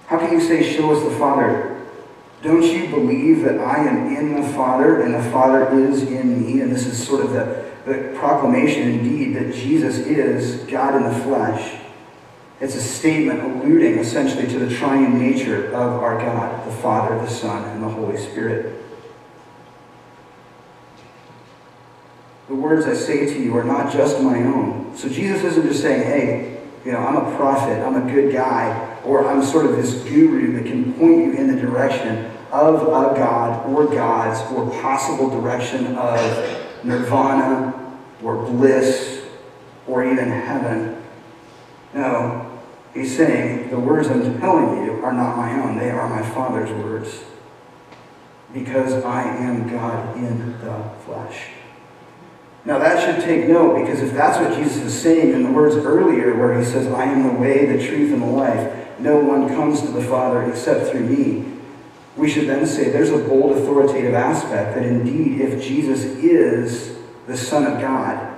How 0.06 0.20
can 0.20 0.34
you 0.34 0.40
say, 0.40 0.62
Show 0.62 0.94
us 0.94 1.04
the 1.04 1.18
Father? 1.18 1.84
Don't 2.44 2.62
you 2.62 2.90
believe 2.90 3.42
that 3.42 3.60
I 3.60 3.78
am 3.88 4.16
in 4.16 4.40
the 4.40 4.48
Father 4.50 5.02
and 5.02 5.16
the 5.16 5.32
Father 5.32 5.76
is 5.80 6.04
in 6.04 6.46
me? 6.46 6.62
And 6.62 6.72
this 6.72 6.86
is 6.86 7.08
sort 7.08 7.26
of 7.26 7.34
the, 7.34 7.72
the 7.88 8.16
proclamation 8.20 8.88
indeed 8.88 9.36
that 9.36 9.56
Jesus 9.56 9.98
is 9.98 10.62
God 10.70 10.96
in 10.96 11.02
the 11.02 11.20
flesh. 11.24 11.82
It's 12.62 12.76
a 12.76 12.82
statement 12.82 13.42
alluding 13.42 13.98
essentially 13.98 14.46
to 14.48 14.60
the 14.60 14.76
triune 14.76 15.18
nature 15.18 15.70
of 15.70 16.04
our 16.04 16.20
God, 16.20 16.68
the 16.68 16.76
Father, 16.84 17.16
the 17.16 17.30
Son, 17.32 17.68
and 17.72 17.82
the 17.82 17.90
Holy 17.90 18.18
Spirit. 18.18 18.77
The 22.48 22.56
words 22.56 22.86
I 22.86 22.94
say 22.94 23.26
to 23.26 23.42
you 23.42 23.58
are 23.58 23.64
not 23.64 23.92
just 23.92 24.22
my 24.22 24.38
own. 24.44 24.96
So 24.96 25.10
Jesus 25.10 25.44
isn't 25.44 25.68
just 25.68 25.82
saying, 25.82 26.04
hey, 26.04 26.64
you 26.86 26.94
know, 26.94 27.00
I'm 27.00 27.18
a 27.18 27.36
prophet, 27.36 27.86
I'm 27.86 28.08
a 28.08 28.12
good 28.12 28.32
guy, 28.32 28.98
or 29.04 29.28
I'm 29.28 29.44
sort 29.44 29.66
of 29.66 29.76
this 29.76 30.04
guru 30.04 30.54
that 30.54 30.66
can 30.66 30.94
point 30.94 31.18
you 31.18 31.34
in 31.34 31.54
the 31.54 31.60
direction 31.60 32.32
of 32.52 32.84
a 32.84 33.18
God 33.18 33.68
or 33.70 33.88
gods 33.88 34.40
or 34.54 34.70
possible 34.82 35.30
direction 35.30 35.98
of 35.98 36.86
nirvana 36.86 37.98
or 38.24 38.38
bliss 38.46 39.26
or 39.86 40.06
even 40.06 40.30
heaven. 40.30 41.04
No, 41.94 42.60
he's 42.94 43.16
saying, 43.16 43.70
the 43.70 43.80
words 43.80 44.08
I'm 44.08 44.40
telling 44.40 44.86
you 44.86 45.04
are 45.04 45.12
not 45.12 45.36
my 45.36 45.62
own, 45.62 45.78
they 45.78 45.92
are 45.92 46.08
my 46.08 46.22
Father's 46.30 46.72
words. 46.72 47.24
Because 48.54 49.04
I 49.04 49.24
am 49.24 49.70
God 49.70 50.16
in 50.16 50.58
the 50.60 50.90
flesh. 51.06 51.50
Now 52.68 52.80
that 52.80 53.02
should 53.02 53.24
take 53.24 53.48
note 53.48 53.80
because 53.80 54.02
if 54.02 54.12
that's 54.14 54.38
what 54.40 54.62
Jesus 54.62 54.84
is 54.84 55.02
saying 55.02 55.32
in 55.32 55.44
the 55.44 55.50
words 55.50 55.78
earlier 55.78 56.36
where 56.36 56.60
he 56.60 56.66
says, 56.66 56.86
I 56.88 57.06
am 57.06 57.24
the 57.24 57.40
way, 57.40 57.66
the 57.66 57.82
truth, 57.82 58.12
and 58.12 58.22
the 58.22 58.26
life, 58.26 59.00
no 59.00 59.22
one 59.22 59.48
comes 59.48 59.80
to 59.84 59.88
the 59.88 60.04
Father 60.04 60.44
except 60.52 60.92
through 60.92 61.08
me. 61.08 61.46
We 62.18 62.30
should 62.30 62.50
then 62.50 62.68
say 62.68 62.90
there's 62.90 63.10
a 63.10 63.20
bold 63.20 63.56
authoritative 63.56 64.14
aspect 64.14 64.76
that 64.76 64.84
indeed 64.84 65.40
if 65.40 65.64
Jesus 65.64 66.04
is 66.04 66.98
the 67.26 67.38
Son 67.38 67.66
of 67.66 67.80
God, 67.80 68.38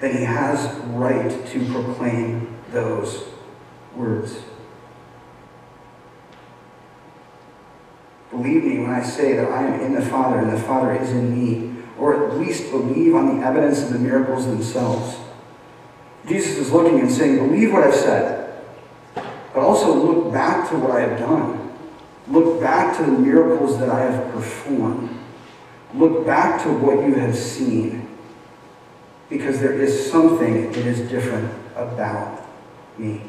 then 0.00 0.16
he 0.16 0.24
has 0.24 0.74
right 0.86 1.46
to 1.48 1.70
proclaim 1.70 2.56
those 2.70 3.24
words. 3.94 4.38
Believe 8.30 8.64
me 8.64 8.78
when 8.78 8.90
I 8.90 9.02
say 9.02 9.34
that 9.34 9.52
I 9.52 9.66
am 9.66 9.80
in 9.80 9.92
the 9.92 10.02
Father 10.02 10.38
and 10.38 10.50
the 10.50 10.60
Father 10.60 10.94
is 10.94 11.10
in 11.10 11.30
me, 11.30 11.73
or 11.98 12.30
at 12.30 12.38
least 12.38 12.70
believe 12.70 13.14
on 13.14 13.38
the 13.38 13.46
evidence 13.46 13.82
of 13.82 13.92
the 13.92 13.98
miracles 13.98 14.46
themselves. 14.46 15.16
Jesus 16.26 16.56
is 16.56 16.72
looking 16.72 17.00
and 17.00 17.10
saying, 17.10 17.36
Believe 17.36 17.72
what 17.72 17.84
I've 17.84 17.94
said, 17.94 18.62
but 19.14 19.60
also 19.60 19.94
look 19.94 20.32
back 20.32 20.68
to 20.70 20.76
what 20.76 20.90
I 20.90 21.00
have 21.00 21.18
done. 21.18 21.72
Look 22.28 22.60
back 22.60 22.96
to 22.96 23.02
the 23.02 23.12
miracles 23.12 23.78
that 23.78 23.90
I 23.90 24.00
have 24.00 24.32
performed. 24.32 25.10
Look 25.94 26.26
back 26.26 26.62
to 26.62 26.72
what 26.72 27.06
you 27.06 27.14
have 27.14 27.36
seen. 27.36 28.08
Because 29.28 29.60
there 29.60 29.74
is 29.74 30.10
something 30.10 30.72
that 30.72 30.86
is 30.86 31.08
different 31.10 31.52
about 31.76 32.46
me. 32.98 33.22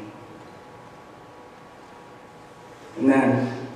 And 2.96 3.10
then 3.10 3.68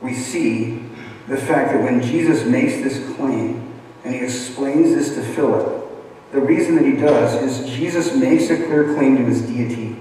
we 0.00 0.14
see 0.14 0.84
the 1.28 1.36
fact 1.36 1.72
that 1.72 1.82
when 1.82 2.02
Jesus 2.02 2.44
makes 2.44 2.74
this 2.74 3.14
claim 3.16 3.61
and 4.04 4.14
he 4.14 4.20
explains 4.20 4.94
this 4.94 5.14
to 5.14 5.22
Philip, 5.34 5.82
the 6.32 6.40
reason 6.40 6.76
that 6.76 6.84
he 6.84 6.92
does 6.92 7.34
is 7.42 7.70
Jesus 7.70 8.14
makes 8.14 8.50
a 8.50 8.56
clear 8.56 8.94
claim 8.94 9.16
to 9.18 9.24
his 9.24 9.42
deity. 9.42 9.96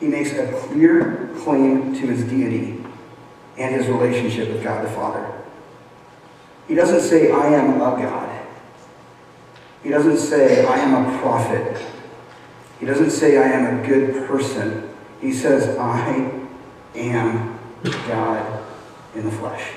He 0.00 0.06
makes 0.06 0.32
a 0.32 0.52
clear 0.52 1.30
claim 1.38 1.94
to 1.94 2.06
his 2.06 2.24
deity 2.24 2.84
and 3.58 3.74
his 3.74 3.86
relationship 3.86 4.48
with 4.48 4.62
God 4.62 4.84
the 4.84 4.90
Father. 4.90 5.30
He 6.68 6.74
doesn't 6.74 7.00
say, 7.00 7.30
I 7.30 7.48
am 7.48 7.74
a 7.74 7.78
God. 7.78 8.40
He 9.82 9.90
doesn't 9.90 10.18
say, 10.18 10.64
I 10.64 10.78
am 10.78 10.94
a 10.94 11.18
prophet. 11.18 11.76
He 12.78 12.86
doesn't 12.86 13.10
say, 13.10 13.36
I 13.36 13.48
am 13.48 13.80
a 13.80 13.86
good 13.86 14.26
person. 14.26 14.88
He 15.20 15.32
says, 15.32 15.76
I 15.76 16.40
am 16.94 17.58
God 18.08 18.64
in 19.14 19.24
the 19.24 19.32
flesh. 19.32 19.72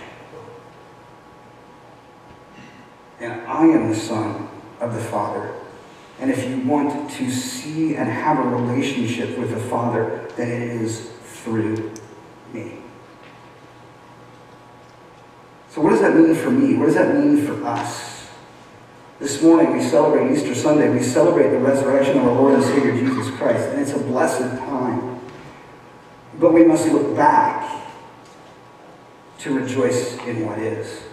And 3.19 3.41
I 3.47 3.65
am 3.65 3.89
the 3.89 3.95
Son 3.95 4.49
of 4.79 4.93
the 4.93 5.01
Father. 5.01 5.53
And 6.19 6.31
if 6.31 6.47
you 6.47 6.59
want 6.61 7.11
to 7.11 7.31
see 7.31 7.95
and 7.95 8.09
have 8.09 8.39
a 8.39 8.49
relationship 8.49 9.37
with 9.37 9.51
the 9.51 9.59
Father, 9.59 10.29
then 10.35 10.49
it 10.49 10.81
is 10.81 11.11
through 11.23 11.93
me. 12.53 12.77
So, 15.69 15.81
what 15.81 15.89
does 15.89 16.01
that 16.01 16.15
mean 16.15 16.33
for 16.35 16.51
me? 16.51 16.75
What 16.75 16.85
does 16.85 16.95
that 16.95 17.15
mean 17.15 17.45
for 17.45 17.65
us? 17.65 18.29
This 19.19 19.41
morning 19.41 19.73
we 19.73 19.81
celebrate 19.81 20.31
Easter 20.31 20.53
Sunday. 20.53 20.89
We 20.89 21.01
celebrate 21.01 21.49
the 21.49 21.59
resurrection 21.59 22.17
of 22.17 22.27
our 22.27 22.33
Lord 22.33 22.55
and 22.55 22.63
Savior 22.63 22.97
Jesus 22.97 23.33
Christ. 23.35 23.69
And 23.69 23.81
it's 23.81 23.93
a 23.93 23.99
blessed 23.99 24.57
time. 24.59 25.21
But 26.37 26.53
we 26.53 26.65
must 26.65 26.87
look 26.89 27.15
back 27.15 27.85
to 29.39 29.57
rejoice 29.57 30.17
in 30.25 30.45
what 30.45 30.59
is. 30.59 31.04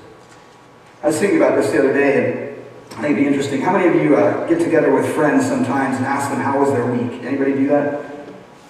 I 1.03 1.09
was 1.09 1.19
thinking 1.19 1.39
about 1.39 1.57
this 1.57 1.73
the 1.73 1.81
other 1.81 1.93
day, 1.93 2.15
and 2.17 2.65
I 2.93 3.03
think 3.03 3.05
it'd 3.05 3.17
be 3.17 3.27
interesting. 3.27 3.61
How 3.61 3.73
many 3.73 3.89
of 3.89 4.03
you 4.03 4.17
uh, 4.17 4.47
get 4.47 4.61
together 4.61 4.93
with 4.93 5.13
friends 5.15 5.45
sometimes 5.47 5.97
and 5.97 6.07
ask 6.07 6.31
them 6.31 6.41
how 6.41 6.61
was 6.61 6.71
their 6.71 6.87
week? 6.87 7.25
Anybody 7.25 7.55
do 7.55 7.69
that? 7.69 8.05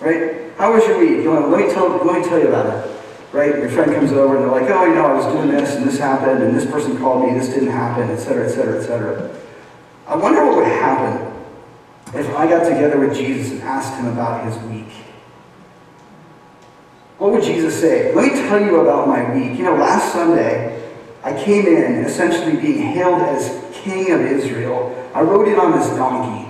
Right? 0.00 0.50
How 0.56 0.72
was 0.72 0.86
your 0.86 0.98
week? 0.98 1.10
You 1.10 1.24
know, 1.24 1.48
let 1.48 1.66
me 1.66 1.72
tell 1.72 1.88
let 2.04 2.22
me 2.22 2.26
tell 2.26 2.38
you 2.38 2.48
about 2.48 2.66
it. 2.66 2.90
Right? 3.32 3.58
Your 3.58 3.68
friend 3.68 3.92
comes 3.92 4.12
over 4.12 4.36
and 4.36 4.44
they're 4.44 4.60
like, 4.60 4.70
oh, 4.70 4.84
you 4.86 4.94
know, 4.94 5.06
I 5.06 5.12
was 5.12 5.26
doing 5.26 5.48
this 5.50 5.74
and 5.74 5.86
this 5.86 5.98
happened 5.98 6.42
and 6.42 6.54
this 6.54 6.66
person 6.66 6.98
called 6.98 7.26
me, 7.26 7.38
this 7.38 7.48
didn't 7.48 7.70
happen, 7.70 8.10
etc., 8.10 8.46
etc., 8.46 8.78
et 8.78 8.82
cetera, 8.82 9.16
et 9.16 9.22
cetera. 9.22 9.36
I 10.06 10.16
wonder 10.16 10.44
what 10.44 10.56
would 10.56 10.66
happen 10.66 11.32
if 12.14 12.28
I 12.34 12.46
got 12.46 12.64
together 12.64 12.98
with 12.98 13.16
Jesus 13.16 13.52
and 13.52 13.62
asked 13.62 13.98
him 13.98 14.06
about 14.06 14.44
his 14.44 14.56
week. 14.64 14.92
What 17.18 17.32
would 17.32 17.42
Jesus 17.42 17.78
say? 17.78 18.14
Let 18.14 18.32
me 18.32 18.38
tell 18.48 18.60
you 18.60 18.80
about 18.80 19.08
my 19.08 19.34
week. 19.34 19.58
You 19.58 19.64
know, 19.64 19.76
last 19.76 20.12
Sunday, 20.12 20.81
I 21.24 21.32
came 21.32 21.66
in 21.66 22.04
essentially 22.04 22.56
being 22.56 22.82
hailed 22.82 23.22
as 23.22 23.62
king 23.72 24.10
of 24.10 24.20
Israel. 24.20 25.10
I 25.14 25.20
rode 25.22 25.48
in 25.48 25.58
on 25.58 25.78
this 25.78 25.88
donkey. 25.90 26.48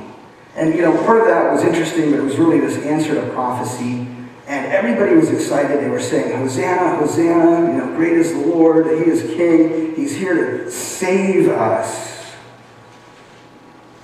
And, 0.54 0.74
you 0.74 0.82
know, 0.82 0.92
part 1.04 1.22
of 1.22 1.26
that 1.28 1.52
was 1.52 1.62
interesting, 1.62 2.10
but 2.10 2.20
it 2.20 2.22
was 2.22 2.36
really 2.36 2.60
this 2.60 2.78
answer 2.84 3.14
to 3.14 3.32
prophecy. 3.32 4.06
And 4.46 4.66
everybody 4.66 5.14
was 5.14 5.30
excited. 5.30 5.80
They 5.80 5.88
were 5.88 6.00
saying, 6.00 6.36
Hosanna, 6.36 6.96
Hosanna, 6.96 7.72
you 7.72 7.78
know, 7.78 7.96
great 7.96 8.12
is 8.12 8.32
the 8.32 8.40
Lord. 8.40 8.86
He 8.86 9.10
is 9.10 9.22
king. 9.34 9.94
He's 9.94 10.14
here 10.14 10.34
to 10.34 10.70
save 10.70 11.48
us. 11.48 12.34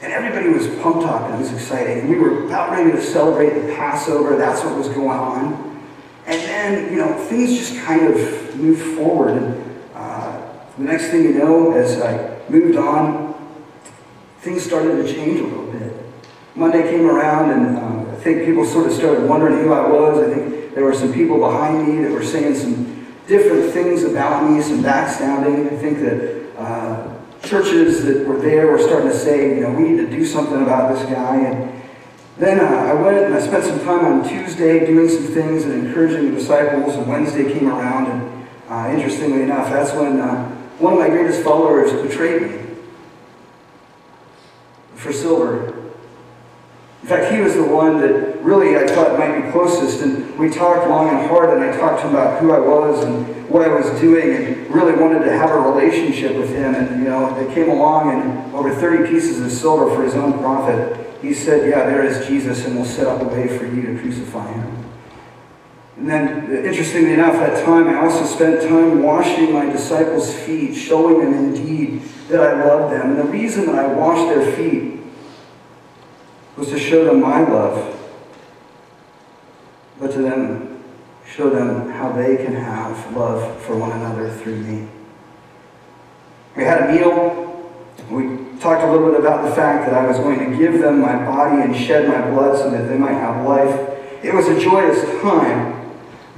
And 0.00 0.12
everybody 0.12 0.48
was 0.48 0.66
pumped 0.80 1.04
up 1.04 1.22
and 1.22 1.34
it 1.34 1.38
was 1.38 1.52
exciting. 1.52 2.00
And 2.00 2.08
we 2.08 2.16
were 2.16 2.46
about 2.46 2.70
ready 2.70 2.92
to 2.92 3.02
celebrate 3.02 3.60
the 3.60 3.74
Passover. 3.74 4.36
That's 4.36 4.64
what 4.64 4.76
was 4.76 4.88
going 4.88 5.18
on. 5.18 5.82
And 6.26 6.40
then, 6.42 6.92
you 6.92 6.98
know, 6.98 7.12
things 7.24 7.58
just 7.58 7.76
kind 7.84 8.06
of 8.06 8.56
moved 8.56 8.96
forward. 8.96 9.64
The 10.78 10.84
next 10.84 11.08
thing 11.08 11.24
you 11.24 11.34
know, 11.34 11.72
as 11.72 12.00
I 12.00 12.38
moved 12.48 12.78
on, 12.78 13.34
things 14.42 14.62
started 14.62 15.04
to 15.04 15.12
change 15.12 15.40
a 15.40 15.42
little 15.42 15.72
bit. 15.72 15.92
Monday 16.54 16.82
came 16.82 17.04
around, 17.04 17.50
and 17.50 17.76
um, 17.78 18.10
I 18.10 18.14
think 18.14 18.44
people 18.44 18.64
sort 18.64 18.86
of 18.86 18.92
started 18.92 19.28
wondering 19.28 19.58
who 19.58 19.72
I 19.72 19.88
was. 19.88 20.18
I 20.22 20.32
think 20.32 20.74
there 20.76 20.84
were 20.84 20.94
some 20.94 21.12
people 21.12 21.38
behind 21.38 21.88
me 21.88 22.04
that 22.04 22.12
were 22.12 22.22
saying 22.22 22.54
some 22.54 23.06
different 23.26 23.72
things 23.72 24.04
about 24.04 24.48
me, 24.48 24.62
some 24.62 24.80
backstabbing. 24.80 25.72
I 25.72 25.76
think 25.78 25.98
that 25.98 26.56
uh, 26.56 27.12
churches 27.42 28.04
that 28.04 28.24
were 28.24 28.38
there 28.38 28.68
were 28.68 28.78
starting 28.78 29.10
to 29.10 29.18
say, 29.18 29.56
you 29.56 29.62
know, 29.62 29.72
we 29.72 29.82
need 29.82 29.96
to 29.96 30.08
do 30.08 30.24
something 30.24 30.62
about 30.62 30.94
this 30.94 31.04
guy. 31.10 31.38
And 31.38 31.82
then 32.36 32.60
uh, 32.60 32.68
I 32.68 32.92
went 32.92 33.18
and 33.18 33.34
I 33.34 33.40
spent 33.40 33.64
some 33.64 33.80
time 33.80 34.04
on 34.04 34.28
Tuesday 34.28 34.86
doing 34.86 35.08
some 35.08 35.24
things 35.24 35.64
and 35.64 35.88
encouraging 35.88 36.32
the 36.32 36.38
disciples, 36.38 36.94
and 36.94 37.08
Wednesday 37.08 37.52
came 37.52 37.68
around, 37.68 38.12
and 38.12 38.48
uh, 38.68 38.92
interestingly 38.94 39.42
enough, 39.42 39.70
that's 39.70 39.92
when 39.92 40.20
uh, 40.20 40.54
one 40.78 40.92
of 40.92 40.98
my 40.98 41.08
greatest 41.08 41.42
followers 41.42 41.92
betrayed 42.06 42.42
me 42.42 42.58
for 44.94 45.12
silver. 45.12 45.74
In 47.02 47.08
fact, 47.08 47.32
he 47.32 47.40
was 47.40 47.54
the 47.54 47.64
one 47.64 48.00
that 48.00 48.42
really 48.42 48.76
I 48.76 48.86
thought 48.86 49.18
might 49.18 49.40
be 49.40 49.50
closest, 49.50 50.02
and 50.02 50.38
we 50.38 50.50
talked 50.50 50.88
long 50.88 51.08
and 51.08 51.28
hard, 51.28 51.50
and 51.50 51.62
I 51.62 51.76
talked 51.76 52.02
to 52.02 52.08
him 52.08 52.14
about 52.14 52.40
who 52.40 52.52
I 52.52 52.58
was 52.58 53.04
and 53.04 53.48
what 53.48 53.62
I 53.62 53.68
was 53.68 53.88
doing, 54.00 54.34
and 54.34 54.74
really 54.74 54.94
wanted 54.94 55.24
to 55.24 55.32
have 55.32 55.50
a 55.50 55.58
relationship 55.58 56.36
with 56.36 56.50
him. 56.50 56.74
And 56.74 57.02
you 57.02 57.08
know, 57.08 57.32
they 57.34 57.52
came 57.54 57.70
along, 57.70 58.10
and 58.10 58.54
over 58.54 58.74
30 58.74 59.08
pieces 59.08 59.40
of 59.40 59.50
silver 59.50 59.94
for 59.94 60.02
his 60.02 60.14
own 60.14 60.38
profit, 60.38 60.96
he 61.22 61.32
said, 61.32 61.68
"Yeah, 61.68 61.86
there 61.86 62.02
is 62.02 62.26
Jesus, 62.26 62.66
and 62.66 62.76
we'll 62.76 62.84
set 62.84 63.06
up 63.06 63.22
a 63.22 63.24
way 63.24 63.48
for 63.48 63.64
you 63.64 63.82
to 63.82 63.98
crucify 63.98 64.46
him." 64.52 64.77
And 65.98 66.08
then, 66.08 66.64
interestingly 66.64 67.14
enough, 67.14 67.34
that 67.34 67.64
time 67.64 67.88
I 67.88 67.96
also 67.96 68.24
spent 68.24 68.62
time 68.62 69.02
washing 69.02 69.52
my 69.52 69.66
disciples' 69.66 70.32
feet, 70.32 70.74
showing 70.74 71.20
them 71.20 71.34
indeed 71.34 72.02
that 72.28 72.40
I 72.40 72.64
loved 72.64 72.94
them. 72.94 73.10
And 73.10 73.18
the 73.18 73.24
reason 73.24 73.66
that 73.66 73.74
I 73.74 73.86
washed 73.88 74.32
their 74.32 74.52
feet 74.52 75.00
was 76.56 76.68
to 76.68 76.78
show 76.78 77.04
them 77.04 77.20
my 77.20 77.40
love, 77.40 77.98
but 79.98 80.12
to 80.12 80.22
them, 80.22 80.84
show 81.26 81.50
them 81.50 81.90
how 81.90 82.12
they 82.12 82.36
can 82.36 82.54
have 82.54 83.16
love 83.16 83.60
for 83.62 83.76
one 83.76 83.90
another 83.90 84.30
through 84.30 84.56
me. 84.56 84.88
We 86.56 86.62
had 86.62 86.90
a 86.90 86.92
meal. 86.92 87.72
We 88.08 88.58
talked 88.60 88.84
a 88.84 88.90
little 88.90 89.10
bit 89.10 89.18
about 89.18 89.48
the 89.48 89.54
fact 89.54 89.90
that 89.90 89.94
I 89.94 90.06
was 90.06 90.18
going 90.18 90.38
to 90.38 90.56
give 90.56 90.80
them 90.80 91.00
my 91.00 91.16
body 91.24 91.60
and 91.60 91.76
shed 91.76 92.08
my 92.08 92.30
blood 92.30 92.56
so 92.56 92.70
that 92.70 92.88
they 92.88 92.96
might 92.96 93.14
have 93.14 93.44
life. 93.44 94.24
It 94.24 94.32
was 94.32 94.46
a 94.46 94.60
joyous 94.60 95.02
time. 95.22 95.77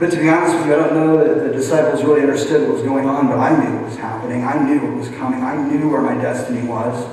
But 0.01 0.11
to 0.13 0.17
be 0.17 0.31
honest 0.31 0.57
with 0.57 0.67
you, 0.67 0.75
I 0.75 0.79
don't 0.79 0.95
know 0.95 1.23
that 1.23 1.47
the 1.47 1.53
disciples 1.53 2.03
really 2.03 2.23
understood 2.23 2.63
what 2.63 2.73
was 2.77 2.83
going 2.83 3.07
on, 3.07 3.29
but 3.29 3.39
I 3.39 3.51
knew 3.51 3.77
what 3.77 3.91
was 3.91 3.99
happening. 3.99 4.43
I 4.43 4.59
knew 4.65 4.81
what 4.81 4.97
was 4.97 5.09
coming. 5.11 5.43
I 5.43 5.55
knew 5.55 5.91
where 5.91 6.01
my 6.01 6.15
destiny 6.15 6.67
was. 6.67 7.07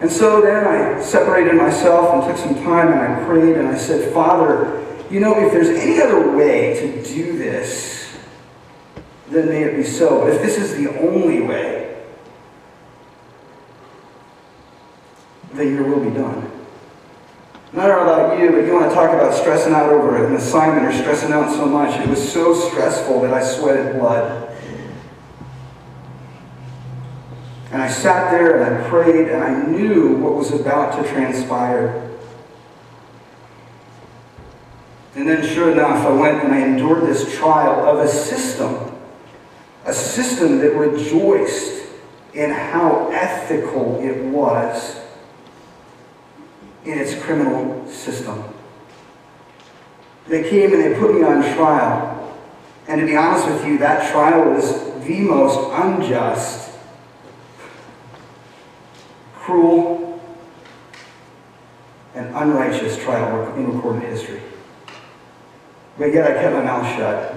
And 0.00 0.10
so 0.10 0.40
then 0.40 0.66
I 0.66 1.00
separated 1.00 1.54
myself 1.54 2.12
and 2.12 2.24
took 2.24 2.44
some 2.44 2.56
time 2.64 2.88
and 2.88 3.00
I 3.00 3.24
prayed 3.24 3.56
and 3.56 3.68
I 3.68 3.78
said, 3.78 4.12
Father, 4.12 4.84
you 5.12 5.20
know, 5.20 5.46
if 5.46 5.52
there's 5.52 5.68
any 5.68 6.00
other 6.00 6.36
way 6.36 6.74
to 6.80 7.04
do 7.04 7.38
this, 7.38 8.18
then 9.28 9.46
may 9.46 9.62
it 9.62 9.76
be 9.76 9.84
so. 9.84 10.22
But 10.22 10.30
if 10.30 10.42
this 10.42 10.58
is 10.58 10.74
the 10.74 10.98
only 10.98 11.40
way, 11.42 12.02
then 15.52 15.72
your 15.72 15.84
will 15.84 16.02
be 16.02 16.10
done. 16.10 16.61
I 17.74 17.86
don't 17.86 18.06
know 18.06 18.12
about 18.12 18.38
you, 18.38 18.50
but 18.50 18.66
you 18.66 18.74
want 18.74 18.90
to 18.90 18.94
talk 18.94 19.14
about 19.14 19.32
stressing 19.32 19.72
out 19.72 19.88
over 19.88 20.26
an 20.26 20.34
assignment 20.34 20.86
or 20.86 20.92
stressing 20.92 21.32
out 21.32 21.50
so 21.50 21.64
much. 21.64 21.98
It 22.00 22.06
was 22.06 22.32
so 22.32 22.54
stressful 22.54 23.22
that 23.22 23.32
I 23.32 23.42
sweated 23.42 23.98
blood. 23.98 24.54
And 27.70 27.80
I 27.80 27.88
sat 27.88 28.30
there 28.30 28.62
and 28.62 28.84
I 28.84 28.88
prayed 28.90 29.28
and 29.28 29.42
I 29.42 29.62
knew 29.62 30.16
what 30.16 30.34
was 30.34 30.52
about 30.52 31.02
to 31.02 31.08
transpire. 31.08 32.10
And 35.14 35.26
then, 35.26 35.46
sure 35.46 35.72
enough, 35.72 36.06
I 36.06 36.10
went 36.10 36.44
and 36.44 36.52
I 36.52 36.60
endured 36.60 37.04
this 37.04 37.34
trial 37.34 37.86
of 37.88 38.00
a 38.00 38.08
system, 38.08 38.94
a 39.86 39.94
system 39.94 40.58
that 40.58 40.74
rejoiced 40.74 41.86
in 42.34 42.50
how 42.50 43.08
ethical 43.12 43.98
it 44.00 44.24
was 44.24 45.01
in 46.84 46.98
its 46.98 47.14
criminal 47.22 47.86
system. 47.88 48.42
They 50.28 50.48
came 50.48 50.72
and 50.72 50.82
they 50.82 50.98
put 50.98 51.14
me 51.14 51.22
on 51.22 51.42
trial. 51.54 52.36
And 52.88 53.00
to 53.00 53.06
be 53.06 53.16
honest 53.16 53.46
with 53.46 53.64
you, 53.66 53.78
that 53.78 54.10
trial 54.10 54.50
was 54.50 54.82
the 55.04 55.20
most 55.20 55.70
unjust, 55.72 56.70
cruel, 59.34 60.20
and 62.14 62.34
unrighteous 62.34 62.98
trial 62.98 63.54
in 63.54 63.74
recorded 63.74 64.08
history. 64.08 64.42
But 65.98 66.12
yet 66.12 66.30
I 66.30 66.40
kept 66.40 66.54
my 66.54 66.62
mouth 66.62 66.96
shut. 66.96 67.34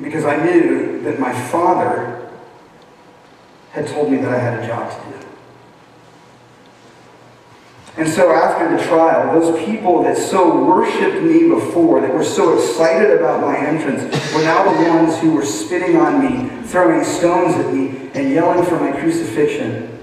Because 0.00 0.24
I 0.24 0.36
knew 0.44 1.02
that 1.02 1.18
my 1.18 1.32
father 1.48 2.30
had 3.72 3.86
told 3.86 4.10
me 4.10 4.18
that 4.18 4.32
I 4.32 4.38
had 4.38 4.62
a 4.62 4.66
job 4.66 4.90
to 4.90 5.18
do. 5.18 5.27
And 7.98 8.08
so 8.08 8.30
after 8.30 8.76
the 8.76 8.80
trial, 8.84 9.40
those 9.40 9.64
people 9.64 10.04
that 10.04 10.16
so 10.16 10.64
worshiped 10.64 11.20
me 11.20 11.48
before, 11.48 12.00
that 12.00 12.14
were 12.14 12.22
so 12.22 12.56
excited 12.56 13.10
about 13.10 13.40
my 13.40 13.58
entrance, 13.58 14.02
were 14.32 14.42
now 14.42 14.62
the 14.72 14.88
ones 14.88 15.18
who 15.18 15.32
were 15.32 15.44
spitting 15.44 15.96
on 15.96 16.22
me, 16.24 16.62
throwing 16.68 17.04
stones 17.04 17.56
at 17.56 17.74
me, 17.74 18.08
and 18.14 18.30
yelling 18.30 18.64
for 18.64 18.78
my 18.78 18.92
crucifixion. 18.92 19.98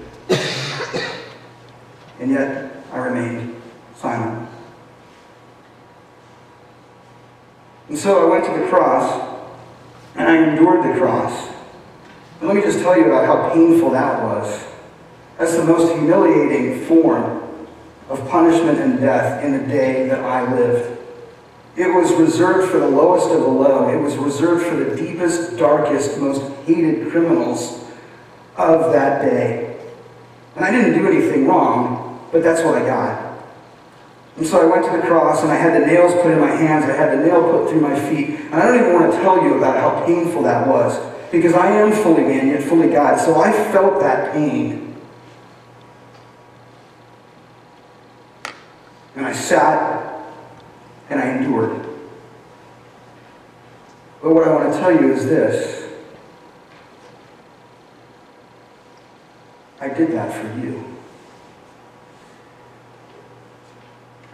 And 2.20 2.30
yet 2.30 2.84
I 2.92 2.98
remained 2.98 3.62
silent. 3.94 4.46
And 7.88 7.96
so 7.96 8.26
I 8.26 8.30
went 8.30 8.44
to 8.44 8.60
the 8.60 8.68
cross, 8.68 9.40
and 10.16 10.28
I 10.28 10.36
endured 10.50 10.84
the 10.84 11.00
cross. 11.00 11.48
And 12.40 12.48
let 12.48 12.56
me 12.56 12.62
just 12.62 12.80
tell 12.80 12.94
you 12.94 13.06
about 13.06 13.24
how 13.24 13.54
painful 13.54 13.88
that 13.92 14.22
was. 14.22 14.66
That's 15.38 15.56
the 15.56 15.64
most 15.64 15.94
humiliating 15.94 16.84
form 16.84 17.45
of 18.08 18.28
punishment 18.28 18.78
and 18.78 19.00
death 19.00 19.44
in 19.44 19.52
the 19.52 19.66
day 19.66 20.08
that 20.08 20.20
I 20.20 20.52
lived. 20.52 20.96
It 21.76 21.88
was 21.88 22.12
reserved 22.12 22.70
for 22.70 22.78
the 22.78 22.88
lowest 22.88 23.26
of 23.26 23.40
the 23.40 23.46
low. 23.46 23.88
It 23.88 24.00
was 24.00 24.16
reserved 24.16 24.66
for 24.66 24.76
the 24.76 24.96
deepest, 24.96 25.58
darkest, 25.58 26.18
most 26.18 26.42
hated 26.64 27.10
criminals 27.10 27.84
of 28.56 28.92
that 28.92 29.22
day. 29.22 29.76
And 30.54 30.64
I 30.64 30.70
didn't 30.70 30.94
do 30.94 31.06
anything 31.06 31.46
wrong, 31.46 32.26
but 32.32 32.42
that's 32.42 32.62
what 32.62 32.76
I 32.76 32.86
got. 32.86 33.26
And 34.36 34.46
so 34.46 34.60
I 34.60 34.66
went 34.66 34.84
to 34.90 34.96
the 34.96 35.06
cross 35.06 35.42
and 35.42 35.50
I 35.50 35.56
had 35.56 35.80
the 35.80 35.86
nails 35.86 36.12
put 36.22 36.30
in 36.30 36.40
my 36.40 36.50
hands, 36.50 36.84
I 36.84 36.94
had 36.94 37.18
the 37.18 37.24
nail 37.24 37.42
put 37.50 37.70
through 37.70 37.80
my 37.80 37.98
feet. 38.08 38.30
And 38.30 38.54
I 38.54 38.66
don't 38.66 38.78
even 38.78 38.94
want 38.94 39.12
to 39.12 39.18
tell 39.20 39.42
you 39.42 39.54
about 39.56 39.76
how 39.76 40.06
painful 40.06 40.42
that 40.42 40.66
was 40.66 40.98
because 41.30 41.54
I 41.54 41.70
am 41.70 41.92
fully 41.92 42.22
man 42.22 42.48
yet 42.48 42.62
fully 42.62 42.88
God. 42.88 43.18
So 43.18 43.40
I 43.40 43.52
felt 43.52 44.00
that 44.00 44.32
pain. 44.32 44.85
And 49.16 49.26
I 49.26 49.32
sat 49.32 50.24
and 51.10 51.18
I 51.18 51.36
endured. 51.36 51.84
But 54.22 54.34
what 54.34 54.46
I 54.46 54.54
want 54.54 54.72
to 54.72 54.78
tell 54.78 54.92
you 54.92 55.12
is 55.12 55.24
this 55.24 55.76
I 59.80 59.88
did 59.88 60.12
that 60.12 60.32
for 60.32 60.58
you. 60.58 60.96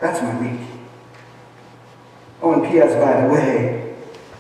That's 0.01 0.21
my 0.23 0.41
week. 0.41 0.67
Oh, 2.41 2.53
and 2.55 2.65
P.S., 2.65 2.95
by 2.95 3.21
the 3.21 3.33
way, 3.33 3.95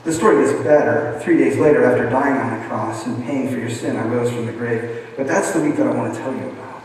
the 0.05 0.13
story 0.13 0.45
gets 0.45 0.61
better. 0.65 1.21
Three 1.23 1.39
days 1.39 1.57
later, 1.57 1.85
after 1.85 2.11
dying 2.11 2.37
on 2.37 2.59
the 2.59 2.67
cross 2.67 3.07
and 3.07 3.23
paying 3.25 3.49
for 3.49 3.59
your 3.59 3.71
sin, 3.71 3.97
I 3.97 4.05
rose 4.05 4.33
from 4.33 4.47
the 4.47 4.53
grave. 4.53 5.11
But 5.17 5.29
that's 5.29 5.53
the 5.53 5.61
week 5.61 5.77
that 5.77 5.87
I 5.87 5.95
want 5.95 6.13
to 6.15 6.19
tell 6.19 6.35
you 6.35 6.49
about. 6.49 6.83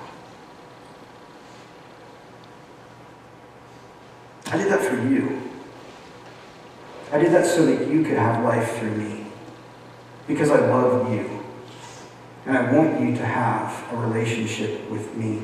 I 4.51 4.57
did 4.57 4.71
that 4.71 4.81
for 4.81 4.95
you. 5.07 5.41
I 7.17 7.21
did 7.23 7.31
that 7.31 7.47
so 7.47 7.65
that 7.65 7.87
you 7.87 8.03
could 8.03 8.17
have 8.17 8.43
life 8.43 8.77
through 8.77 8.95
me. 8.95 9.25
Because 10.27 10.51
I 10.51 10.59
love 10.59 11.11
you. 11.11 11.43
And 12.45 12.55
I 12.55 12.71
want 12.71 13.01
you 13.01 13.15
to 13.15 13.25
have 13.25 13.91
a 13.91 13.97
relationship 13.97 14.87
with 14.91 15.15
me. 15.15 15.41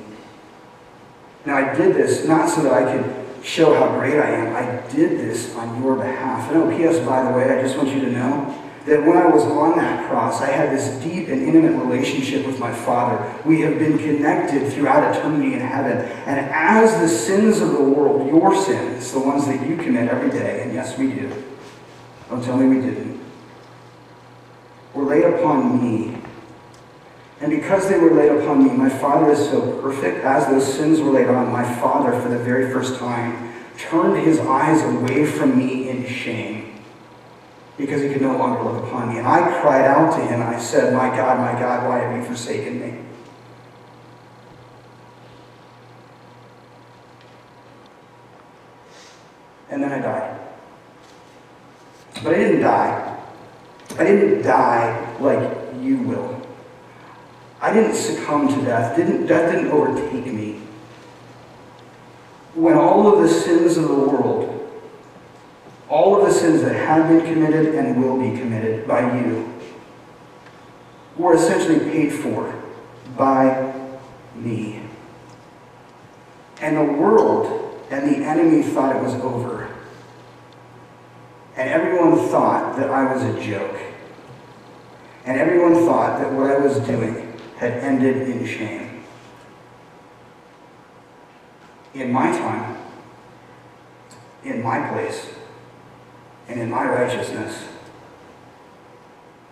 Now, 1.48 1.56
I 1.56 1.74
did 1.74 1.96
this 1.96 2.28
not 2.28 2.48
so 2.48 2.62
that 2.62 2.74
I 2.74 2.94
could 2.94 3.44
show 3.44 3.74
how 3.74 3.98
great 3.98 4.20
I 4.20 4.30
am. 4.30 4.56
I 4.56 4.88
did 4.92 5.20
this 5.20 5.56
on 5.56 5.82
your 5.82 5.96
behalf. 5.96 6.52
And 6.52 6.62
oh, 6.62 6.78
P.S., 6.78 7.00
by 7.00 7.24
the 7.24 7.36
way, 7.36 7.58
I 7.58 7.62
just 7.64 7.76
want 7.76 7.90
you 7.90 8.02
to 8.02 8.12
know 8.12 8.60
that 8.86 9.02
when 9.02 9.18
I 9.18 9.26
was 9.26 9.44
on 9.44 9.76
that 9.78 10.08
cross, 10.08 10.42
I 10.42 10.52
had 10.52 10.78
this 10.78 11.02
deep 11.04 11.28
and 11.28 11.42
intimate 11.42 11.76
relationship 11.84 12.46
with 12.46 12.60
my 12.60 12.72
Father. 12.72 13.34
We 13.46 13.62
have 13.62 13.80
been 13.80 13.98
connected 13.98 14.72
throughout 14.72 15.16
eternity 15.16 15.56
in 15.56 15.60
heaven. 15.60 15.98
And 16.28 16.40
as 16.52 17.00
the 17.00 17.08
sins 17.08 17.62
of 17.62 17.72
the 17.72 17.84
world, 17.84 18.28
your 18.28 18.56
sins, 18.64 19.12
the 19.12 19.20
ones 19.20 19.48
that 19.48 19.68
you 19.68 19.76
commit 19.76 20.10
every 20.10 20.30
day, 20.30 20.62
and 20.62 20.74
yes, 20.74 20.98
we 20.98 21.14
do, 21.14 21.32
don't 22.30 22.44
tell 22.44 22.58
me 22.58 22.68
we 22.68 22.82
didn't, 22.82 23.20
were 24.94 25.04
laid 25.04 25.26
upon 25.26 25.82
me. 25.82 26.18
And 27.42 27.52
because 27.52 27.90
they 27.90 27.98
were 27.98 28.12
laid 28.12 28.32
upon 28.32 28.64
me, 28.64 28.72
my 28.72 28.90
Father 28.90 29.32
is 29.32 29.50
so 29.50 29.82
perfect. 29.82 30.24
As 30.24 30.48
those 30.48 30.66
sins 30.66 31.02
were 31.02 31.12
laid 31.12 31.28
on, 31.28 31.52
my 31.52 31.64
Father, 31.80 32.20
for 32.22 32.30
the 32.30 32.40
very 32.40 32.72
first 32.72 32.98
time, 32.98 33.54
turned 33.78 34.26
his 34.26 34.40
eyes 34.40 34.82
away 34.84 35.26
from 35.26 35.58
me 35.58 35.90
in 35.90 36.08
shame 36.08 36.64
because 37.78 38.02
he 38.02 38.10
could 38.10 38.22
no 38.22 38.38
longer 38.38 38.64
look 38.64 38.84
upon 38.84 39.10
me. 39.10 39.18
And 39.18 39.28
I 39.28 39.60
cried 39.62 39.86
out 39.86 40.16
to 40.18 40.24
him, 40.24 40.42
and 40.42 40.56
I 40.56 40.60
said, 40.60 40.94
My 40.94 41.10
God, 41.10 41.40
my 41.40 41.60
God, 41.60 41.88
why 41.88 42.00
have 42.00 42.16
you 42.16 42.24
forsaken 42.24 42.80
me? 42.80 43.00
And 49.70 49.82
then 49.82 49.92
I 49.92 50.00
died. 50.00 50.43
But 52.24 52.36
I 52.36 52.38
didn't 52.38 52.62
die. 52.62 53.20
I 53.98 54.04
didn't 54.04 54.42
die 54.44 55.18
like 55.20 55.58
you 55.82 55.98
will. 55.98 56.42
I 57.62 57.74
didn't 57.74 57.96
succumb 57.96 58.48
to 58.48 58.66
death. 58.66 58.96
Didn't, 58.96 59.28
death 59.28 59.52
didn't 59.52 59.72
overtake 59.72 60.26
me. 60.26 60.62
When 62.56 62.76
all 62.76 63.08
of 63.08 63.22
the 63.22 63.30
sins 63.30 63.78
of 63.78 63.88
the 63.88 63.94
world 63.94 64.54
all 65.94 66.20
of 66.20 66.28
the 66.28 66.34
sins 66.34 66.64
that 66.64 66.74
have 66.74 67.08
been 67.08 67.22
committed 67.22 67.76
and 67.76 68.02
will 68.02 68.18
be 68.18 68.36
committed 68.36 68.88
by 68.88 69.16
you 69.20 69.48
were 71.16 71.36
essentially 71.36 71.80
paid 71.80 72.12
for 72.12 72.52
by 73.16 73.74
me. 74.36 74.82
And 76.62 76.78
the 76.78 76.84
world 76.84 77.80
and 77.92 78.10
the 78.10 78.26
enemy 78.26 78.64
thought 78.64 78.96
it 78.96 79.04
was 79.04 79.14
over. 79.16 79.73
And 81.56 81.70
everyone 81.70 82.30
thought 82.30 82.78
that 82.78 82.90
I 82.90 83.14
was 83.14 83.24
a 83.24 83.40
joke. 83.42 83.80
And 85.26 85.40
everyone 85.40 85.86
thought 85.86 86.20
that 86.20 86.32
what 86.32 86.50
I 86.50 86.58
was 86.58 86.80
doing 86.80 87.40
had 87.58 87.74
ended 87.74 88.28
in 88.28 88.46
shame. 88.46 89.04
In 91.94 92.12
my 92.12 92.32
time, 92.32 92.78
in 94.44 94.64
my 94.64 94.90
place, 94.90 95.30
and 96.48 96.60
in 96.60 96.70
my 96.70 96.86
righteousness, 96.86 97.68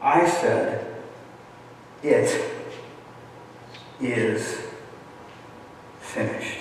I 0.02 0.28
said, 0.28 1.04
It 2.02 2.52
is 4.02 4.60
finished. 6.00 6.58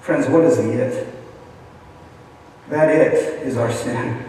Friends, 0.00 0.28
what 0.28 0.44
is 0.44 0.58
the 0.58 0.72
it? 0.72 1.07
That 2.68 2.90
it 2.90 3.14
is 3.46 3.56
our 3.56 3.72
sin. 3.72 4.24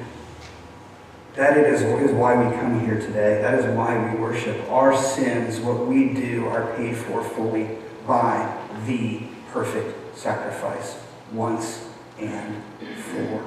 That 1.35 1.57
it 1.57 1.65
is, 1.67 1.81
is 1.81 2.11
why 2.11 2.35
we 2.35 2.55
come 2.55 2.79
here 2.85 2.99
today. 2.99 3.41
That 3.41 3.59
is 3.59 3.65
why 3.75 4.11
we 4.11 4.19
worship. 4.19 4.69
Our 4.69 4.95
sins, 4.95 5.59
what 5.59 5.87
we 5.87 6.13
do, 6.13 6.47
are 6.47 6.73
paid 6.75 6.95
for 6.95 7.23
fully 7.23 7.77
by 8.07 8.57
the 8.85 9.21
perfect 9.51 10.17
sacrifice 10.17 11.01
once 11.31 11.87
and 12.17 12.63
for 12.97 13.43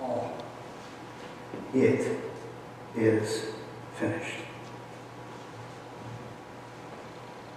all. 0.00 0.36
It 1.74 2.18
is 2.96 3.46
finished. 3.96 4.36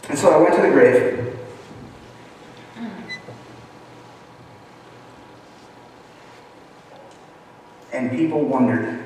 And 0.10 0.18
so 0.18 0.32
I 0.32 0.38
went 0.38 0.56
to 0.56 0.62
the 0.62 0.70
grave. 0.70 1.37
And 7.98 8.12
people 8.12 8.45
wondered. 8.45 9.04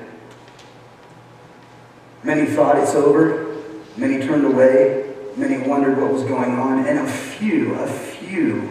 Many 2.22 2.44
thought 2.44 2.76
it's 2.76 2.94
over. 2.94 3.56
Many 3.96 4.22
turned 4.26 4.44
away. 4.44 5.14
Many 5.34 5.66
wondered 5.66 5.98
what 5.98 6.12
was 6.12 6.24
going 6.24 6.52
on. 6.52 6.84
And 6.86 6.98
a 6.98 7.10
few, 7.10 7.74
a 7.76 7.86
few 7.86 8.68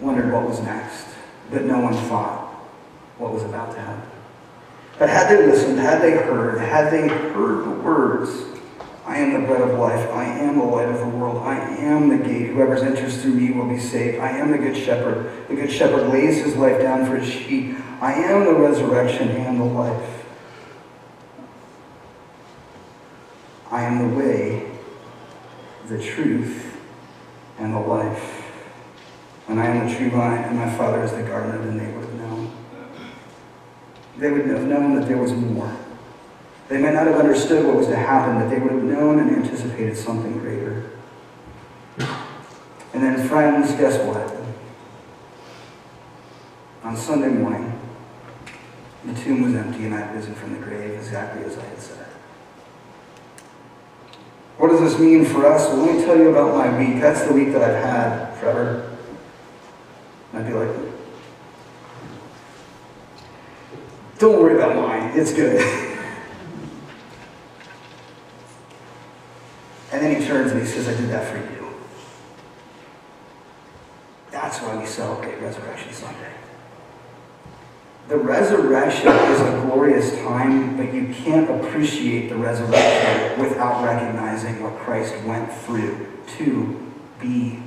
wondered 0.00 0.32
what 0.32 0.48
was 0.48 0.58
next. 0.60 1.06
But 1.50 1.64
no 1.64 1.80
one 1.80 1.92
thought 1.92 2.54
what 3.18 3.30
was 3.30 3.42
about 3.42 3.72
to 3.74 3.80
happen. 3.80 4.10
But 4.98 5.10
had 5.10 5.28
they 5.28 5.46
listened, 5.46 5.78
had 5.78 6.00
they 6.00 6.12
heard, 6.12 6.60
had 6.60 6.90
they 6.90 7.06
heard 7.06 7.66
the 7.66 7.70
words, 7.82 8.30
I 9.04 9.18
am 9.18 9.34
the 9.34 9.46
bread 9.46 9.60
of 9.60 9.78
life, 9.78 10.08
I 10.12 10.24
am 10.24 10.56
the 10.56 10.64
light 10.64 10.88
of 10.88 10.98
the 10.98 11.08
world, 11.08 11.36
I 11.42 11.58
am 11.58 12.08
the 12.08 12.16
gate, 12.16 12.52
whoever 12.52 12.76
enters 12.76 13.20
through 13.20 13.34
me 13.34 13.50
will 13.50 13.68
be 13.68 13.78
saved, 13.78 14.18
I 14.18 14.30
am 14.30 14.50
the 14.50 14.56
good 14.56 14.76
shepherd, 14.76 15.30
the 15.48 15.56
good 15.56 15.70
shepherd 15.70 16.08
lays 16.08 16.42
his 16.42 16.56
life 16.56 16.80
down 16.80 17.04
for 17.04 17.16
his 17.16 17.28
sheep, 17.28 17.76
I 18.00 18.12
am 18.14 18.44
the 18.44 18.54
resurrection 18.54 19.28
and 19.28 19.60
the 19.60 19.64
life. 19.64 20.24
I 23.70 23.82
am 23.82 24.08
the 24.08 24.16
way, 24.16 24.70
the 25.86 26.02
truth, 26.02 26.76
and 27.58 27.74
the 27.74 27.80
life. 27.80 28.42
And 29.48 29.60
I 29.60 29.66
am 29.66 29.88
the 29.88 29.94
true 29.94 30.10
vine, 30.10 30.44
and 30.44 30.56
my 30.56 30.70
Father 30.76 31.02
is 31.02 31.12
the 31.12 31.22
gardener, 31.22 31.60
and 31.60 31.78
they 31.78 31.86
would 31.92 32.04
have 32.04 32.14
known. 32.14 32.52
They 34.16 34.30
would 34.30 34.46
have 34.46 34.64
known 34.64 34.94
that 34.96 35.08
there 35.08 35.18
was 35.18 35.32
more. 35.32 35.76
They 36.68 36.78
may 36.78 36.92
not 36.92 37.06
have 37.06 37.16
understood 37.16 37.66
what 37.66 37.76
was 37.76 37.88
to 37.88 37.96
happen, 37.96 38.40
but 38.40 38.48
they 38.48 38.58
would 38.58 38.72
have 38.72 38.82
known 38.82 39.18
and 39.18 39.30
anticipated 39.30 39.96
something 39.96 40.38
greater. 40.38 40.90
And 41.98 43.02
then, 43.02 43.28
friends, 43.28 43.72
guess 43.72 43.98
what? 44.06 44.32
On 46.84 46.96
Sunday 46.96 47.28
morning, 47.28 47.73
the 49.04 49.14
tomb 49.20 49.42
was 49.42 49.54
empty 49.54 49.84
and 49.84 49.94
I 49.94 50.00
had 50.00 50.14
risen 50.14 50.34
from 50.34 50.52
the 50.52 50.58
grave 50.58 50.94
exactly 50.94 51.44
as 51.44 51.58
I 51.58 51.64
had 51.64 51.80
said. 51.80 52.06
What 54.58 54.68
does 54.68 54.80
this 54.80 54.98
mean 54.98 55.24
for 55.24 55.46
us? 55.46 55.68
Well, 55.68 55.84
let 55.84 55.96
me 55.96 56.04
tell 56.04 56.16
you 56.16 56.30
about 56.30 56.54
my 56.54 56.78
week. 56.78 57.00
That's 57.00 57.22
the 57.24 57.32
week 57.32 57.52
that 57.52 57.62
I've 57.62 57.82
had, 57.82 58.34
forever. 58.38 58.96
I'd 60.32 60.46
be 60.46 60.52
like, 60.52 60.70
don't 64.18 64.40
worry 64.40 64.56
about 64.56 64.76
mine. 64.76 65.18
It's 65.18 65.32
good. 65.32 65.90
And 69.94 70.02
then 70.02 70.20
he 70.20 70.26
turns 70.26 70.50
and 70.50 70.60
he 70.60 70.66
says, 70.66 70.88
I 70.88 71.00
did 71.00 71.08
that 71.10 71.30
for 71.30 71.36
you. 71.36 71.72
That's 74.32 74.58
why 74.58 74.76
we 74.76 74.86
celebrate 74.86 75.40
Resurrection 75.40 75.92
Sunday. 75.92 76.32
The 78.06 78.18
resurrection 78.18 79.08
is 79.08 79.40
a 79.40 79.62
glorious 79.64 80.14
time, 80.22 80.76
but 80.76 80.92
you 80.92 81.14
can't 81.14 81.48
appreciate 81.48 82.28
the 82.28 82.36
resurrection 82.36 83.40
without 83.40 83.82
recognizing 83.82 84.62
what 84.62 84.76
Christ 84.76 85.14
went 85.24 85.50
through 85.50 86.06
to 86.36 86.92
be 87.18 87.60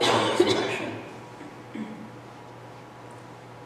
the 0.00 0.06
resurrection. 0.06 0.92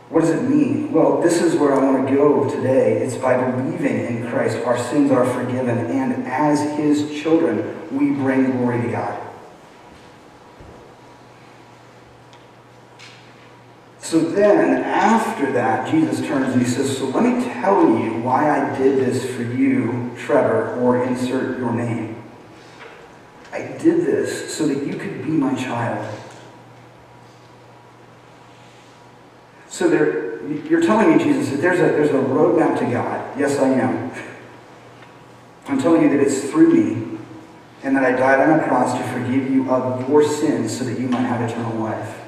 What 0.09 0.23
does 0.23 0.31
it 0.31 0.43
mean? 0.43 0.93
Well, 0.93 1.21
this 1.21 1.41
is 1.41 1.55
where 1.55 1.75
I 1.75 1.85
want 1.85 2.09
to 2.09 2.15
go 2.15 2.51
today. 2.51 3.03
It's 3.03 3.17
by 3.17 3.39
believing 3.51 4.07
in 4.07 4.29
Christ, 4.29 4.59
our 4.65 4.79
sins 4.79 5.13
are 5.13 5.27
forgiven, 5.27 5.79
and 5.79 6.27
as 6.27 6.61
His 6.77 7.23
children, 7.23 7.89
we 7.97 8.11
bring 8.11 8.51
glory 8.51 8.83
to 8.83 8.89
God. 8.89 9.26
So 14.07 14.21
then, 14.21 14.85
after 14.85 15.51
that, 15.55 15.91
Jesus 15.91 16.25
turns 16.25 16.53
and 16.53 16.63
he 16.63 16.69
says, 16.69 16.97
So 16.97 17.07
let 17.07 17.25
me 17.25 17.45
tell 17.45 17.83
you 17.99 18.13
why 18.19 18.49
I 18.49 18.79
did 18.79 19.01
this 19.01 19.29
for 19.35 19.43
you, 19.43 20.13
Trevor, 20.17 20.77
or 20.77 21.03
insert 21.03 21.59
your 21.59 21.73
name. 21.73 22.23
I 23.53 23.63
did 23.63 24.07
this 24.07 24.55
so 24.55 24.69
that 24.69 24.87
you 24.87 24.95
could 24.95 25.25
be 25.25 25.31
my 25.31 25.57
child. 25.57 26.09
So 29.69 29.89
there, 29.89 30.47
you're 30.47 30.83
telling 30.83 31.19
me, 31.19 31.25
Jesus, 31.25 31.51
that 31.51 31.61
there's 31.61 31.81
a, 31.81 31.97
there's 31.97 32.11
a 32.11 32.29
roadmap 32.29 32.79
to 32.79 32.85
God. 32.85 33.37
Yes, 33.37 33.59
I 33.59 33.71
am. 33.71 34.13
I'm 35.67 35.83
telling 35.83 36.03
you 36.03 36.11
that 36.11 36.21
it's 36.21 36.49
through 36.49 36.73
me 36.73 37.19
and 37.83 37.97
that 37.97 38.05
I 38.05 38.13
died 38.13 38.49
on 38.49 38.61
a 38.61 38.69
cross 38.69 38.97
to 38.97 39.05
forgive 39.09 39.51
you 39.51 39.69
of 39.69 40.09
your 40.09 40.23
sins 40.23 40.79
so 40.79 40.85
that 40.85 40.97
you 40.97 41.09
might 41.09 41.23
have 41.23 41.51
eternal 41.51 41.75
life. 41.81 42.26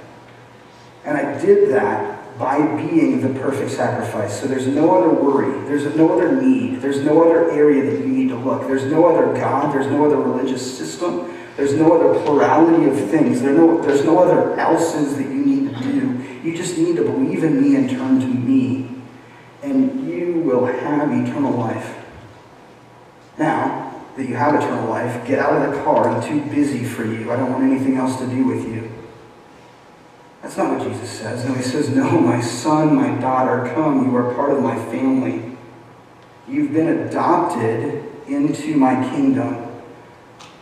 And 1.08 1.16
I 1.16 1.40
did 1.40 1.70
that 1.70 2.38
by 2.38 2.58
being 2.76 3.22
the 3.22 3.40
perfect 3.40 3.70
sacrifice. 3.70 4.38
So 4.38 4.46
there's 4.46 4.66
no 4.66 4.94
other 4.94 5.08
worry. 5.08 5.66
There's 5.66 5.96
no 5.96 6.12
other 6.12 6.38
need. 6.38 6.82
There's 6.82 7.02
no 7.02 7.24
other 7.24 7.50
area 7.50 7.90
that 7.90 7.98
you 7.98 8.06
need 8.06 8.28
to 8.28 8.36
look. 8.36 8.66
There's 8.66 8.84
no 8.84 9.06
other 9.06 9.32
God. 9.32 9.74
There's 9.74 9.86
no 9.86 10.04
other 10.04 10.18
religious 10.18 10.76
system. 10.76 11.34
There's 11.56 11.72
no 11.72 11.94
other 11.98 12.22
plurality 12.26 12.90
of 12.90 13.10
things. 13.10 13.40
There 13.40 13.54
no, 13.54 13.80
there's 13.80 14.04
no 14.04 14.18
other 14.18 14.60
else's 14.60 15.16
that 15.16 15.22
you 15.22 15.46
need 15.46 15.74
to 15.74 15.82
do. 15.82 16.22
You 16.46 16.54
just 16.54 16.76
need 16.76 16.96
to 16.96 17.02
believe 17.04 17.42
in 17.42 17.58
me 17.58 17.74
and 17.76 17.88
turn 17.88 18.20
to 18.20 18.26
me. 18.26 18.90
And 19.62 20.06
you 20.10 20.42
will 20.42 20.66
have 20.66 21.10
eternal 21.10 21.52
life. 21.52 22.04
Now 23.38 24.04
that 24.18 24.28
you 24.28 24.36
have 24.36 24.54
eternal 24.54 24.90
life, 24.90 25.26
get 25.26 25.38
out 25.38 25.66
of 25.66 25.74
the 25.74 25.82
car. 25.82 26.10
I'm 26.10 26.22
too 26.22 26.42
busy 26.54 26.84
for 26.84 27.06
you. 27.06 27.32
I 27.32 27.36
don't 27.36 27.50
want 27.50 27.64
anything 27.64 27.96
else 27.96 28.18
to 28.18 28.26
do 28.26 28.44
with 28.44 28.68
you. 28.68 28.97
That's 30.42 30.56
not 30.56 30.78
what 30.78 30.88
Jesus 30.88 31.10
says. 31.10 31.44
No, 31.44 31.54
he 31.54 31.62
says, 31.62 31.88
No, 31.90 32.20
my 32.20 32.40
son, 32.40 32.94
my 32.94 33.20
daughter, 33.20 33.72
come. 33.74 34.06
You 34.06 34.16
are 34.16 34.34
part 34.34 34.52
of 34.52 34.62
my 34.62 34.76
family. 34.76 35.56
You've 36.46 36.72
been 36.72 36.88
adopted 36.88 38.04
into 38.26 38.76
my 38.76 38.94
kingdom. 39.10 39.64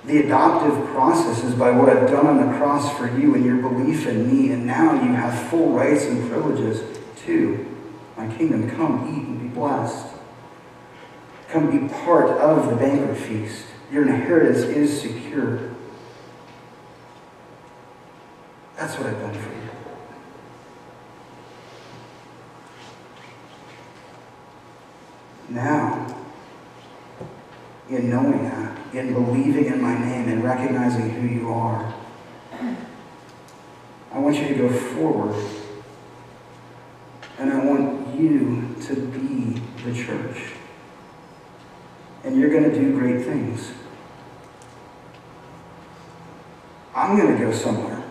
The 0.07 0.19
adoptive 0.19 0.87
process 0.89 1.43
is 1.43 1.55
by 1.55 1.73
what 1.73 1.89
I've 1.89 2.09
done 2.09 2.27
on 2.27 2.37
the 2.37 2.57
cross 2.59 2.97
for 2.97 3.07
you 3.19 3.35
and 3.35 3.45
your 3.45 3.57
belief 3.57 4.07
in 4.07 4.29
me, 4.29 4.53
and 4.53 4.67
now 4.67 4.95
you 4.95 5.13
have 5.13 5.51
full 5.51 5.71
rights 5.71 6.05
and 6.05 6.29
privileges 6.31 6.99
to 7.25 7.67
my 8.17 8.33
kingdom. 8.37 8.71
Come, 8.71 9.09
eat, 9.09 9.27
and 9.27 9.41
be 9.41 9.49
blessed. 9.49 10.07
Come 11.49 11.71
be 11.71 11.93
part 12.05 12.31
of 12.39 12.71
the 12.71 12.77
banquet 12.77 13.17
feast. 13.17 13.67
Your 13.91 14.03
inheritance 14.09 14.59
is 14.59 15.01
secure. 15.01 15.71
That's 18.77 18.97
what 18.99 19.07
I've 19.07 19.21
done 19.21 19.35
for 19.35 19.51
you. 19.51 19.56
Now, 25.49 26.07
in 27.89 28.11
knowing 28.11 28.45
that, 28.45 28.95
in 28.95 29.13
believing 29.13 29.67
in 29.67 29.81
my 29.81 29.97
name, 29.99 30.29
and 30.29 30.43
recognizing 30.43 31.11
who 31.11 31.29
you 31.29 31.53
are, 31.53 31.95
I 34.13 34.19
want 34.19 34.37
you 34.37 34.49
to 34.49 34.55
go 34.55 34.69
forward. 34.71 35.37
And 37.39 37.53
I 37.53 37.65
want 37.65 38.19
you 38.19 38.75
to 38.87 38.97
be 38.97 39.61
the 39.85 39.95
church. 39.95 40.53
And 42.25 42.41
you're 42.41 42.51
going 42.51 42.65
to 42.65 42.75
do 42.75 42.99
great 42.99 43.25
things. 43.25 43.73
I'm 46.95 47.17
going 47.17 47.37
to 47.37 47.45
go 47.45 47.53
somewhere. 47.53 48.03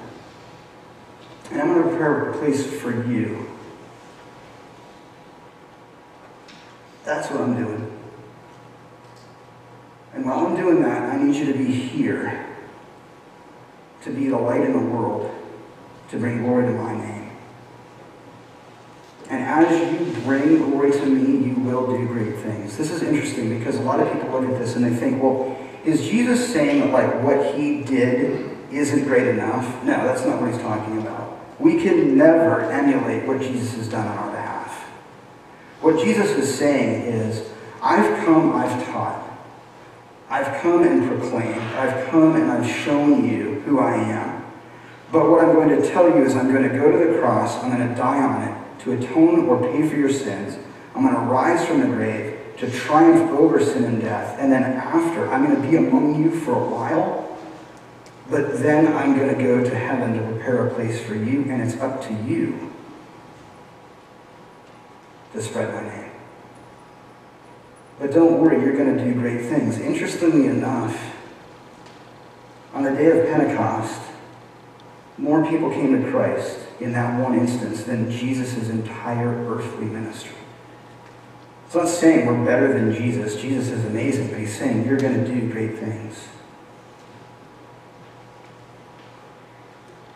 And 1.51 1.61
I'm 1.61 1.73
going 1.73 1.83
to 1.83 1.89
prepare 1.89 2.29
a 2.29 2.37
place 2.37 2.65
for 2.79 2.91
you. 2.91 3.54
That's 7.05 7.29
what 7.29 7.41
I'm 7.41 7.55
doing. 7.55 7.91
And 10.13 10.25
while 10.25 10.47
I'm 10.47 10.55
doing 10.55 10.81
that, 10.81 11.13
I 11.13 11.21
need 11.21 11.35
you 11.35 11.45
to 11.51 11.57
be 11.57 11.71
here. 11.71 12.47
To 14.03 14.11
be 14.11 14.27
the 14.27 14.37
light 14.37 14.61
in 14.61 14.73
the 14.73 14.79
world. 14.79 15.31
To 16.09 16.17
bring 16.17 16.43
glory 16.43 16.65
to 16.65 16.71
my 16.71 16.97
name. 16.97 17.31
And 19.29 19.43
as 19.43 19.91
you 19.91 20.21
bring 20.23 20.57
glory 20.57 20.91
to 20.91 21.05
me, 21.05 21.47
you 21.47 21.55
will 21.55 21.95
do 21.95 22.07
great 22.07 22.37
things. 22.37 22.77
This 22.77 22.91
is 22.91 23.03
interesting 23.03 23.57
because 23.57 23.75
a 23.75 23.81
lot 23.81 23.99
of 23.99 24.11
people 24.11 24.29
look 24.29 24.49
at 24.49 24.59
this 24.59 24.75
and 24.75 24.85
they 24.85 24.95
think, 24.95 25.21
well, 25.21 25.57
is 25.83 26.01
Jesus 26.01 26.51
saying 26.51 26.81
that 26.81 26.91
like 26.91 27.23
what 27.23 27.55
he 27.55 27.83
did 27.83 28.57
isn't 28.71 29.03
great 29.03 29.27
enough? 29.27 29.83
No, 29.83 29.93
that's 30.05 30.25
not 30.25 30.41
what 30.41 30.51
he's 30.51 30.61
talking 30.61 30.99
about. 30.99 31.59
We 31.59 31.81
can 31.81 32.17
never 32.17 32.61
emulate 32.71 33.27
what 33.27 33.41
Jesus 33.41 33.75
has 33.75 33.89
done 33.89 34.07
on 34.07 34.17
our. 34.17 34.34
What 35.85 36.03
Jesus 36.03 36.31
is 36.31 36.51
saying 36.51 37.03
is, 37.03 37.47
I've 37.79 38.25
come, 38.25 38.55
I've 38.55 38.87
taught. 38.87 39.23
I've 40.31 40.59
come 40.59 40.81
and 40.81 41.07
proclaimed. 41.07 41.61
I've 41.75 42.07
come 42.07 42.35
and 42.35 42.51
I've 42.51 42.67
shown 42.67 43.29
you 43.29 43.61
who 43.67 43.77
I 43.77 43.93
am. 43.93 44.43
But 45.11 45.29
what 45.29 45.45
I'm 45.45 45.53
going 45.53 45.69
to 45.69 45.87
tell 45.87 46.09
you 46.09 46.25
is 46.25 46.35
I'm 46.35 46.51
going 46.51 46.67
to 46.67 46.75
go 46.75 46.91
to 46.91 46.97
the 46.97 47.19
cross, 47.19 47.63
I'm 47.63 47.69
going 47.69 47.87
to 47.87 47.93
die 47.93 48.19
on 48.19 48.41
it 48.47 48.79
to 48.79 48.93
atone 48.93 49.47
or 49.47 49.61
pay 49.61 49.87
for 49.87 49.95
your 49.95 50.09
sins. 50.09 50.57
I'm 50.95 51.03
going 51.03 51.13
to 51.13 51.31
rise 51.31 51.63
from 51.67 51.81
the 51.81 51.85
grave 51.95 52.39
to 52.57 52.71
triumph 52.71 53.29
over 53.33 53.63
sin 53.63 53.83
and 53.83 54.01
death. 54.01 54.39
And 54.39 54.51
then 54.51 54.63
after, 54.63 55.27
I'm 55.31 55.45
going 55.45 55.61
to 55.61 55.69
be 55.69 55.77
among 55.77 56.19
you 56.19 56.31
for 56.31 56.53
a 56.53 56.67
while. 56.67 57.37
But 58.27 58.57
then 58.57 58.91
I'm 58.91 59.15
going 59.15 59.37
to 59.37 59.39
go 59.39 59.63
to 59.63 59.75
heaven 59.75 60.15
to 60.15 60.31
prepare 60.33 60.65
a 60.65 60.73
place 60.73 60.99
for 61.05 61.13
you, 61.13 61.43
and 61.43 61.61
it's 61.61 61.79
up 61.79 62.01
to 62.07 62.13
you 62.23 62.74
to 65.35 65.41
spread 65.41 65.73
my 65.73 65.83
name. 65.83 66.11
But 67.99 68.11
don't 68.11 68.41
worry, 68.41 68.61
you're 68.61 68.75
going 68.75 68.97
to 68.97 69.03
do 69.03 69.13
great 69.13 69.45
things. 69.45 69.77
Interestingly 69.77 70.47
enough, 70.47 71.15
on 72.73 72.83
the 72.83 72.91
day 72.91 73.07
of 73.17 73.27
Pentecost, 73.27 74.01
more 75.17 75.45
people 75.45 75.69
came 75.69 76.01
to 76.01 76.11
Christ 76.11 76.59
in 76.79 76.91
that 76.91 77.21
one 77.21 77.37
instance 77.37 77.83
than 77.83 78.11
Jesus' 78.11 78.69
entire 78.69 79.29
earthly 79.47 79.85
ministry. 79.85 80.35
It's 81.65 81.75
not 81.75 81.87
saying 81.87 82.25
we're 82.25 82.45
better 82.45 82.73
than 82.73 82.93
Jesus. 82.93 83.41
Jesus 83.41 83.69
is 83.69 83.85
amazing, 83.85 84.29
but 84.29 84.39
he's 84.39 84.57
saying 84.57 84.85
you're 84.85 84.97
going 84.97 85.23
to 85.23 85.33
do 85.33 85.49
great 85.51 85.77
things. 85.77 86.27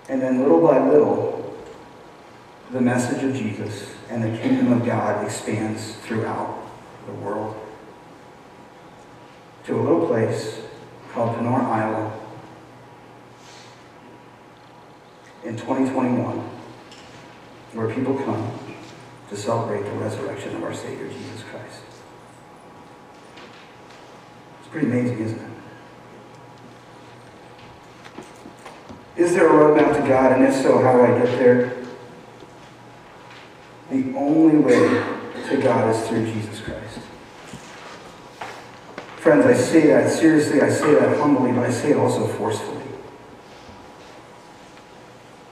And 0.09 0.21
then 0.21 0.39
little 0.39 0.65
by 0.65 0.85
little, 0.85 1.48
the 2.71 2.81
message 2.81 3.23
of 3.23 3.33
Jesus 3.35 3.89
and 4.09 4.23
the 4.23 4.37
kingdom 4.37 4.71
of 4.71 4.85
God 4.85 5.25
expands 5.25 5.95
throughout 5.97 6.69
the 7.07 7.11
world 7.13 7.55
to 9.65 9.75
a 9.75 9.81
little 9.81 10.05
place 10.07 10.61
called 11.11 11.35
Panora, 11.35 11.63
Iowa 11.63 12.19
in 15.43 15.57
2021 15.57 16.37
where 17.73 17.93
people 17.93 18.15
come 18.15 18.51
to 19.29 19.37
celebrate 19.37 19.83
the 19.83 19.91
resurrection 19.91 20.55
of 20.55 20.63
our 20.63 20.73
Savior 20.73 21.07
Jesus 21.07 21.43
Christ. 21.51 21.81
It's 24.59 24.69
pretty 24.69 24.87
amazing, 24.87 25.19
isn't 25.19 25.39
it? 25.39 25.49
Is 29.17 29.33
there 29.33 29.47
a 29.47 29.51
roadmap 29.51 30.01
to 30.01 30.07
God? 30.07 30.33
And 30.33 30.45
if 30.45 30.55
so, 30.55 30.81
how 30.81 30.93
do 30.93 31.01
I 31.01 31.17
get 31.19 31.37
there? 31.37 31.78
The 33.89 34.13
only 34.15 34.57
way 34.57 35.03
to 35.49 35.57
God 35.61 35.95
is 35.95 36.07
through 36.07 36.25
Jesus 36.31 36.61
Christ. 36.61 36.99
Friends, 39.17 39.45
I 39.45 39.53
say 39.53 39.87
that 39.87 40.11
seriously, 40.11 40.61
I 40.61 40.69
say 40.69 40.93
that 40.93 41.17
humbly, 41.17 41.51
but 41.51 41.65
I 41.65 41.71
say 41.71 41.91
it 41.91 41.97
also 41.97 42.27
forcefully. 42.27 42.77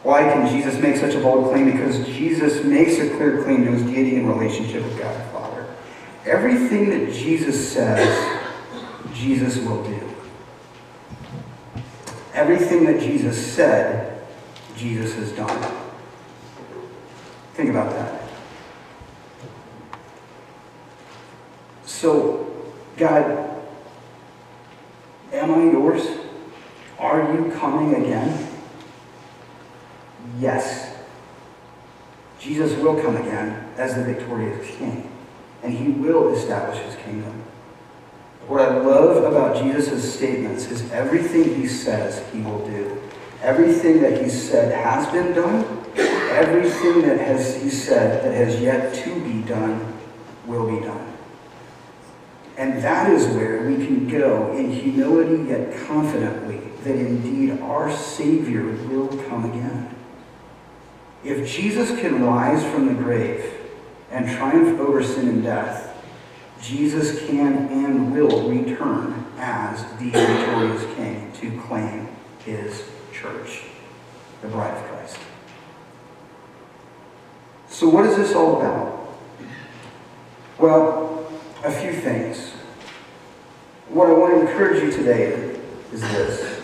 Why 0.03 0.21
can 0.21 0.47
Jesus 0.47 0.79
make 0.79 0.95
such 0.95 1.15
a 1.15 1.19
bold 1.19 1.51
claim? 1.51 1.69
Because 1.69 2.05
Jesus 2.05 2.63
makes 2.63 2.97
a 2.99 3.09
clear 3.09 3.43
claim 3.43 3.65
to 3.65 3.71
his 3.71 3.83
deity 3.83 4.15
and 4.17 4.29
relationship 4.29 4.83
with 4.83 4.97
God 4.99 5.13
the 5.19 5.31
Father. 5.31 5.75
Everything 6.25 6.89
that 6.91 7.11
Jesus 7.11 7.71
says, 7.73 8.41
Jesus 9.13 9.57
will 9.57 9.83
do. 9.83 9.99
Everything 12.33 12.85
that 12.85 13.01
Jesus 13.01 13.53
said, 13.53 14.25
Jesus 14.77 15.13
has 15.15 15.31
done. 15.31 15.75
Think 17.55 17.71
about 17.71 17.89
that. 17.89 18.26
So, 21.97 22.45
God, 22.95 23.59
am 25.33 25.51
I 25.51 25.63
yours? 25.71 26.05
Are 26.99 27.33
you 27.33 27.51
coming 27.57 27.95
again? 27.95 28.47
Yes. 30.39 30.95
Jesus 32.39 32.77
will 32.77 33.01
come 33.01 33.17
again 33.17 33.67
as 33.77 33.95
the 33.95 34.03
victorious 34.03 34.77
king, 34.77 35.09
and 35.63 35.73
he 35.73 35.87
will 35.87 36.35
establish 36.35 36.77
his 36.83 36.95
kingdom. 36.97 37.33
What 38.45 38.61
I 38.61 38.77
love 38.77 39.23
about 39.23 39.63
Jesus' 39.63 40.13
statements 40.13 40.69
is 40.69 40.91
everything 40.91 41.55
he 41.55 41.65
says 41.65 42.23
he 42.31 42.41
will 42.41 42.63
do. 42.67 43.01
Everything 43.41 44.03
that 44.03 44.21
he 44.21 44.29
said 44.29 44.71
has 44.71 45.11
been 45.11 45.33
done. 45.33 45.65
Everything 45.97 47.01
that 47.07 47.19
has 47.19 47.59
he 47.59 47.71
said 47.71 48.23
that 48.23 48.35
has 48.35 48.61
yet 48.61 48.93
to 49.03 49.19
be 49.21 49.41
done 49.41 49.97
will 50.45 50.69
be 50.69 50.85
done. 50.85 51.16
And 52.57 52.81
that 52.81 53.11
is 53.11 53.27
where 53.27 53.61
we 53.69 53.75
can 53.75 54.07
go 54.07 54.51
in 54.57 54.71
humility 54.71 55.49
yet 55.49 55.85
confidently 55.85 56.59
that 56.83 56.95
indeed 56.95 57.61
our 57.61 57.95
Savior 57.95 58.63
will 58.63 59.07
come 59.29 59.45
again. 59.45 59.95
If 61.23 61.47
Jesus 61.47 61.91
can 61.99 62.23
rise 62.23 62.63
from 62.71 62.87
the 62.87 62.93
grave 62.93 63.53
and 64.11 64.27
triumph 64.27 64.79
over 64.79 65.03
sin 65.03 65.27
and 65.27 65.43
death, 65.43 65.93
Jesus 66.61 67.27
can 67.27 67.67
and 67.67 68.11
will 68.11 68.49
return 68.49 69.25
as 69.37 69.83
the 69.99 70.09
victorious 70.09 70.83
King 70.95 71.31
to 71.33 71.61
claim 71.61 72.07
his 72.43 72.89
church, 73.13 73.63
the 74.41 74.47
bride 74.47 74.75
of 74.75 74.83
Christ. 74.85 75.19
So, 77.69 77.89
what 77.89 78.05
is 78.05 78.15
this 78.15 78.33
all 78.33 78.59
about? 78.59 79.17
Well, 80.57 81.26
a 81.68 81.82
few 81.82 81.91
things. 81.91 82.51
What 83.89 84.09
I 84.09 84.13
want 84.13 84.34
to 84.36 84.49
encourage 84.49 84.84
you 84.84 84.91
today 84.91 85.59
is 85.91 86.01
this. 86.01 86.61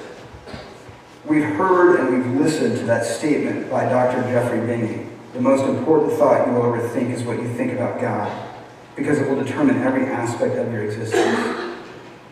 We've 1.25 1.43
heard 1.43 1.99
and 1.99 2.09
we've 2.09 2.41
listened 2.41 2.77
to 2.77 2.85
that 2.85 3.05
statement 3.05 3.69
by 3.69 3.85
Dr. 3.85 4.21
Jeffrey 4.23 4.59
Bingy. 4.59 5.09
The 5.33 5.41
most 5.41 5.63
important 5.63 6.13
thought 6.13 6.47
you 6.47 6.53
will 6.53 6.73
ever 6.73 6.87
think 6.89 7.09
is 7.09 7.23
what 7.23 7.37
you 7.37 7.53
think 7.55 7.73
about 7.73 7.99
God, 7.99 8.31
because 8.95 9.19
it 9.19 9.29
will 9.29 9.41
determine 9.43 9.81
every 9.83 10.05
aspect 10.05 10.55
of 10.55 10.71
your 10.71 10.83
existence. 10.83 11.77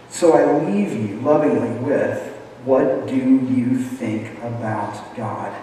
So 0.09 0.33
I 0.33 0.69
leave 0.69 0.93
you 0.93 1.19
lovingly 1.21 1.77
with 1.79 2.27
what 2.63 3.07
do 3.07 3.15
you 3.15 3.79
think 3.79 4.37
about 4.43 5.15
God? 5.17 5.53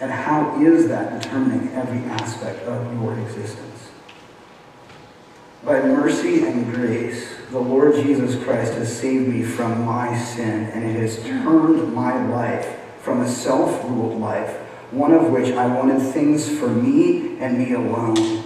And 0.00 0.10
how 0.10 0.60
is 0.60 0.88
that 0.88 1.22
determining 1.22 1.72
every 1.74 2.02
aspect 2.10 2.66
of 2.66 2.92
your 3.00 3.18
existence? 3.20 3.71
By 5.64 5.80
mercy 5.80 6.42
and 6.42 6.74
grace, 6.74 7.36
the 7.52 7.60
Lord 7.60 7.94
Jesus 7.94 8.42
Christ 8.42 8.74
has 8.74 8.98
saved 8.98 9.28
me 9.28 9.44
from 9.44 9.84
my 9.84 10.18
sin, 10.18 10.64
and 10.64 10.84
it 10.84 10.98
has 10.98 11.22
turned 11.22 11.94
my 11.94 12.20
life 12.30 12.80
from 13.00 13.20
a 13.20 13.28
self 13.28 13.84
ruled 13.84 14.20
life, 14.20 14.56
one 14.90 15.14
of 15.14 15.30
which 15.30 15.54
I 15.54 15.68
wanted 15.68 16.02
things 16.02 16.48
for 16.58 16.66
me 16.66 17.38
and 17.38 17.58
me 17.58 17.74
alone, 17.74 18.42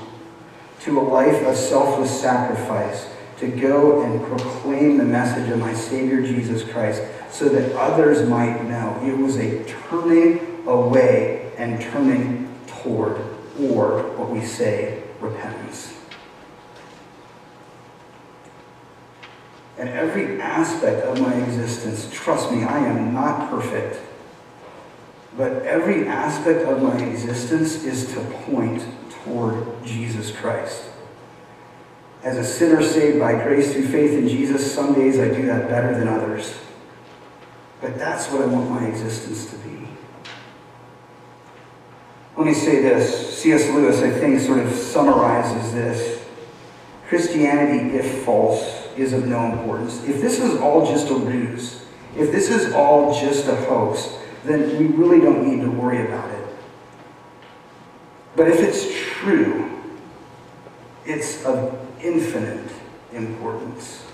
to 0.80 1.00
a 1.00 1.00
life 1.00 1.42
of 1.46 1.56
selfless 1.56 2.20
sacrifice, 2.20 3.08
to 3.38 3.48
go 3.48 4.02
and 4.02 4.22
proclaim 4.26 4.98
the 4.98 5.04
message 5.04 5.48
of 5.48 5.58
my 5.58 5.72
Savior 5.72 6.20
Jesus 6.20 6.70
Christ 6.70 7.02
so 7.30 7.48
that 7.48 7.74
others 7.76 8.28
might 8.28 8.62
know. 8.64 9.00
It 9.02 9.16
was 9.16 9.38
a 9.38 9.64
turning 9.64 10.66
away 10.66 11.50
and 11.56 11.80
turning 11.80 12.54
toward, 12.66 13.16
or 13.58 14.02
what 14.18 14.28
we 14.28 14.44
say, 14.44 15.02
repentance. 15.22 15.95
And 19.78 19.88
every 19.90 20.40
aspect 20.40 21.04
of 21.04 21.20
my 21.20 21.34
existence, 21.34 22.08
trust 22.12 22.50
me, 22.50 22.64
I 22.64 22.78
am 22.78 23.12
not 23.12 23.50
perfect. 23.50 24.00
But 25.36 25.62
every 25.64 26.08
aspect 26.08 26.66
of 26.66 26.82
my 26.82 26.96
existence 27.04 27.84
is 27.84 28.12
to 28.14 28.20
point 28.46 28.82
toward 29.10 29.84
Jesus 29.84 30.30
Christ. 30.30 30.84
As 32.22 32.38
a 32.38 32.44
sinner 32.44 32.82
saved 32.82 33.20
by 33.20 33.32
grace 33.34 33.72
through 33.72 33.88
faith 33.88 34.12
in 34.12 34.28
Jesus, 34.28 34.74
some 34.74 34.94
days 34.94 35.18
I 35.18 35.28
do 35.28 35.44
that 35.46 35.68
better 35.68 35.96
than 35.98 36.08
others. 36.08 36.54
But 37.82 37.98
that's 37.98 38.30
what 38.30 38.40
I 38.40 38.46
want 38.46 38.70
my 38.70 38.86
existence 38.86 39.50
to 39.50 39.56
be. 39.58 39.86
Let 42.36 42.46
me 42.46 42.54
say 42.54 42.82
this. 42.82 43.38
C.S. 43.38 43.68
Lewis, 43.68 44.02
I 44.02 44.10
think, 44.10 44.40
sort 44.40 44.60
of 44.60 44.72
summarizes 44.72 45.72
this. 45.72 46.24
Christianity, 47.08 47.96
if 47.96 48.24
false, 48.24 48.86
is 48.97 49.12
of 49.12 49.26
no 49.26 49.53
importance. 49.53 50.03
If 50.05 50.20
this 50.20 50.40
is 50.40 50.59
all 50.61 50.86
just 50.86 51.11
a 51.11 51.14
ruse, 51.14 51.84
if 52.16 52.32
this 52.32 52.51
is 52.51 52.72
all 52.72 53.18
just 53.18 53.47
a 53.47 53.57
hoax, 53.57 54.16
then 54.44 54.78
we 54.78 54.86
really 54.86 55.20
don't 55.20 55.47
need 55.47 55.62
to 55.62 55.70
worry 55.70 56.07
about 56.07 56.30
it. 56.30 56.47
But 58.34 58.49
if 58.49 58.61
it's 58.61 58.86
true, 59.18 59.70
it's 61.05 61.44
of 61.44 61.78
infinite 62.03 62.70
importance. 63.12 64.05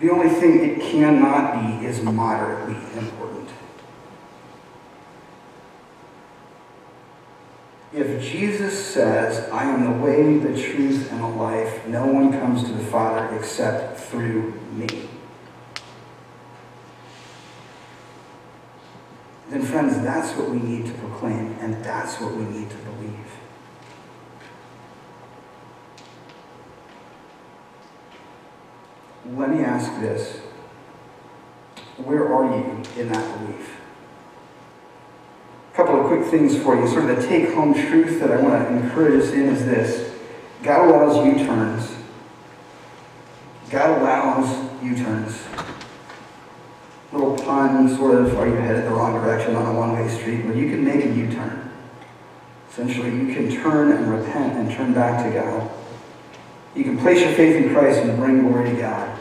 The 0.00 0.10
only 0.10 0.28
thing 0.28 0.70
it 0.70 0.80
cannot 0.80 1.80
be 1.80 1.86
is 1.86 2.00
moderately 2.02 2.76
important. 2.96 3.37
If 7.92 8.22
Jesus 8.22 8.86
says, 8.86 9.48
I 9.50 9.64
am 9.64 9.84
the 9.84 10.04
way, 10.04 10.36
the 10.36 10.60
truth, 10.60 11.10
and 11.10 11.20
the 11.20 11.26
life, 11.26 11.86
no 11.86 12.06
one 12.06 12.32
comes 12.32 12.62
to 12.64 12.72
the 12.72 12.84
Father 12.84 13.34
except 13.34 13.98
through 13.98 14.52
me. 14.72 15.08
Then, 19.48 19.62
friends, 19.62 20.02
that's 20.02 20.36
what 20.36 20.50
we 20.50 20.58
need 20.58 20.84
to 20.86 20.92
proclaim, 20.92 21.56
and 21.60 21.82
that's 21.82 22.20
what 22.20 22.34
we 22.34 22.44
need 22.44 22.68
to 22.68 22.76
believe. 22.76 23.38
Let 29.34 29.50
me 29.50 29.64
ask 29.64 29.98
this 30.00 30.40
Where 31.96 32.30
are 32.30 32.44
you 32.44 32.82
in 32.98 33.08
that 33.08 33.38
belief? 33.38 33.77
Of 36.28 36.30
things 36.30 36.62
for 36.62 36.76
you. 36.76 36.86
Sort 36.86 37.10
of 37.10 37.16
the 37.16 37.26
take 37.26 37.52
home 37.54 37.74
truth 37.74 38.20
that 38.20 38.30
I 38.30 38.40
want 38.40 38.68
to 38.68 38.76
encourage 38.76 39.22
us 39.22 39.32
in 39.32 39.48
is 39.48 39.64
this 39.64 40.14
God 40.62 40.88
allows 40.88 41.24
U 41.24 41.44
turns. 41.46 41.94
God 43.70 44.00
allows 44.00 44.82
U 44.82 44.96
turns. 44.96 45.42
Little 47.12 47.36
pun, 47.36 47.96
sort 47.96 48.16
of, 48.16 48.38
are 48.38 48.46
you 48.46 48.54
headed 48.54 48.84
the 48.84 48.90
wrong 48.90 49.14
direction 49.14 49.56
on 49.56 49.74
a 49.74 49.78
one 49.78 49.92
way 49.92 50.08
street? 50.08 50.44
Well, 50.44 50.56
you 50.56 50.68
can 50.70 50.84
make 50.84 51.04
a 51.04 51.08
U 51.08 51.32
turn. 51.32 51.70
Essentially, 52.70 53.10
you 53.10 53.34
can 53.34 53.50
turn 53.50 53.92
and 53.92 54.12
repent 54.12 54.54
and 54.54 54.70
turn 54.70 54.92
back 54.92 55.24
to 55.24 55.32
God. 55.32 55.70
You 56.74 56.84
can 56.84 56.98
place 56.98 57.20
your 57.20 57.32
faith 57.32 57.56
in 57.56 57.72
Christ 57.72 58.00
and 58.00 58.16
bring 58.18 58.42
glory 58.42 58.70
to 58.70 58.76
God. 58.76 59.18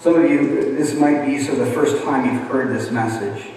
Some 0.00 0.16
of 0.16 0.30
you, 0.30 0.74
this 0.76 0.94
might 0.94 1.24
be 1.24 1.40
so 1.40 1.54
the 1.54 1.70
first 1.72 2.02
time 2.04 2.24
you've 2.26 2.48
heard 2.48 2.68
this 2.68 2.90
message. 2.90 3.52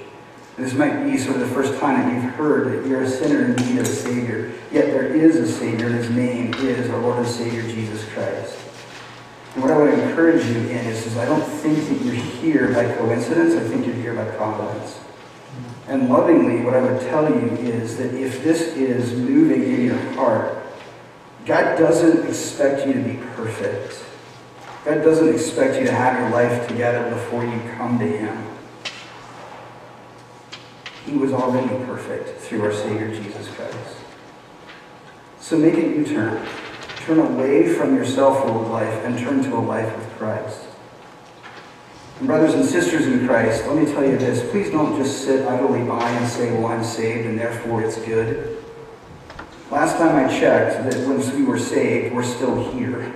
This 0.61 0.73
might 0.73 1.03
be 1.03 1.17
sort 1.17 1.37
of 1.37 1.49
the 1.49 1.55
first 1.55 1.79
time 1.79 2.07
that 2.07 2.23
you've 2.23 2.35
heard 2.35 2.71
that 2.71 2.87
you're 2.87 3.01
a 3.01 3.09
sinner 3.09 3.45
in 3.45 3.55
need 3.55 3.79
of 3.79 3.87
a 3.87 3.89
Savior. 3.89 4.51
Yet 4.71 4.85
there 4.91 5.07
is 5.07 5.35
a 5.37 5.51
Savior, 5.51 5.87
and 5.87 5.95
His 5.95 6.11
name 6.11 6.53
is 6.53 6.87
our 6.91 7.01
Lord 7.01 7.17
and 7.17 7.27
Savior, 7.27 7.63
Jesus 7.63 8.07
Christ. 8.13 8.59
And 9.55 9.63
what 9.63 9.71
I 9.71 9.77
would 9.79 9.91
encourage 9.91 10.45
you 10.45 10.57
in 10.57 10.85
is, 10.85 11.07
is 11.07 11.17
I 11.17 11.25
don't 11.25 11.41
think 11.41 11.89
that 11.89 12.05
you're 12.05 12.13
here 12.13 12.71
by 12.75 12.93
coincidence. 12.93 13.55
I 13.55 13.67
think 13.67 13.87
you're 13.87 13.95
here 13.95 14.13
by 14.13 14.25
providence. 14.35 14.99
And 15.87 16.09
lovingly, 16.09 16.63
what 16.63 16.75
I 16.75 16.81
would 16.81 17.01
tell 17.01 17.27
you 17.27 17.47
is 17.57 17.97
that 17.97 18.13
if 18.13 18.43
this 18.43 18.61
is 18.77 19.13
moving 19.13 19.63
in 19.63 19.83
your 19.83 19.97
heart, 20.13 20.63
God 21.47 21.79
doesn't 21.79 22.29
expect 22.29 22.85
you 22.85 22.93
to 22.93 23.01
be 23.01 23.17
perfect. 23.35 24.05
God 24.85 25.03
doesn't 25.03 25.33
expect 25.33 25.79
you 25.79 25.87
to 25.87 25.91
have 25.91 26.19
your 26.19 26.29
life 26.29 26.67
together 26.67 27.09
before 27.09 27.43
you 27.43 27.59
come 27.77 27.97
to 27.97 28.05
Him. 28.05 28.50
He 31.05 31.13
was 31.13 31.33
already 31.33 31.67
perfect 31.85 32.39
through 32.41 32.63
our 32.63 32.73
Savior 32.73 33.07
Jesus 33.07 33.47
Christ. 33.55 33.97
So 35.39 35.57
make 35.57 35.73
a 35.73 35.81
U 35.81 36.05
turn. 36.05 36.47
Turn 36.97 37.19
away 37.19 37.73
from 37.73 37.95
your 37.95 38.05
self 38.05 38.45
ruled 38.45 38.69
life 38.69 39.03
and 39.03 39.17
turn 39.17 39.43
to 39.43 39.55
a 39.55 39.59
life 39.59 39.95
with 39.97 40.07
Christ. 40.17 40.61
And 42.19 42.27
brothers 42.27 42.53
and 42.53 42.63
sisters 42.63 43.07
in 43.07 43.27
Christ, 43.27 43.65
let 43.65 43.75
me 43.75 43.91
tell 43.91 44.05
you 44.05 44.15
this. 44.17 44.47
Please 44.51 44.69
don't 44.69 44.95
just 44.95 45.25
sit 45.25 45.47
idly 45.47 45.83
by 45.83 46.07
and 46.07 46.27
say, 46.29 46.53
well, 46.53 46.67
I'm 46.67 46.83
saved 46.83 47.25
and 47.25 47.39
therefore 47.39 47.83
it's 47.83 47.97
good. 48.05 48.63
Last 49.71 49.97
time 49.97 50.23
I 50.23 50.29
checked, 50.39 50.83
that 50.83 51.07
once 51.07 51.31
we 51.31 51.43
were 51.43 51.57
saved, 51.57 52.13
we're 52.13 52.23
still 52.23 52.71
here. 52.73 53.11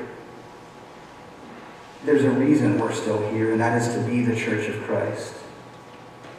there's 2.06 2.24
a 2.24 2.30
reason 2.32 2.80
we're 2.80 2.94
still 2.94 3.30
here, 3.32 3.52
and 3.52 3.60
that 3.60 3.80
is 3.82 3.94
to 3.94 4.00
be 4.10 4.24
the 4.24 4.36
church 4.36 4.70
of 4.70 4.82
Christ. 4.84 5.34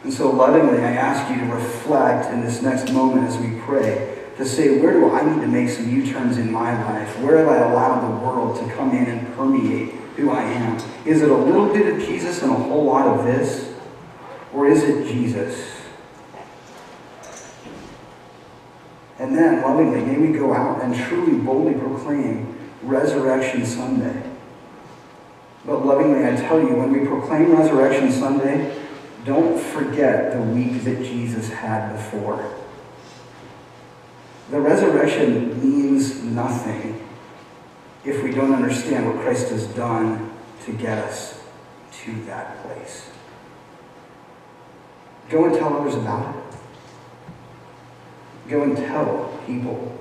And 0.03 0.13
so, 0.13 0.29
lovingly, 0.31 0.79
I 0.79 0.91
ask 0.91 1.29
you 1.31 1.45
to 1.45 1.53
reflect 1.53 2.31
in 2.31 2.41
this 2.41 2.61
next 2.61 2.91
moment 2.91 3.27
as 3.27 3.37
we 3.37 3.59
pray 3.61 4.17
to 4.37 4.45
say, 4.45 4.79
where 4.79 4.93
do 4.93 5.11
I 5.11 5.23
need 5.23 5.41
to 5.41 5.47
make 5.47 5.69
some 5.69 5.89
U 5.89 6.05
turns 6.11 6.37
in 6.37 6.51
my 6.51 6.81
life? 6.83 7.19
Where 7.19 7.39
have 7.39 7.47
I 7.47 7.57
allowed 7.71 8.01
the 8.01 8.25
world 8.25 8.59
to 8.59 8.75
come 8.75 8.91
in 8.91 9.05
and 9.05 9.35
permeate 9.35 9.89
who 10.15 10.29
I 10.29 10.43
am? 10.43 10.77
Is 11.05 11.21
it 11.21 11.29
a 11.29 11.35
little 11.35 11.73
bit 11.73 11.93
of 11.93 11.99
Jesus 11.99 12.43
and 12.43 12.51
a 12.51 12.55
whole 12.55 12.85
lot 12.85 13.07
of 13.07 13.25
this? 13.25 13.73
Or 14.53 14.67
is 14.67 14.83
it 14.83 15.07
Jesus? 15.07 15.71
And 19.19 19.35
then, 19.35 19.61
lovingly, 19.63 20.01
may 20.01 20.17
we 20.17 20.37
go 20.37 20.53
out 20.53 20.83
and 20.83 20.95
truly 20.95 21.37
boldly 21.39 21.73
proclaim 21.73 22.55
Resurrection 22.83 23.65
Sunday. 23.65 24.23
But 25.65 25.83
lovingly, 25.83 26.25
I 26.25 26.35
tell 26.35 26.59
you, 26.59 26.75
when 26.75 26.91
we 26.91 27.05
proclaim 27.07 27.55
Resurrection 27.55 28.11
Sunday, 28.11 28.86
don't 29.27 29.59
forget 29.59 30.31
the 30.31 30.41
week 30.41 30.83
that 30.85 31.03
Jesus 31.03 31.49
had 31.49 31.91
before. 31.93 32.55
The 34.49 34.61
resurrection 34.61 35.61
means 35.61 36.23
nothing 36.23 37.05
if 38.05 38.23
we 38.23 38.31
don't 38.31 38.53
understand 38.53 39.05
what 39.05 39.17
Christ 39.17 39.49
has 39.49 39.67
done 39.67 40.31
to 40.65 40.71
get 40.71 40.97
us 40.99 41.43
to 42.03 42.23
that 42.25 42.63
place. 42.63 43.09
Go 45.29 45.45
and 45.45 45.55
tell 45.55 45.75
others 45.75 45.95
about 45.95 46.33
it. 46.33 46.43
Go 48.49 48.63
and 48.63 48.77
tell 48.77 49.37
people 49.45 49.99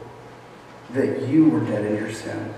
that 0.92 1.26
you 1.26 1.48
were 1.48 1.60
dead 1.60 1.84
in 1.84 1.96
your 1.96 2.12
sin, 2.12 2.54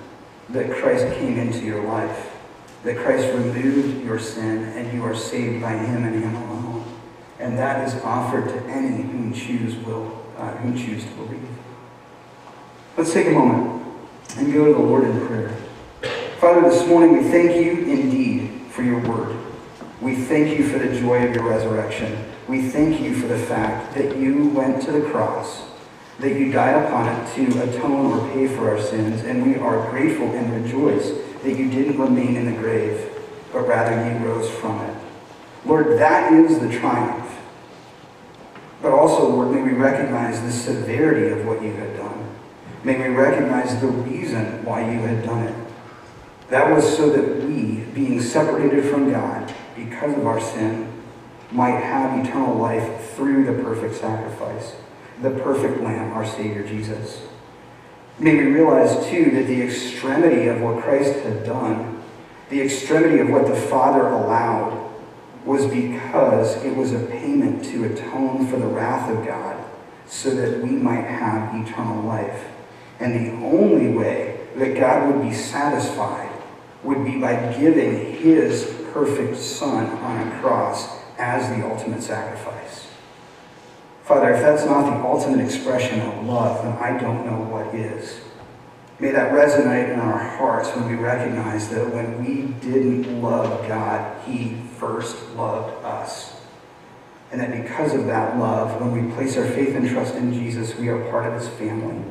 that 0.51 0.71
Christ 0.71 1.07
came 1.15 1.39
into 1.39 1.65
your 1.65 1.83
life, 1.85 2.37
that 2.85 2.99
Christ 2.99 3.27
removed 3.33 4.05
your 4.05 4.19
sin, 4.19 4.65
and 4.65 4.93
you 4.93 5.03
are 5.03 5.15
saved 5.15 5.63
by 5.63 5.73
him 5.73 6.05
and 6.05 6.23
him 6.23 6.37
alone. 6.37 6.48
And 7.39 7.57
that 7.59 7.87
is 7.87 7.95
offered 8.03 8.49
to 8.49 8.63
any 8.71 9.03
whom 9.03 9.33
choose 9.33 9.77
will, 9.77 10.25
uh, 10.37 10.55
choose 10.73 11.05
to 11.05 11.11
believe. 11.11 11.49
Let's 12.97 13.13
take 13.13 13.29
a 13.29 13.31
moment 13.31 13.87
and 14.37 14.53
go 14.53 14.67
to 14.67 14.73
the 14.73 14.79
Lord 14.79 15.05
in 15.05 15.27
prayer. 15.27 15.57
Father, 16.41 16.69
this 16.69 16.87
morning 16.87 17.17
we 17.17 17.31
thank 17.31 17.57
you 17.57 17.85
indeed 17.85 18.63
for 18.71 18.83
your 18.83 19.01
word. 19.01 19.37
We 20.01 20.15
thank 20.15 20.59
you 20.59 20.69
for 20.69 20.79
the 20.79 20.99
joy 20.99 21.27
of 21.27 21.35
your 21.35 21.49
resurrection. 21.49 22.25
We 22.47 22.63
thank 22.63 23.01
you 23.01 23.15
for 23.15 23.27
the 23.27 23.39
fact 23.39 23.95
that 23.95 24.17
you 24.17 24.49
went 24.49 24.83
to 24.83 24.93
the 24.93 25.03
cross, 25.03 25.65
that 26.21 26.39
you 26.39 26.51
died 26.53 26.85
upon 26.87 27.09
it 27.09 27.35
to 27.35 27.63
atone 27.63 28.19
or 28.19 28.33
pay 28.33 28.49
for 28.49 28.71
our 28.71 28.81
sins, 28.81 29.23
and 29.25 29.47
we 29.47 29.57
are 29.57 29.91
grateful 29.91 30.31
and 30.33 30.65
rejoice 30.65 31.11
that 31.43 31.57
you 31.57 31.71
didn't 31.71 31.99
remain 31.99 32.37
in 32.37 32.47
the 32.47 32.61
grave, 32.61 33.11
but 33.53 33.67
rather 33.67 33.93
you 34.09 34.25
rose 34.25 34.51
from 34.51 34.81
it. 34.81 34.97
Lord, 35.65 35.99
that 35.99 36.33
is 36.33 36.59
the 36.61 36.71
triumph. 36.79 37.28
But 38.81 38.93
also, 38.93 39.29
Lord, 39.29 39.51
may 39.51 39.63
we 39.63 39.73
recognize 39.73 40.41
the 40.41 40.53
severity 40.53 41.29
of 41.29 41.47
what 41.47 41.63
you 41.63 41.73
had 41.73 41.97
done. 41.97 42.29
May 42.85 42.97
we 42.97 43.15
recognize 43.15 43.81
the 43.81 43.89
reason 43.89 44.65
why 44.65 44.91
you 44.91 45.01
had 45.01 45.25
done 45.25 45.49
it. 45.49 45.55
That 46.51 46.75
was 46.75 46.97
so 46.97 47.11
that 47.11 47.45
we, 47.45 47.85
being 47.93 48.21
separated 48.21 48.85
from 48.85 49.11
God 49.11 49.53
because 49.75 50.17
of 50.17 50.27
our 50.27 50.41
sin, 50.41 50.93
might 51.51 51.81
have 51.81 52.25
eternal 52.25 52.55
life 52.57 53.11
through 53.15 53.45
the 53.45 53.63
perfect 53.63 53.97
sacrifice, 53.97 54.77
the 55.23 55.31
perfect 55.31 55.83
Lamb, 55.83 56.13
our 56.13 56.25
Savior 56.27 56.67
Jesus. 56.67 57.23
May 58.19 58.35
we 58.35 58.53
realize, 58.53 59.07
too, 59.09 59.31
that 59.33 59.47
the 59.47 59.63
extremity 59.63 60.49
of 60.49 60.61
what 60.61 60.83
Christ 60.83 61.19
had 61.21 61.45
done, 61.45 62.03
the 62.49 62.61
extremity 62.61 63.19
of 63.19 63.29
what 63.29 63.47
the 63.47 63.55
Father 63.55 64.07
allowed, 64.07 64.88
was 65.49 65.67
because 65.67 66.63
it 66.63 66.77
was 66.77 66.93
a 66.93 66.99
payment 67.07 67.65
to 67.65 67.85
atone 67.85 68.47
for 68.49 68.59
the 68.59 68.67
wrath 68.67 69.11
of 69.11 69.27
God 69.27 69.65
so 70.07 70.31
that 70.31 70.63
we 70.63 70.69
might 70.69 71.05
have 71.05 71.67
eternal 71.67 72.03
life. 72.03 72.45
And 73.01 73.15
the 73.15 73.47
only 73.47 73.89
way 73.89 74.41
that 74.57 74.79
God 74.79 75.11
would 75.11 75.27
be 75.27 75.35
satisfied 75.35 76.31
would 76.83 77.03
be 77.03 77.19
by 77.19 77.57
giving 77.59 78.13
his 78.17 78.65
perfect 78.93 79.39
Son 79.39 79.87
on 79.87 80.29
a 80.29 80.41
cross 80.41 80.99
as 81.17 81.49
the 81.57 81.67
ultimate 81.67 82.03
sacrifice. 82.03 82.87
Father, 84.05 84.35
if 84.35 84.43
that's 84.43 84.67
not 84.67 84.85
the 84.91 85.03
ultimate 85.03 85.43
expression 85.43 86.01
of 86.01 86.27
love, 86.27 86.63
then 86.63 86.75
I 86.75 87.01
don't 87.01 87.25
know 87.25 87.41
what 87.41 87.75
is. 87.75 88.21
May 89.01 89.13
that 89.13 89.33
resonate 89.33 89.95
in 89.95 89.99
our 89.99 90.19
hearts 90.19 90.69
when 90.77 90.89
we 90.89 90.95
recognize 90.95 91.71
that 91.71 91.91
when 91.95 92.23
we 92.23 92.53
didn't 92.61 93.23
love 93.23 93.67
God, 93.67 94.23
He 94.27 94.57
first 94.79 95.31
loved 95.35 95.85
us. 95.85 96.35
And 97.31 97.41
that 97.41 97.51
because 97.63 97.95
of 97.95 98.07
that 98.07 98.39
love, 98.39 98.81
when 98.81 98.93
we 98.93 99.15
place 99.15 99.37
our 99.37 99.47
faith 99.47 99.75
and 99.75 99.89
trust 99.89 100.15
in 100.15 100.33
Jesus, 100.33 100.75
we 100.77 100.89
are 100.89 101.11
part 101.11 101.27
of 101.27 101.39
His 101.39 101.49
family. 101.49 102.03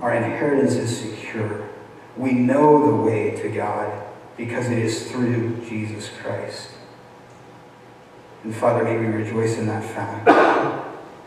Our 0.00 0.14
inheritance 0.14 0.74
is 0.74 0.98
secure. 0.98 1.68
We 2.16 2.32
know 2.32 2.86
the 2.86 2.96
way 2.96 3.40
to 3.42 3.48
God 3.48 4.02
because 4.36 4.68
it 4.68 4.78
is 4.78 5.10
through 5.10 5.64
Jesus 5.68 6.10
Christ. 6.20 6.70
And 8.42 8.54
Father, 8.54 8.82
may 8.82 8.98
we 8.98 9.06
rejoice 9.06 9.56
in 9.56 9.66
that 9.66 9.84
fact. 9.84 10.28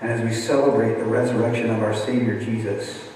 And 0.01 0.11
as 0.11 0.21
we 0.21 0.33
celebrate 0.33 0.95
the 0.95 1.05
resurrection 1.05 1.69
of 1.69 1.81
our 1.81 1.95
Savior 1.95 2.39
Jesus, 2.39 3.07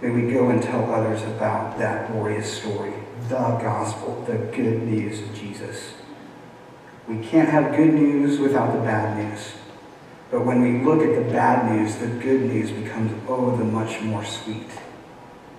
may 0.00 0.10
we 0.10 0.32
go 0.32 0.48
and 0.48 0.62
tell 0.62 0.90
others 0.92 1.22
about 1.22 1.78
that 1.78 2.10
glorious 2.10 2.50
story, 2.60 2.94
the 3.28 3.34
gospel, 3.34 4.24
the 4.26 4.38
good 4.56 4.82
news 4.84 5.20
of 5.20 5.34
Jesus. 5.34 5.95
We 7.08 7.18
can't 7.18 7.48
have 7.48 7.76
good 7.76 7.94
news 7.94 8.40
without 8.40 8.72
the 8.72 8.80
bad 8.80 9.16
news. 9.16 9.52
But 10.30 10.44
when 10.44 10.60
we 10.60 10.84
look 10.84 11.02
at 11.02 11.14
the 11.14 11.30
bad 11.30 11.70
news, 11.70 11.96
the 11.96 12.08
good 12.08 12.42
news 12.42 12.72
becomes, 12.72 13.12
oh, 13.28 13.56
the 13.56 13.64
much 13.64 14.00
more 14.00 14.24
sweet. 14.24 14.70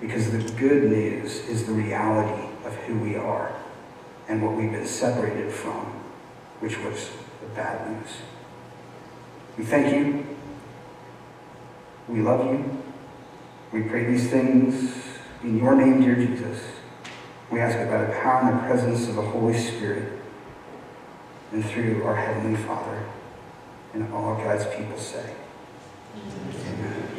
Because 0.02 0.32
the 0.32 0.44
good 0.58 0.92
news 0.92 1.48
is 1.48 1.66
the 1.66 1.72
reality 1.72 2.50
of 2.66 2.76
who 2.76 3.00
we 3.00 3.16
are 3.16 3.56
and 4.28 4.44
what 4.44 4.56
we've 4.56 4.72
been 4.72 4.86
separated 4.86 5.52
from, 5.52 5.86
which 6.60 6.78
was 6.80 7.10
the 7.42 7.48
bad 7.56 7.90
news. 7.90 8.10
We 9.58 9.64
thank 9.64 9.96
you. 9.96 10.26
We 12.10 12.22
love 12.22 12.46
you. 12.46 12.84
We 13.72 13.84
pray 13.84 14.06
these 14.06 14.30
things 14.30 14.94
in 15.44 15.58
your 15.58 15.76
name, 15.76 16.02
dear 16.02 16.16
Jesus. 16.16 16.62
We 17.50 17.62
ask 17.62 17.78
it 17.78 17.90
by 17.90 18.04
the 18.04 18.14
power 18.20 18.42
and 18.42 18.60
the 18.60 18.64
presence 18.64 19.08
of 19.08 19.16
the 19.16 19.22
Holy 19.22 19.58
Spirit 19.58 20.17
and 21.52 21.66
through 21.66 22.04
our 22.04 22.16
Heavenly 22.16 22.58
Father 22.64 23.04
and 23.94 24.12
all 24.14 24.36
God's 24.36 24.66
people 24.76 24.98
say. 24.98 25.34
Amen. 26.70 27.18